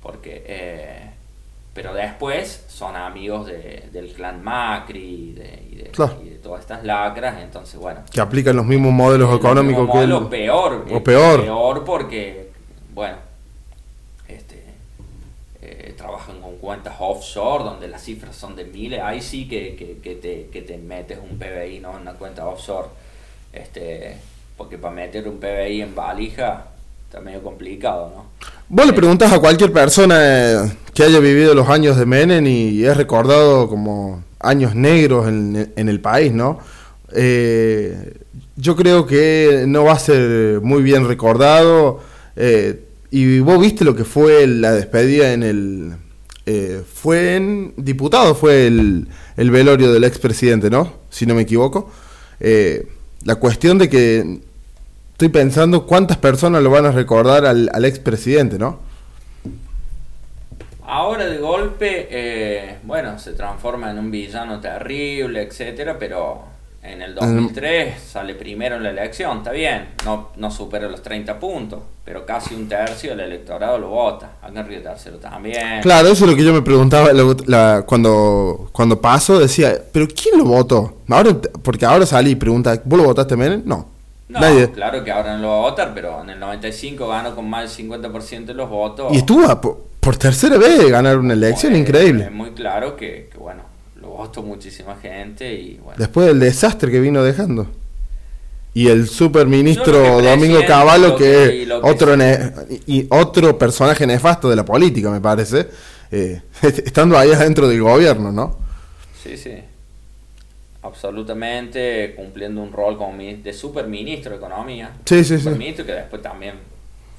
Porque, 0.00 0.44
eh, 0.46 1.10
pero 1.74 1.92
después 1.94 2.64
son 2.68 2.94
amigos 2.94 3.46
del 3.46 4.12
clan 4.14 4.42
Macri 4.42 5.00
y 5.00 5.32
de, 5.32 5.90
todas 6.40 6.60
estas 6.60 6.84
lacras, 6.84 7.42
entonces 7.42 7.78
bueno. 7.80 8.02
Que 8.12 8.20
aplican 8.20 8.54
los 8.54 8.64
mismos 8.64 8.92
modelos 8.92 9.34
económicos 9.34 9.86
que 9.86 10.06
peor. 10.30 10.86
O 10.92 11.02
peor. 11.02 11.42
Peor 11.42 11.84
porque, 11.84 12.49
bueno, 12.94 13.16
trabajan 16.00 16.40
con 16.40 16.56
cuentas 16.56 16.94
offshore 16.98 17.64
donde 17.64 17.86
las 17.86 18.02
cifras 18.02 18.34
son 18.34 18.56
de 18.56 18.64
miles, 18.64 19.00
ahí 19.02 19.20
sí 19.20 19.46
que, 19.46 19.76
que, 20.02 20.14
te, 20.14 20.48
que 20.50 20.62
te 20.62 20.78
metes 20.78 21.18
un 21.18 21.38
PBI 21.38 21.80
¿no? 21.80 21.94
en 21.94 22.02
una 22.02 22.14
cuenta 22.14 22.46
offshore. 22.46 22.88
Este, 23.52 24.16
porque 24.56 24.78
para 24.78 24.94
meter 24.94 25.28
un 25.28 25.38
PBI 25.38 25.82
en 25.82 25.94
valija 25.94 26.66
está 27.06 27.20
medio 27.20 27.42
complicado, 27.42 28.12
¿no? 28.14 28.24
Vos 28.68 28.86
le 28.86 28.92
preguntas 28.92 29.32
a 29.32 29.40
cualquier 29.40 29.72
persona 29.72 30.72
que 30.94 31.02
haya 31.02 31.18
vivido 31.18 31.54
los 31.54 31.68
años 31.68 31.96
de 31.96 32.06
Menem 32.06 32.46
y 32.46 32.84
es 32.84 32.96
recordado 32.96 33.68
como 33.68 34.22
años 34.38 34.74
negros 34.74 35.26
en, 35.28 35.72
en 35.76 35.88
el 35.88 36.00
país, 36.00 36.32
¿no? 36.32 36.60
Eh, 37.12 38.14
yo 38.56 38.76
creo 38.76 39.06
que 39.06 39.64
no 39.66 39.84
va 39.84 39.92
a 39.92 39.98
ser 39.98 40.60
muy 40.60 40.82
bien 40.82 41.08
recordado. 41.08 42.00
Eh, 42.36 42.84
y 43.10 43.40
vos 43.40 43.60
viste 43.60 43.84
lo 43.84 43.94
que 43.94 44.04
fue 44.04 44.46
la 44.46 44.72
despedida 44.72 45.32
en 45.32 45.42
el... 45.42 45.92
Eh, 46.46 46.82
fue 46.92 47.36
en 47.36 47.74
diputado, 47.76 48.34
fue 48.34 48.66
el, 48.66 49.08
el 49.36 49.50
velorio 49.50 49.92
del 49.92 50.04
expresidente, 50.04 50.70
¿no? 50.70 51.00
Si 51.10 51.26
no 51.26 51.34
me 51.34 51.42
equivoco. 51.42 51.90
Eh, 52.40 52.88
la 53.24 53.36
cuestión 53.36 53.78
de 53.78 53.88
que 53.88 54.40
estoy 55.12 55.28
pensando 55.28 55.86
cuántas 55.86 56.16
personas 56.16 56.62
lo 56.62 56.70
van 56.70 56.86
a 56.86 56.92
recordar 56.92 57.44
al, 57.44 57.70
al 57.72 57.84
expresidente, 57.84 58.58
¿no? 58.58 58.80
Ahora 60.82 61.26
de 61.26 61.38
golpe, 61.38 62.08
eh, 62.10 62.78
bueno, 62.82 63.16
se 63.18 63.34
transforma 63.34 63.92
en 63.92 63.98
un 63.98 64.10
villano 64.10 64.58
terrible, 64.60 65.42
etcétera, 65.42 65.96
pero 66.00 66.49
en 66.82 67.02
el 67.02 67.14
2003 67.14 68.00
sale 68.00 68.34
primero 68.34 68.76
en 68.76 68.82
la 68.82 68.90
elección, 68.90 69.38
está 69.38 69.52
bien, 69.52 69.90
no, 70.04 70.30
no 70.36 70.50
supera 70.50 70.88
los 70.88 71.02
30 71.02 71.38
puntos, 71.38 71.80
pero 72.04 72.24
casi 72.24 72.54
un 72.54 72.68
tercio 72.68 73.10
del 73.10 73.20
electorado 73.20 73.78
lo 73.78 73.88
vota. 73.88 74.32
Acá 74.40 74.60
en 74.60 74.66
Río 74.66 74.82
Tercero 74.82 75.18
también. 75.18 75.82
Claro, 75.82 76.08
eso 76.08 76.24
es 76.24 76.30
lo 76.30 76.36
que 76.36 76.42
yo 76.42 76.54
me 76.54 76.62
preguntaba 76.62 77.10
cuando, 77.82 78.70
cuando 78.72 79.00
paso, 79.00 79.38
decía, 79.38 79.78
¿pero 79.92 80.08
quién 80.08 80.38
lo 80.38 80.44
votó? 80.44 80.94
Ahora, 81.08 81.36
porque 81.62 81.84
ahora 81.84 82.06
salí 82.06 82.30
y 82.30 82.36
pregunta, 82.36 82.80
¿vos 82.84 82.98
lo 82.98 83.04
votaste 83.04 83.36
Menem? 83.36 83.62
No. 83.64 83.88
No, 84.28 84.38
claro 84.72 85.02
que 85.02 85.10
ahora 85.10 85.36
no 85.36 85.42
lo 85.42 85.48
va 85.48 85.56
a 85.56 85.70
votar, 85.70 85.92
pero 85.92 86.22
en 86.22 86.30
el 86.30 86.38
95 86.38 87.08
ganó 87.08 87.34
con 87.34 87.50
más 87.50 87.76
del 87.76 87.90
50% 87.90 88.44
de 88.44 88.54
los 88.54 88.70
votos. 88.70 89.12
Y 89.12 89.18
estuvo 89.18 89.60
por, 90.00 90.16
tercera 90.16 90.56
vez 90.56 90.88
ganar 90.88 91.18
una 91.18 91.34
elección, 91.34 91.74
increíble. 91.74 92.24
Es 92.24 92.32
muy 92.32 92.52
claro 92.52 92.94
que, 92.96 93.28
que 93.30 93.38
bueno, 93.38 93.64
costó 94.08 94.42
muchísima 94.42 94.96
gente 94.96 95.52
y 95.54 95.78
bueno. 95.82 95.98
Después 95.98 96.26
del 96.26 96.40
desastre 96.40 96.90
que 96.90 97.00
vino 97.00 97.22
dejando. 97.22 97.66
Y 98.72 98.88
el 98.88 99.08
superministro 99.08 100.22
Domingo 100.22 100.60
Cavallo, 100.64 101.16
que, 101.16 101.64
es 101.64 101.70
otro, 101.82 102.14
y 102.86 103.06
otro 103.10 103.58
personaje 103.58 104.06
nefasto 104.06 104.48
de 104.48 104.54
la 104.54 104.64
política, 104.64 105.10
me 105.10 105.20
parece, 105.20 105.66
eh, 106.12 106.40
estando 106.62 107.18
ahí 107.18 107.32
adentro 107.32 107.66
del 107.66 107.82
gobierno, 107.82 108.30
¿no? 108.30 108.58
Sí, 109.20 109.36
sí. 109.36 109.54
Absolutamente 110.82 112.14
cumpliendo 112.16 112.62
un 112.62 112.72
rol 112.72 112.96
como 112.96 113.18
de 113.18 113.52
superministro 113.52 114.30
de 114.30 114.36
Economía. 114.36 114.92
Sí, 115.04 115.24
sí, 115.24 115.38
superministro 115.38 115.84
que 115.84 115.92
después 115.92 116.22
también 116.22 116.54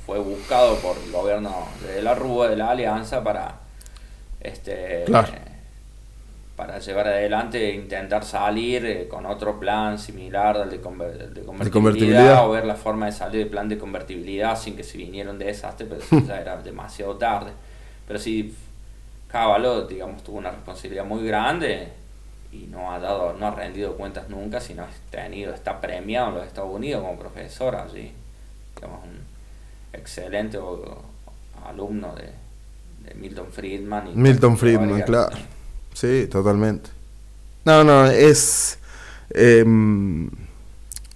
fue 0.06 0.20
buscado 0.20 0.78
por 0.78 0.96
el 1.06 1.12
gobierno 1.12 1.68
de 1.86 2.02
la 2.02 2.16
Rúa, 2.16 2.50
de 2.50 2.56
la 2.56 2.72
Alianza, 2.72 3.24
para 3.24 3.60
este, 4.40 5.06
para 6.62 6.78
llevar 6.78 7.08
adelante 7.08 7.72
e 7.72 7.74
intentar 7.74 8.24
salir 8.24 8.86
eh, 8.86 9.08
con 9.08 9.26
otro 9.26 9.60
plan 9.60 9.98
similar 9.98 10.58
al 10.58 10.70
de, 10.70 10.80
convertibilidad, 10.80 12.48
o 12.48 12.52
ver 12.52 12.66
la 12.66 12.76
forma 12.76 13.08
de 13.08 13.14
salir 13.14 13.40
del 13.40 13.50
plan 13.50 13.68
de 13.68 13.80
convertibilidad 13.80 14.56
sin 14.56 14.76
que 14.76 14.84
se 14.84 15.00
vinieran 15.00 15.40
de 15.40 15.46
desastre, 15.46 15.88
pero 15.88 16.02
eso 16.02 16.20
ya 16.28 16.40
era 16.40 16.58
demasiado 16.58 17.16
tarde. 17.16 17.50
Pero 18.08 18.20
sí, 18.20 18.56
Caballo, 19.28 19.88
digamos, 19.88 20.24
tuvo 20.24 20.38
una 20.38 20.52
responsabilidad 20.52 21.04
muy 21.04 21.26
grande 21.26 21.88
y 22.52 22.68
no 22.68 22.92
ha 22.94 23.00
dado, 23.00 23.34
no 23.34 23.48
ha 23.48 23.56
rendido 23.56 23.96
cuentas 23.96 24.30
nunca, 24.30 24.62
sino 24.62 24.86
tenido, 25.10 25.56
está 25.56 25.82
premiado 25.82 26.28
en 26.28 26.36
los 26.36 26.46
Estados 26.46 26.70
Unidos 26.72 27.02
como 27.02 27.18
profesor 27.18 27.76
allí, 27.76 28.12
digamos, 28.76 29.04
un 29.04 29.20
excelente 30.00 30.60
alumno 31.66 32.14
de, 32.14 33.16
Milton 33.16 33.48
Friedman. 33.52 34.10
Y 34.10 34.16
Milton 34.16 34.58
Friedman, 34.58 35.02
claro. 35.02 35.36
Sí, 35.94 36.28
totalmente. 36.30 36.90
No, 37.66 37.84
no, 37.84 38.06
es. 38.08 38.78
Em, 39.30 40.30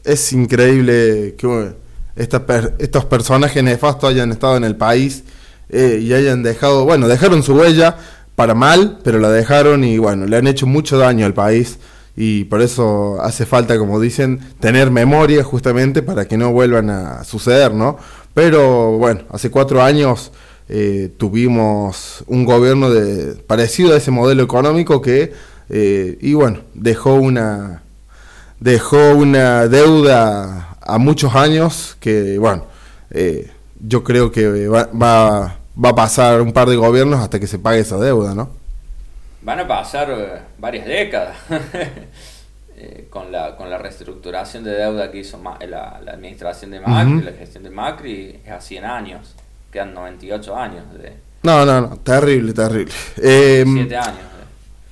es 0.04 0.32
increíble 0.34 1.36
que 1.38 1.74
estos 2.16 3.06
personajes 3.06 3.64
nefastos 3.64 4.10
hayan 4.10 4.32
estado 4.32 4.56
en 4.56 4.64
el 4.64 4.76
país 4.76 5.24
eh, 5.70 6.00
y 6.02 6.14
hayan 6.14 6.44
dejado. 6.44 6.86
Bueno, 6.86 7.08
dejaron 7.08 7.44
su 7.44 7.56
huella 7.56 7.98
para 8.36 8.54
mal, 8.54 9.00
pero 9.04 9.20
la 9.20 9.32
dejaron 9.32 9.84
y 9.84 9.98
bueno, 9.98 10.26
le 10.26 10.38
han 10.38 10.48
hecho 10.48 10.68
mucho 10.68 10.98
daño 10.98 11.26
al 11.26 11.34
país 11.34 11.80
y 12.16 12.46
por 12.46 12.62
eso 12.62 13.18
hace 13.22 13.46
falta, 13.46 13.78
como 13.78 14.00
dicen, 14.00 14.40
tener 14.60 14.92
memoria 14.92 15.44
justamente 15.44 16.02
para 16.02 16.26
que 16.28 16.38
no 16.38 16.52
vuelvan 16.52 16.90
a 16.90 17.24
suceder, 17.24 17.74
¿no? 17.74 17.98
Pero 18.34 18.98
bueno, 18.98 19.22
hace 19.32 19.50
cuatro 19.50 19.82
años 19.82 20.32
eh, 20.68 21.12
tuvimos 21.18 22.24
un 22.26 22.44
gobierno 22.44 22.90
de, 22.90 23.36
parecido 23.36 23.94
a 23.94 23.98
ese 23.98 24.10
modelo 24.10 24.42
económico 24.42 25.00
que, 25.00 25.32
eh, 25.70 26.18
y 26.20 26.34
bueno, 26.34 26.62
dejó 26.74 27.14
una, 27.16 27.84
dejó 28.60 29.14
una 29.16 29.68
deuda 29.68 30.76
a 30.82 30.98
muchos 30.98 31.36
años 31.36 31.96
que, 32.00 32.40
bueno, 32.40 32.66
eh, 33.12 33.52
yo 33.80 34.04
creo 34.04 34.32
que 34.32 34.68
va, 34.68 34.90
va, 34.92 35.60
va, 35.84 35.90
a 35.90 35.96
pasar 35.96 36.42
un 36.42 36.52
par 36.52 36.68
de 36.68 36.78
gobiernos 36.78 37.20
hasta 37.20 37.40
que 37.40 37.46
se 37.46 37.60
pague 37.60 37.82
esa 37.82 37.98
deuda, 37.98 38.34
¿no? 38.34 38.50
Van 39.44 39.60
a 39.60 39.68
pasar 39.68 40.48
varias 40.58 40.88
décadas. 40.88 41.38
con, 43.10 43.32
la, 43.32 43.56
con 43.56 43.70
la 43.70 43.78
reestructuración 43.78 44.64
de 44.64 44.72
deuda 44.72 45.10
que 45.10 45.20
hizo 45.20 45.40
la, 45.68 46.02
administración 46.08 46.72
de 46.72 46.82
Macri, 46.82 47.22
la 47.22 47.32
gestión 47.32 47.64
de 47.64 47.70
Macri, 47.70 48.42
es 48.44 48.52
a 48.52 48.60
100 48.60 48.86
años 48.86 49.36
quedan 49.76 49.94
98 49.94 50.56
años. 50.56 50.84
De, 50.94 51.12
no, 51.44 51.66
no, 51.66 51.82
no, 51.82 51.98
terrible, 51.98 52.54
terrible. 52.54 52.94
Eh, 53.18 53.66
siete 53.68 53.98
años. 53.98 54.22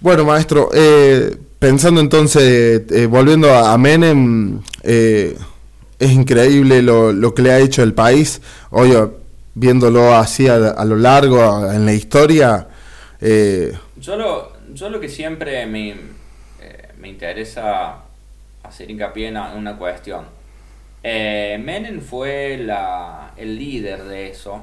Bueno, 0.02 0.26
maestro, 0.26 0.70
eh, 0.74 1.38
pensando 1.58 2.02
entonces, 2.02 2.84
eh, 2.92 3.06
volviendo 3.06 3.50
a, 3.56 3.78
Menem, 3.78 4.62
es 4.84 6.12
increíble 6.12 6.82
lo, 6.82 7.14
lo, 7.14 7.34
que 7.34 7.44
le 7.44 7.52
ha 7.54 7.60
hecho 7.60 7.82
el 7.82 7.94
país. 7.94 8.42
Hoy, 8.72 8.92
viéndolo 9.56 10.14
así 10.14 10.50
a, 10.50 10.84
lo 10.84 10.98
largo, 10.98 11.72
en 11.72 11.86
la 11.86 11.94
historia. 11.94 12.68
yo, 13.22 14.18
lo, 14.18 14.52
yo 14.74 14.90
lo 14.90 15.00
que 15.00 15.08
siempre 15.08 15.66
me, 15.66 15.96
me 17.00 17.08
interesa 17.08 18.00
hacer 18.64 18.92
hincapié 18.92 19.30
en 19.30 19.38
una 19.38 19.78
cuestión 19.78 20.43
Eh, 21.06 21.60
Menem 21.62 22.00
fue 22.00 22.54
el 22.54 23.58
líder 23.58 24.06
de 24.06 24.30
eso, 24.30 24.62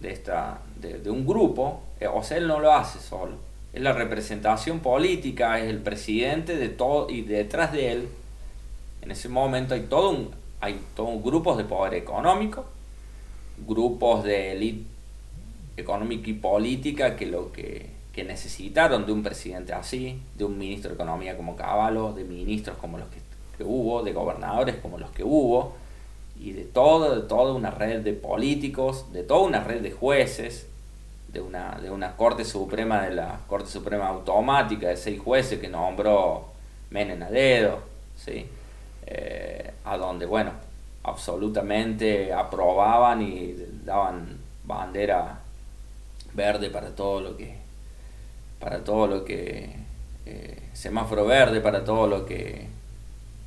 de, 0.00 0.10
esta, 0.10 0.58
de, 0.80 1.08
un 1.08 1.24
grupo, 1.24 1.82
eh, 2.00 2.08
o 2.08 2.22
sea, 2.24 2.38
él 2.38 2.48
no 2.48 2.58
lo 2.58 2.72
hace 2.72 2.98
solo. 2.98 3.36
Es 3.72 3.80
la 3.80 3.92
representación 3.92 4.80
política, 4.80 5.60
es 5.60 5.70
el 5.70 5.78
presidente 5.78 6.56
de 6.56 6.68
todo, 6.68 7.08
y 7.08 7.22
detrás 7.22 7.72
de 7.72 7.92
él, 7.92 8.08
en 9.02 9.12
ese 9.12 9.28
momento 9.28 9.74
hay 9.74 9.82
todo 9.82 10.10
un, 10.10 10.30
hay 10.60 10.80
grupos 11.22 11.56
de 11.56 11.64
poder 11.64 11.94
económico, 11.94 12.66
grupos 13.66 14.24
de 14.24 14.52
élite 14.52 14.84
económica 15.76 16.28
y 16.28 16.34
política 16.34 17.16
que 17.16 17.26
lo 17.26 17.52
que, 17.52 17.86
que, 18.12 18.24
necesitaron 18.24 19.06
de 19.06 19.12
un 19.12 19.22
presidente 19.22 19.72
así, 19.72 20.20
de 20.36 20.44
un 20.44 20.58
ministro 20.58 20.90
de 20.90 20.96
Economía 20.96 21.36
como 21.36 21.56
Caballo, 21.56 22.12
de 22.12 22.24
ministros 22.24 22.76
como 22.76 22.98
los 22.98 23.08
que 23.08 23.21
hubo, 23.60 24.02
de 24.02 24.12
gobernadores 24.12 24.76
como 24.76 24.98
los 24.98 25.10
que 25.10 25.24
hubo, 25.24 25.74
y 26.38 26.52
de 26.52 26.64
todo, 26.64 27.14
de 27.14 27.28
toda 27.28 27.52
una 27.52 27.70
red 27.70 28.00
de 28.00 28.12
políticos, 28.12 29.12
de 29.12 29.22
toda 29.22 29.42
una 29.42 29.62
red 29.62 29.82
de 29.82 29.92
jueces, 29.92 30.66
de 31.28 31.40
una, 31.40 31.78
de 31.80 31.90
una 31.90 32.16
Corte 32.16 32.44
Suprema, 32.44 33.02
de 33.02 33.14
la 33.14 33.40
Corte 33.46 33.70
Suprema 33.70 34.08
Automática, 34.08 34.88
de 34.88 34.96
seis 34.96 35.20
jueces 35.20 35.60
que 35.60 35.68
nombró 35.68 36.46
Menem 36.90 37.22
a 37.22 37.28
¿sí? 38.16 38.46
Eh, 39.06 39.70
a 39.84 39.96
donde, 39.96 40.26
bueno, 40.26 40.52
absolutamente 41.04 42.32
aprobaban 42.32 43.22
y 43.22 43.54
daban 43.84 44.38
bandera 44.64 45.40
verde 46.34 46.70
para 46.70 46.94
todo 46.94 47.20
lo 47.20 47.36
que, 47.36 47.56
para 48.60 48.84
todo 48.84 49.06
lo 49.06 49.24
que, 49.24 49.74
eh, 50.24 50.68
semáforo 50.72 51.26
verde 51.26 51.60
para 51.60 51.84
todo 51.84 52.06
lo 52.06 52.24
que 52.24 52.68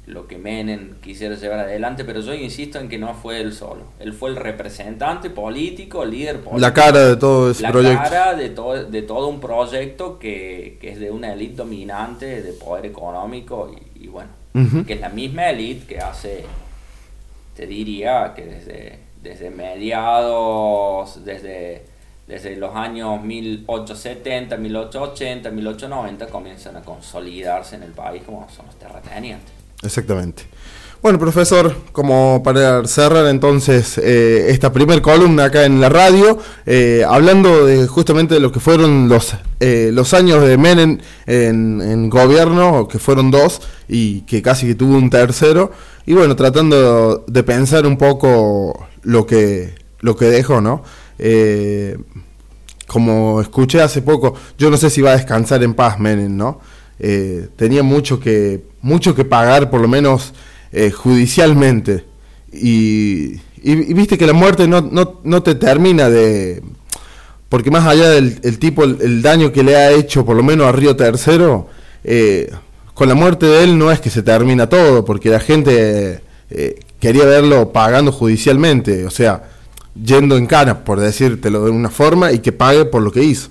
lo 0.08 0.28
que 0.28 0.38
Menem 0.38 0.95
quisiera 1.01 1.36
llevar 1.36 1.60
adelante, 1.60 2.06
pero 2.06 2.20
yo 2.22 2.34
insisto 2.34 2.80
en 2.80 2.89
que 2.89 2.99
no 2.99 3.14
fue 3.16 3.41
él 3.41 3.53
solo. 3.53 3.86
Él 3.99 4.14
fue 4.14 4.30
el 4.30 4.36
representante 4.36 5.32
político, 5.32 6.03
el 6.03 6.12
líder 6.12 6.36
político. 6.38 6.60
La 6.60 6.74
cara 6.74 7.08
de 7.08 7.16
todo 7.16 7.49
ese 7.49 7.68
proyecto. 7.68 8.03
La 8.03 8.10
cara 8.10 8.36
de 8.36 8.49
todo, 8.49 8.84
de 8.86 9.01
todo 9.01 9.28
un 9.28 9.39
proyecto 9.39 10.20
que, 10.20 10.78
es 10.82 10.99
de 10.99 11.10
una 11.10 11.34
élite 11.34 11.56
dominante 11.56 12.43
de 12.43 12.53
poder 12.53 12.86
económico 12.86 13.76
y, 13.95 14.08
bueno, 14.08 14.30
que 14.86 14.93
es 14.93 15.01
la 15.01 15.10
misma 15.10 15.49
élite 15.49 15.88
que 15.88 15.99
hace, 15.99 16.45
te 17.56 17.66
diría, 17.66 18.34
que 18.36 18.45
desde, 18.45 18.99
desde 19.24 19.49
mediados, 19.49 21.26
desde, 21.26 21.84
desde 22.28 22.56
los 22.58 22.76
años 22.76 23.24
1870, 23.24 24.56
1880, 24.56 25.49
1890 25.49 26.28
comienzan 26.28 26.78
a 26.78 26.82
consolidarse 26.84 27.76
en 27.76 27.84
el 27.84 27.91
país 27.91 28.22
como 28.24 28.47
son 28.51 28.68
los 28.68 28.76
terratenientes. 28.76 29.64
Exactamente. 29.84 30.55
Bueno, 31.05 31.19
profesor, 31.19 31.76
como 31.91 32.41
para 32.41 32.88
cerrar 32.88 33.28
entonces 33.28 33.99
eh, 33.99 34.47
esta 34.49 34.73
primer 34.73 35.03
columna 35.03 35.43
acá 35.43 35.65
en 35.65 35.80
la 35.80 35.88
radio, 35.88 36.39
eh, 36.65 37.03
hablando 37.07 37.63
de 37.63 37.86
justamente 37.86 38.34
de 38.34 38.39
lo 38.39 38.51
que 38.51 38.59
fueron 38.59 39.07
los, 39.07 39.36
eh, 39.59 39.91
los 39.93 40.15
años 40.15 40.41
de 40.47 40.57
Menem 40.57 40.97
en, 41.28 42.09
gobierno, 42.09 42.88
que 42.88 42.97
fueron 42.97 43.30
dos, 43.30 43.61
y 43.88 44.21
que 44.21 44.41
casi 44.41 44.65
que 44.65 44.73
tuvo 44.73 44.97
un 44.97 45.11
tercero, 45.11 45.71
y 46.07 46.13
bueno, 46.13 46.36
tratando 46.36 47.23
de 47.28 47.43
pensar 47.43 47.86
un 47.86 47.99
poco 47.99 48.88
lo 49.03 49.28
que, 49.28 49.76
lo 49.99 50.15
que 50.15 50.26
dejó, 50.26 50.59
¿no? 50.59 50.82
como 52.88 53.41
escuché 53.41 53.80
hace 53.80 54.01
poco, 54.01 54.34
yo 54.57 54.71
no 54.71 54.78
sé 54.78 54.89
si 54.89 55.01
va 55.01 55.11
a 55.11 55.17
descansar 55.17 55.61
en 55.61 55.76
paz 55.76 55.99
Menem, 55.99 56.36
¿no? 56.36 56.61
Tenía 56.97 57.83
mucho 57.83 58.19
que 58.19 58.63
mucho 58.85 59.15
que 59.15 59.25
pagar, 59.25 59.71
por 59.71 59.81
lo 59.81 59.87
menos 59.87 60.33
eh, 60.71 60.91
judicialmente. 60.91 62.05
Y, 62.53 63.39
viste 63.63 64.15
que 64.15 64.27
la 64.27 64.33
muerte 64.33 64.67
no, 64.67 64.79
no, 64.81 65.21
no, 65.23 65.41
te 65.41 65.55
termina 65.55 66.07
de... 66.07 66.61
Porque 67.49 67.71
más 67.71 67.85
allá 67.87 68.09
del 68.09 68.39
el 68.43 68.59
tipo, 68.59 68.83
el, 68.83 69.23
daño 69.23 69.51
que 69.51 69.63
le 69.63 69.75
ha 69.75 69.91
hecho, 69.91 70.23
por 70.23 70.35
lo 70.35 70.43
menos 70.43 70.67
a 70.67 70.71
Río 70.71 70.95
Tercero, 70.95 71.67
eh, 72.03 72.51
con 72.93 73.09
la 73.09 73.15
muerte 73.15 73.47
de 73.47 73.63
él 73.63 73.77
no 73.77 73.91
es 73.91 73.99
que 73.99 74.11
se 74.11 74.21
termina 74.21 74.69
todo, 74.69 75.03
porque 75.03 75.29
la 75.29 75.39
gente 75.39 76.21
eh, 76.51 76.79
quería 76.99 77.25
verlo 77.25 77.71
pagando 77.71 78.11
judicialmente, 78.11 79.05
o 79.05 79.09
sea, 79.09 79.49
yendo 79.95 80.37
en 80.37 80.45
cana, 80.45 80.83
por 80.83 80.99
decírtelo 80.99 81.65
de 81.65 81.71
una 81.71 81.89
forma, 81.89 82.31
y 82.31 82.39
que 82.39 82.51
pague 82.51 82.85
por 82.85 83.01
lo 83.01 83.11
que 83.11 83.23
hizo. 83.23 83.49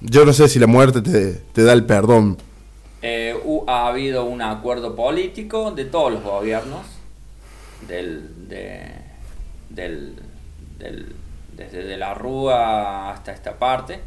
Yo 0.00 0.24
no 0.24 0.32
sé 0.32 0.48
si 0.48 0.58
la 0.58 0.66
muerte 0.66 1.02
te, 1.02 1.34
te 1.34 1.62
da 1.64 1.72
el 1.72 1.84
perdón. 1.84 2.38
Eh, 3.02 3.34
ha 3.66 3.86
habido 3.86 4.24
un 4.24 4.42
acuerdo 4.42 4.96
político 4.96 5.70
de 5.70 5.84
todos 5.84 6.12
los 6.12 6.22
gobiernos, 6.22 6.86
del, 7.86 8.48
de, 8.48 8.90
del, 9.70 10.16
desde 11.56 11.84
de 11.84 11.96
la 11.96 12.14
Rúa 12.14 13.12
hasta 13.12 13.32
esta 13.32 13.58
parte, 13.58 14.00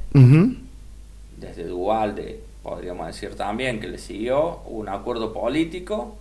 desde 1.38 1.66
Duvalde, 1.66 2.42
podríamos 2.64 3.08
decir 3.08 3.36
también, 3.36 3.80
que 3.80 3.88
le 3.88 3.98
siguió 3.98 4.60
un 4.66 4.90
acuerdo 4.90 5.34
político 5.34 6.18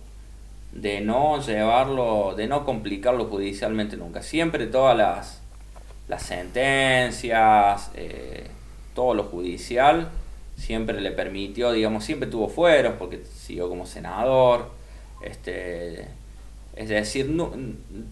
de 0.71 1.01
no 1.01 1.41
llevarlo, 1.41 2.33
de 2.35 2.47
no 2.47 2.65
complicarlo 2.65 3.25
judicialmente 3.25 3.97
nunca. 3.97 4.21
Siempre 4.21 4.67
todas 4.67 4.97
las, 4.97 5.41
las 6.07 6.23
sentencias, 6.23 7.91
eh, 7.95 8.47
todo 8.93 9.13
lo 9.13 9.23
judicial, 9.23 10.09
siempre 10.55 11.01
le 11.01 11.11
permitió, 11.11 11.71
digamos, 11.71 12.03
siempre 12.03 12.29
tuvo 12.29 12.47
fueros 12.47 12.93
porque 12.97 13.23
siguió 13.25 13.67
como 13.67 13.85
senador. 13.85 14.69
Este, 15.23 16.07
es 16.75 16.89
decir, 16.89 17.35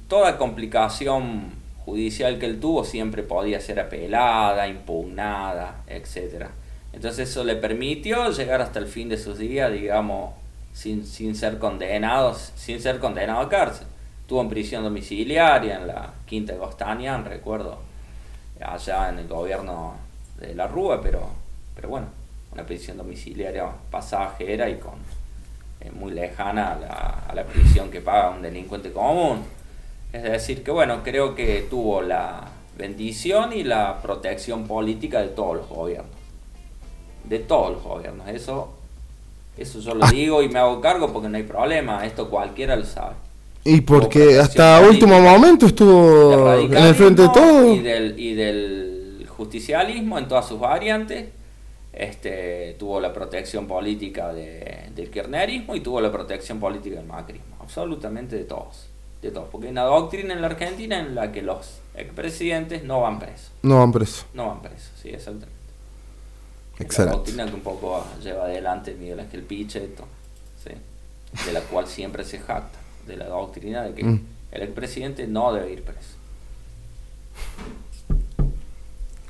toda 0.08 0.38
complicación 0.38 1.52
judicial 1.86 2.40
que 2.40 2.46
él 2.46 2.60
tuvo 2.60 2.84
siempre 2.84 3.24
podía 3.24 3.60
ser 3.62 3.80
apelada, 3.80 4.68
impugnada, 4.68 5.84
etc. 5.88 6.48
Entonces 6.94 7.30
eso 7.30 7.44
le 7.44 7.56
permitió 7.56 8.32
llegar 8.32 8.62
hasta 8.62 8.80
el 8.80 8.88
fin 8.88 9.10
de 9.10 9.18
sus 9.18 9.38
días, 9.38 9.72
digamos, 9.72 10.34
sin, 10.74 11.06
sin 11.06 11.36
ser 11.36 11.58
condenado, 11.58 12.34
sin 12.34 12.82
ser 12.82 13.00
condenado 13.00 13.42
a 13.42 13.50
cárcel. 13.50 13.88
Estuvo 14.22 14.42
en 14.42 14.50
prisión 14.50 14.84
domiciliaria 14.84 15.78
en 15.78 15.88
la 15.88 16.14
Quinta 16.26 16.54
de 16.54 16.60
Gostanian, 16.60 17.26
recuerdo, 17.26 17.80
allá 18.62 19.10
en 19.10 19.20
el 19.20 19.28
gobierno 19.28 19.96
de 20.40 20.56
la 20.56 20.68
Rúa, 20.68 21.02
pero, 21.02 21.30
pero 21.76 21.90
bueno, 21.90 22.08
una 22.54 22.66
prisión 22.66 22.98
domiciliaria 22.98 23.66
pasajera 23.92 24.70
y 24.70 24.78
con 24.78 24.94
eh, 25.82 25.92
muy 25.92 26.12
lejana 26.12 26.74
a 26.74 26.80
la, 26.80 27.24
a 27.28 27.36
la 27.36 27.44
prisión 27.44 27.90
que 27.90 28.02
paga 28.02 28.32
un 28.32 28.42
delincuente 28.42 28.92
común. 28.92 29.44
Es 30.12 30.24
decir, 30.24 30.64
que 30.64 30.72
bueno, 30.72 31.02
creo 31.04 31.36
que 31.36 31.68
tuvo 31.70 32.02
la 32.02 32.48
bendición 32.78 33.54
y 33.54 33.64
la 33.64 34.02
protección 34.02 34.68
política 34.68 35.22
de 35.22 35.28
todos 35.28 35.58
los 35.58 35.70
gobiernos. 35.70 36.12
De 37.26 37.40
todos 37.40 37.74
los 37.74 37.84
gobiernos. 37.84 38.28
Eso, 38.28 38.74
eso 39.58 39.80
yo 39.80 39.94
lo 39.94 40.06
ah. 40.06 40.12
digo 40.12 40.42
y 40.42 40.50
me 40.50 40.60
hago 40.60 40.82
cargo 40.82 41.14
porque 41.14 41.30
no 41.30 41.38
hay 41.38 41.44
problema. 41.44 42.06
Esto 42.06 42.30
cualquiera 42.30 42.76
lo 42.76 42.86
sabe. 42.86 43.16
Y 43.66 43.82
porque 43.82 44.40
hasta 44.40 44.80
último 44.80 45.20
momento 45.20 45.68
estuvo 45.68 46.54
en 46.54 46.74
el 46.74 46.96
frente 46.96 47.24
de 47.24 47.30
todo. 47.30 47.76
Y 47.76 47.80
del, 47.80 48.20
y 48.20 48.34
del 48.34 48.89
justicialismo 49.50 50.20
en 50.20 50.28
todas 50.28 50.48
sus 50.48 50.60
variantes 50.60 51.30
este, 51.92 52.76
tuvo 52.78 53.02
la 53.02 53.12
protección 53.12 53.66
política 53.66 54.32
de, 54.32 54.92
del 54.94 55.10
kirchnerismo 55.10 55.76
y 55.76 55.82
tuvo 55.82 56.00
la 56.00 56.12
protección 56.12 56.60
política 56.60 56.98
del 56.98 57.08
macrismo, 57.08 57.56
absolutamente 57.60 58.36
de 58.36 58.44
todos, 58.44 58.86
de 59.24 59.32
todos, 59.32 59.50
porque 59.50 59.66
hay 59.66 59.72
una 59.72 59.86
doctrina 59.86 60.36
en 60.36 60.42
la 60.42 60.48
Argentina 60.48 61.00
en 61.00 61.16
la 61.16 61.32
que 61.32 61.42
los 61.42 61.80
expresidentes 61.96 62.84
no 62.84 63.02
van 63.02 63.18
presos. 63.18 63.50
No 63.64 63.80
van 63.80 63.92
presos. 63.92 64.28
No 64.36 64.50
van 64.50 64.62
presos, 64.62 64.92
sí, 65.02 65.10
exactamente. 65.10 65.58
Excelente. 66.78 67.12
La 67.12 67.18
doctrina 67.18 67.46
que 67.48 67.56
un 67.56 67.62
poco 67.62 68.06
lleva 68.22 68.44
adelante 68.44 68.94
Miguel 68.94 69.20
Ángel 69.20 69.42
Pichetto, 69.42 70.06
¿sí? 70.64 70.76
de 71.44 71.52
la 71.52 71.62
cual 71.62 71.88
siempre 71.88 72.24
se 72.24 72.38
jacta, 72.38 72.78
de 73.08 73.18
la 73.18 73.26
doctrina 73.26 73.82
de 73.82 73.96
que 73.96 74.04
mm. 74.04 74.26
el 74.52 74.62
expresidente 74.62 75.26
no 75.26 75.52
debe 75.52 75.72
ir 75.72 75.82
preso 75.82 76.20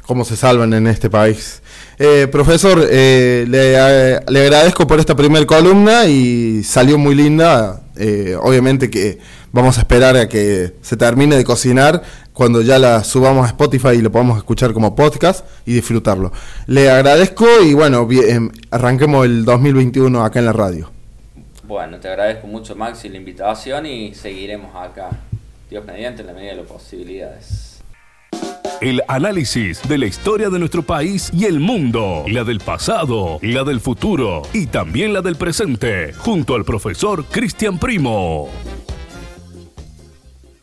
cómo 0.10 0.26
se 0.26 0.36
salvan 0.36 0.74
en 0.74 0.88
este 0.88 1.08
país. 1.08 1.62
Eh, 2.00 2.28
profesor, 2.32 2.84
eh, 2.90 3.46
le, 3.48 3.78
agradezco 4.42 4.88
por 4.88 5.00
esta 5.00 5.16
primera 5.16 5.46
columna 5.46 6.06
y 6.06 6.64
salió 6.64 6.98
muy 6.98 7.14
linda. 7.14 7.84
Eh, 7.96 8.36
obviamente 8.42 8.90
que 8.90 9.20
vamos 9.52 9.78
a 9.78 9.82
esperar 9.82 10.18
a 10.18 10.28
que 10.28 10.74
se 10.82 10.98
termine 10.98 11.36
de 11.36 11.44
cocinar 11.44 12.02
cuando 12.34 12.64
ya 12.64 12.80
la 12.80 13.04
subamos 13.04 13.46
a 13.46 13.50
Spotify 13.50 13.90
y 13.90 14.02
lo 14.02 14.12
podamos 14.12 14.40
escuchar 14.40 14.74
como 14.74 14.96
podcast 14.96 15.46
y 15.68 15.74
disfrutarlo. 15.74 16.32
Le 16.66 16.90
agradezco 16.90 17.46
y 17.64 17.76
bueno, 17.76 18.08
bien, 18.08 18.52
arranquemos 18.72 19.28
el 19.28 19.46
2021 19.46 20.26
acá 20.26 20.40
en 20.40 20.46
la 20.46 20.54
radio. 20.54 20.90
Bueno, 21.66 22.00
te 22.00 22.08
agradezco 22.08 22.48
mucho 22.48 22.76
Max 22.76 23.06
y 23.06 23.10
la 23.10 23.18
invitación 23.18 23.86
y 23.86 24.16
seguiremos 24.16 24.76
acá, 24.76 25.12
Dios 25.70 25.86
mediante, 25.86 26.22
en 26.22 26.28
la 26.28 26.34
medida 26.34 26.54
de 26.54 26.58
las 26.58 26.66
posibilidades. 26.66 27.69
El 28.82 29.02
análisis 29.10 29.86
de 29.90 29.98
la 29.98 30.06
historia 30.06 30.50
de 30.50 30.58
nuestro 30.58 30.84
país 30.84 31.30
y 31.34 31.44
el 31.44 31.60
mundo, 31.60 32.24
la 32.30 32.46
del 32.46 32.62
pasado, 32.62 33.38
la 33.42 33.66
del 33.66 33.82
futuro 33.82 34.44
y 34.54 34.68
también 34.68 35.12
la 35.12 35.22
del 35.22 35.36
presente, 35.36 36.14
junto 36.14 36.56
al 36.56 36.64
profesor 36.64 37.26
Cristian 37.26 37.78
Primo. 37.78 38.48